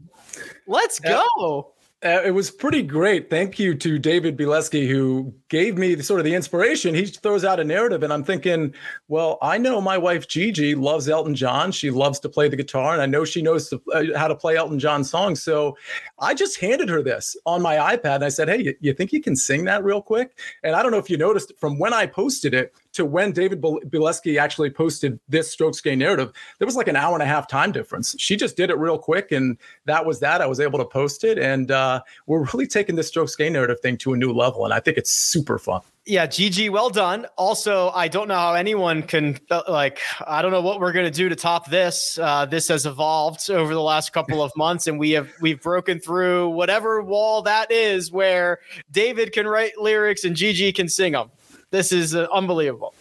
Let's 0.66 1.00
go. 1.00 1.72
Uh, 2.02 2.22
it 2.24 2.30
was 2.30 2.50
pretty 2.50 2.82
great. 2.82 3.28
Thank 3.28 3.58
you 3.58 3.74
to 3.74 3.98
David 3.98 4.38
Bileski, 4.38 4.88
who 4.88 5.34
gave 5.50 5.76
me 5.76 5.94
the, 5.94 6.02
sort 6.02 6.18
of 6.18 6.24
the 6.24 6.34
inspiration. 6.34 6.94
He 6.94 7.04
throws 7.04 7.44
out 7.44 7.60
a 7.60 7.64
narrative, 7.64 8.02
and 8.02 8.10
I'm 8.10 8.24
thinking, 8.24 8.74
well, 9.08 9.36
I 9.42 9.58
know 9.58 9.82
my 9.82 9.98
wife 9.98 10.26
Gigi 10.26 10.74
loves 10.74 11.10
Elton 11.10 11.34
John. 11.34 11.72
She 11.72 11.90
loves 11.90 12.18
to 12.20 12.30
play 12.30 12.48
the 12.48 12.56
guitar, 12.56 12.94
and 12.94 13.02
I 13.02 13.06
know 13.06 13.26
she 13.26 13.42
knows 13.42 13.68
to, 13.68 13.82
uh, 13.92 14.18
how 14.18 14.28
to 14.28 14.34
play 14.34 14.56
Elton 14.56 14.78
John 14.78 15.04
songs. 15.04 15.42
So 15.42 15.76
I 16.18 16.32
just 16.32 16.58
handed 16.58 16.88
her 16.88 17.02
this 17.02 17.36
on 17.44 17.60
my 17.60 17.76
iPad, 17.76 18.14
and 18.14 18.24
I 18.24 18.30
said, 18.30 18.48
hey, 18.48 18.62
you, 18.62 18.74
you 18.80 18.94
think 18.94 19.12
you 19.12 19.20
can 19.20 19.36
sing 19.36 19.64
that 19.64 19.84
real 19.84 20.00
quick? 20.00 20.38
And 20.62 20.74
I 20.74 20.82
don't 20.82 20.92
know 20.92 20.98
if 20.98 21.10
you 21.10 21.18
noticed 21.18 21.52
from 21.58 21.78
when 21.78 21.92
I 21.92 22.06
posted 22.06 22.54
it 22.54 22.72
to 22.92 23.04
when 23.04 23.32
David 23.32 23.60
Bileski 23.60 24.40
actually 24.40 24.70
posted 24.70 25.18
this 25.28 25.50
strokes 25.50 25.80
gain 25.80 25.98
narrative, 25.98 26.32
there 26.58 26.66
was 26.66 26.76
like 26.76 26.88
an 26.88 26.96
hour 26.96 27.14
and 27.14 27.22
a 27.22 27.26
half 27.26 27.48
time 27.48 27.72
difference. 27.72 28.14
She 28.18 28.36
just 28.36 28.56
did 28.56 28.70
it 28.70 28.78
real 28.78 28.98
quick, 28.98 29.32
and 29.32 29.56
that 29.84 30.04
was 30.04 30.20
that. 30.20 30.40
I 30.40 30.46
was 30.46 30.60
able 30.60 30.78
to 30.78 30.84
post 30.84 31.24
it, 31.24 31.38
and 31.38 31.70
uh, 31.70 32.02
we're 32.26 32.44
really 32.52 32.66
taking 32.66 32.96
this 32.96 33.08
strokes 33.08 33.36
gain 33.36 33.52
narrative 33.52 33.80
thing 33.80 33.96
to 33.98 34.12
a 34.12 34.16
new 34.16 34.32
level, 34.32 34.64
and 34.64 34.74
I 34.74 34.80
think 34.80 34.96
it's 34.96 35.12
super 35.12 35.58
fun. 35.58 35.82
Yeah, 36.06 36.26
GG, 36.26 36.70
well 36.70 36.88
done. 36.88 37.26
Also, 37.36 37.90
I 37.90 38.08
don't 38.08 38.26
know 38.26 38.34
how 38.34 38.54
anyone 38.54 39.02
can 39.02 39.38
uh, 39.50 39.62
like. 39.68 40.00
I 40.26 40.40
don't 40.40 40.50
know 40.50 40.62
what 40.62 40.80
we're 40.80 40.92
gonna 40.92 41.10
do 41.10 41.28
to 41.28 41.36
top 41.36 41.68
this. 41.68 42.18
Uh, 42.18 42.46
this 42.46 42.68
has 42.68 42.86
evolved 42.86 43.50
over 43.50 43.74
the 43.74 43.82
last 43.82 44.12
couple 44.12 44.42
of 44.42 44.50
months, 44.56 44.86
and 44.86 44.98
we 44.98 45.10
have 45.12 45.30
we've 45.40 45.62
broken 45.62 46.00
through 46.00 46.48
whatever 46.48 47.02
wall 47.02 47.42
that 47.42 47.70
is, 47.70 48.10
where 48.10 48.60
David 48.90 49.32
can 49.32 49.46
write 49.46 49.78
lyrics 49.78 50.24
and 50.24 50.34
GG 50.34 50.74
can 50.74 50.88
sing 50.88 51.12
them. 51.12 51.30
This 51.70 51.92
is 51.92 52.14
uh, 52.14 52.26
unbelievable. 52.32 52.94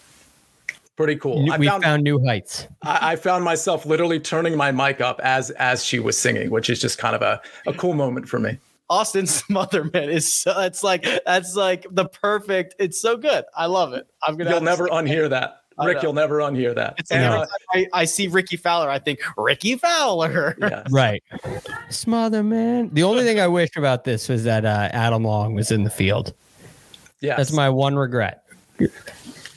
Pretty 0.96 1.16
cool. 1.16 1.44
We 1.58 1.68
found, 1.68 1.84
found 1.84 2.04
new 2.04 2.24
heights. 2.26 2.68
I, 2.84 3.14
I, 3.14 3.16
found 3.16 3.46
myself 3.46 3.86
literally 3.86 4.20
turning 4.20 4.58
my 4.58 4.70
mic 4.74 5.00
up 5.00 5.22
as 5.24 5.50
as 5.52 5.86
she 5.86 5.98
was 6.00 6.18
singing, 6.18 6.50
which 6.50 6.70
is 6.70 6.82
just 6.82 6.98
kind 6.98 7.16
of 7.16 7.22
a, 7.22 7.42
a 7.68 7.74
cool 7.74 7.94
moment 7.94 8.28
for 8.28 8.38
me. 8.38 8.58
Austin 8.90 9.26
Smotherman 9.26 10.10
is 10.10 10.32
so 10.32 10.60
it's 10.60 10.84
like 10.84 11.06
that's 11.26 11.56
like 11.56 11.86
the 11.90 12.06
perfect. 12.06 12.76
It's 12.80 13.02
so 13.02 13.16
good. 13.16 13.46
I 13.56 13.68
love 13.68 13.94
it. 13.94 14.08
I'm 14.28 14.36
gonna. 14.36 14.50
You'll 14.50 14.60
never 14.60 14.88
unhear 14.88 15.30
that. 15.30 15.62
Rick, 15.86 16.04
you'll 16.04 16.12
never 16.12 16.40
unhear 16.40 16.76
that. 16.76 16.96
It's 16.98 17.12
every 17.12 17.40
time 17.40 17.48
I, 17.74 17.88
I, 17.94 18.04
see 18.04 18.28
Rickie 18.28 18.58
Fowler, 18.58 18.90
I 18.90 19.00
think 19.00 19.22
Rickie 19.38 19.78
Fowler. 19.78 20.58
Yeah. 20.60 20.84
Right. 20.90 21.24
Smotherman. 21.90 22.94
The 22.94 23.04
only 23.04 23.24
thing 23.24 23.40
I 23.40 23.48
wish 23.48 23.78
about 23.78 24.04
this 24.04 24.28
was 24.28 24.44
that 24.44 24.66
uh, 24.66 24.90
Adam 24.92 25.24
Long 25.24 25.54
was 25.54 25.72
in 25.72 25.84
the 25.84 25.90
field. 25.90 26.34
Yeah. 27.22 27.38
That's 27.38 27.54
my 27.54 27.70
one 27.70 27.96
regret. 27.96 28.44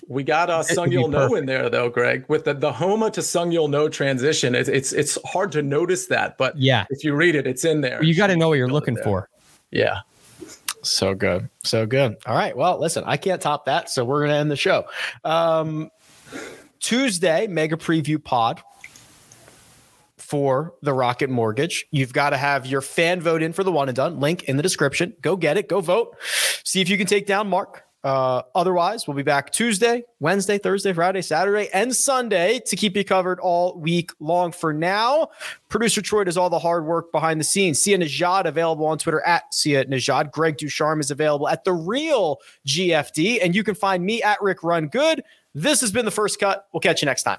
We 0.08 0.24
got 0.24 0.50
uh, 0.50 0.62
Seung-Yul 0.62 1.10
Noh 1.10 1.34
in 1.34 1.46
there 1.46 1.70
though, 1.70 1.88
Greg, 1.88 2.24
with 2.28 2.44
the, 2.44 2.54
the 2.54 2.72
Homa 2.72 3.10
to 3.12 3.20
Seung-Yul 3.20 3.70
Noh 3.70 3.88
transition. 3.88 4.54
It's, 4.54 4.68
it's 4.68 4.92
it's 4.92 5.16
hard 5.24 5.52
to 5.52 5.62
notice 5.62 6.06
that, 6.06 6.36
but 6.36 6.58
yeah, 6.58 6.84
if 6.90 7.04
you 7.04 7.14
read 7.14 7.34
it, 7.34 7.46
it's 7.46 7.64
in 7.64 7.80
there. 7.80 8.02
You 8.02 8.14
got 8.14 8.26
to 8.26 8.36
know 8.36 8.48
what 8.48 8.58
you're 8.58 8.68
looking 8.68 8.96
for. 8.96 9.28
Yeah. 9.70 10.00
So 10.82 11.14
good. 11.14 11.48
So 11.62 11.86
good. 11.86 12.16
All 12.26 12.34
right. 12.34 12.56
Well, 12.56 12.78
listen, 12.80 13.04
I 13.06 13.16
can't 13.16 13.40
top 13.40 13.66
that. 13.66 13.88
So 13.88 14.04
we're 14.04 14.18
going 14.20 14.32
to 14.32 14.36
end 14.36 14.50
the 14.50 14.56
show. 14.56 14.86
Um, 15.24 15.90
Tuesday, 16.80 17.46
mega 17.46 17.76
preview 17.76 18.22
pod 18.22 18.60
for 20.18 20.74
the 20.82 20.92
Rocket 20.92 21.30
Mortgage. 21.30 21.86
You've 21.92 22.12
got 22.12 22.30
to 22.30 22.36
have 22.36 22.66
your 22.66 22.80
fan 22.80 23.20
vote 23.20 23.42
in 23.42 23.52
for 23.52 23.62
the 23.62 23.70
one 23.70 23.88
and 23.88 23.94
done. 23.94 24.18
Link 24.18 24.42
in 24.44 24.56
the 24.56 24.62
description. 24.62 25.14
Go 25.22 25.36
get 25.36 25.56
it. 25.56 25.68
Go 25.68 25.80
vote. 25.80 26.16
See 26.64 26.80
if 26.80 26.88
you 26.88 26.98
can 26.98 27.06
take 27.06 27.26
down 27.26 27.48
Mark. 27.48 27.84
Uh, 28.04 28.42
otherwise, 28.54 29.06
we'll 29.06 29.16
be 29.16 29.22
back 29.22 29.52
Tuesday, 29.52 30.02
Wednesday, 30.18 30.58
Thursday, 30.58 30.92
Friday, 30.92 31.22
Saturday, 31.22 31.68
and 31.72 31.94
Sunday 31.94 32.58
to 32.66 32.74
keep 32.74 32.96
you 32.96 33.04
covered 33.04 33.38
all 33.38 33.78
week 33.78 34.10
long. 34.18 34.50
For 34.50 34.72
now, 34.72 35.28
producer 35.68 36.02
Troy 36.02 36.24
does 36.24 36.36
all 36.36 36.50
the 36.50 36.58
hard 36.58 36.84
work 36.84 37.12
behind 37.12 37.38
the 37.38 37.44
scenes. 37.44 37.80
Sia 37.80 37.96
Nejad 37.96 38.46
available 38.46 38.86
on 38.86 38.98
Twitter 38.98 39.20
at 39.24 39.54
Sia 39.54 39.84
Nejad. 39.84 40.32
Greg 40.32 40.56
DuCharme 40.56 41.00
is 41.00 41.12
available 41.12 41.48
at 41.48 41.62
the 41.62 41.72
real 41.72 42.38
GFD, 42.66 43.38
and 43.40 43.54
you 43.54 43.62
can 43.62 43.76
find 43.76 44.04
me 44.04 44.20
at 44.20 44.42
Rick 44.42 44.64
Run 44.64 44.88
Good. 44.88 45.22
This 45.54 45.80
has 45.80 45.92
been 45.92 46.04
the 46.04 46.10
first 46.10 46.40
cut. 46.40 46.66
We'll 46.72 46.80
catch 46.80 47.02
you 47.02 47.06
next 47.06 47.22
time. 47.22 47.38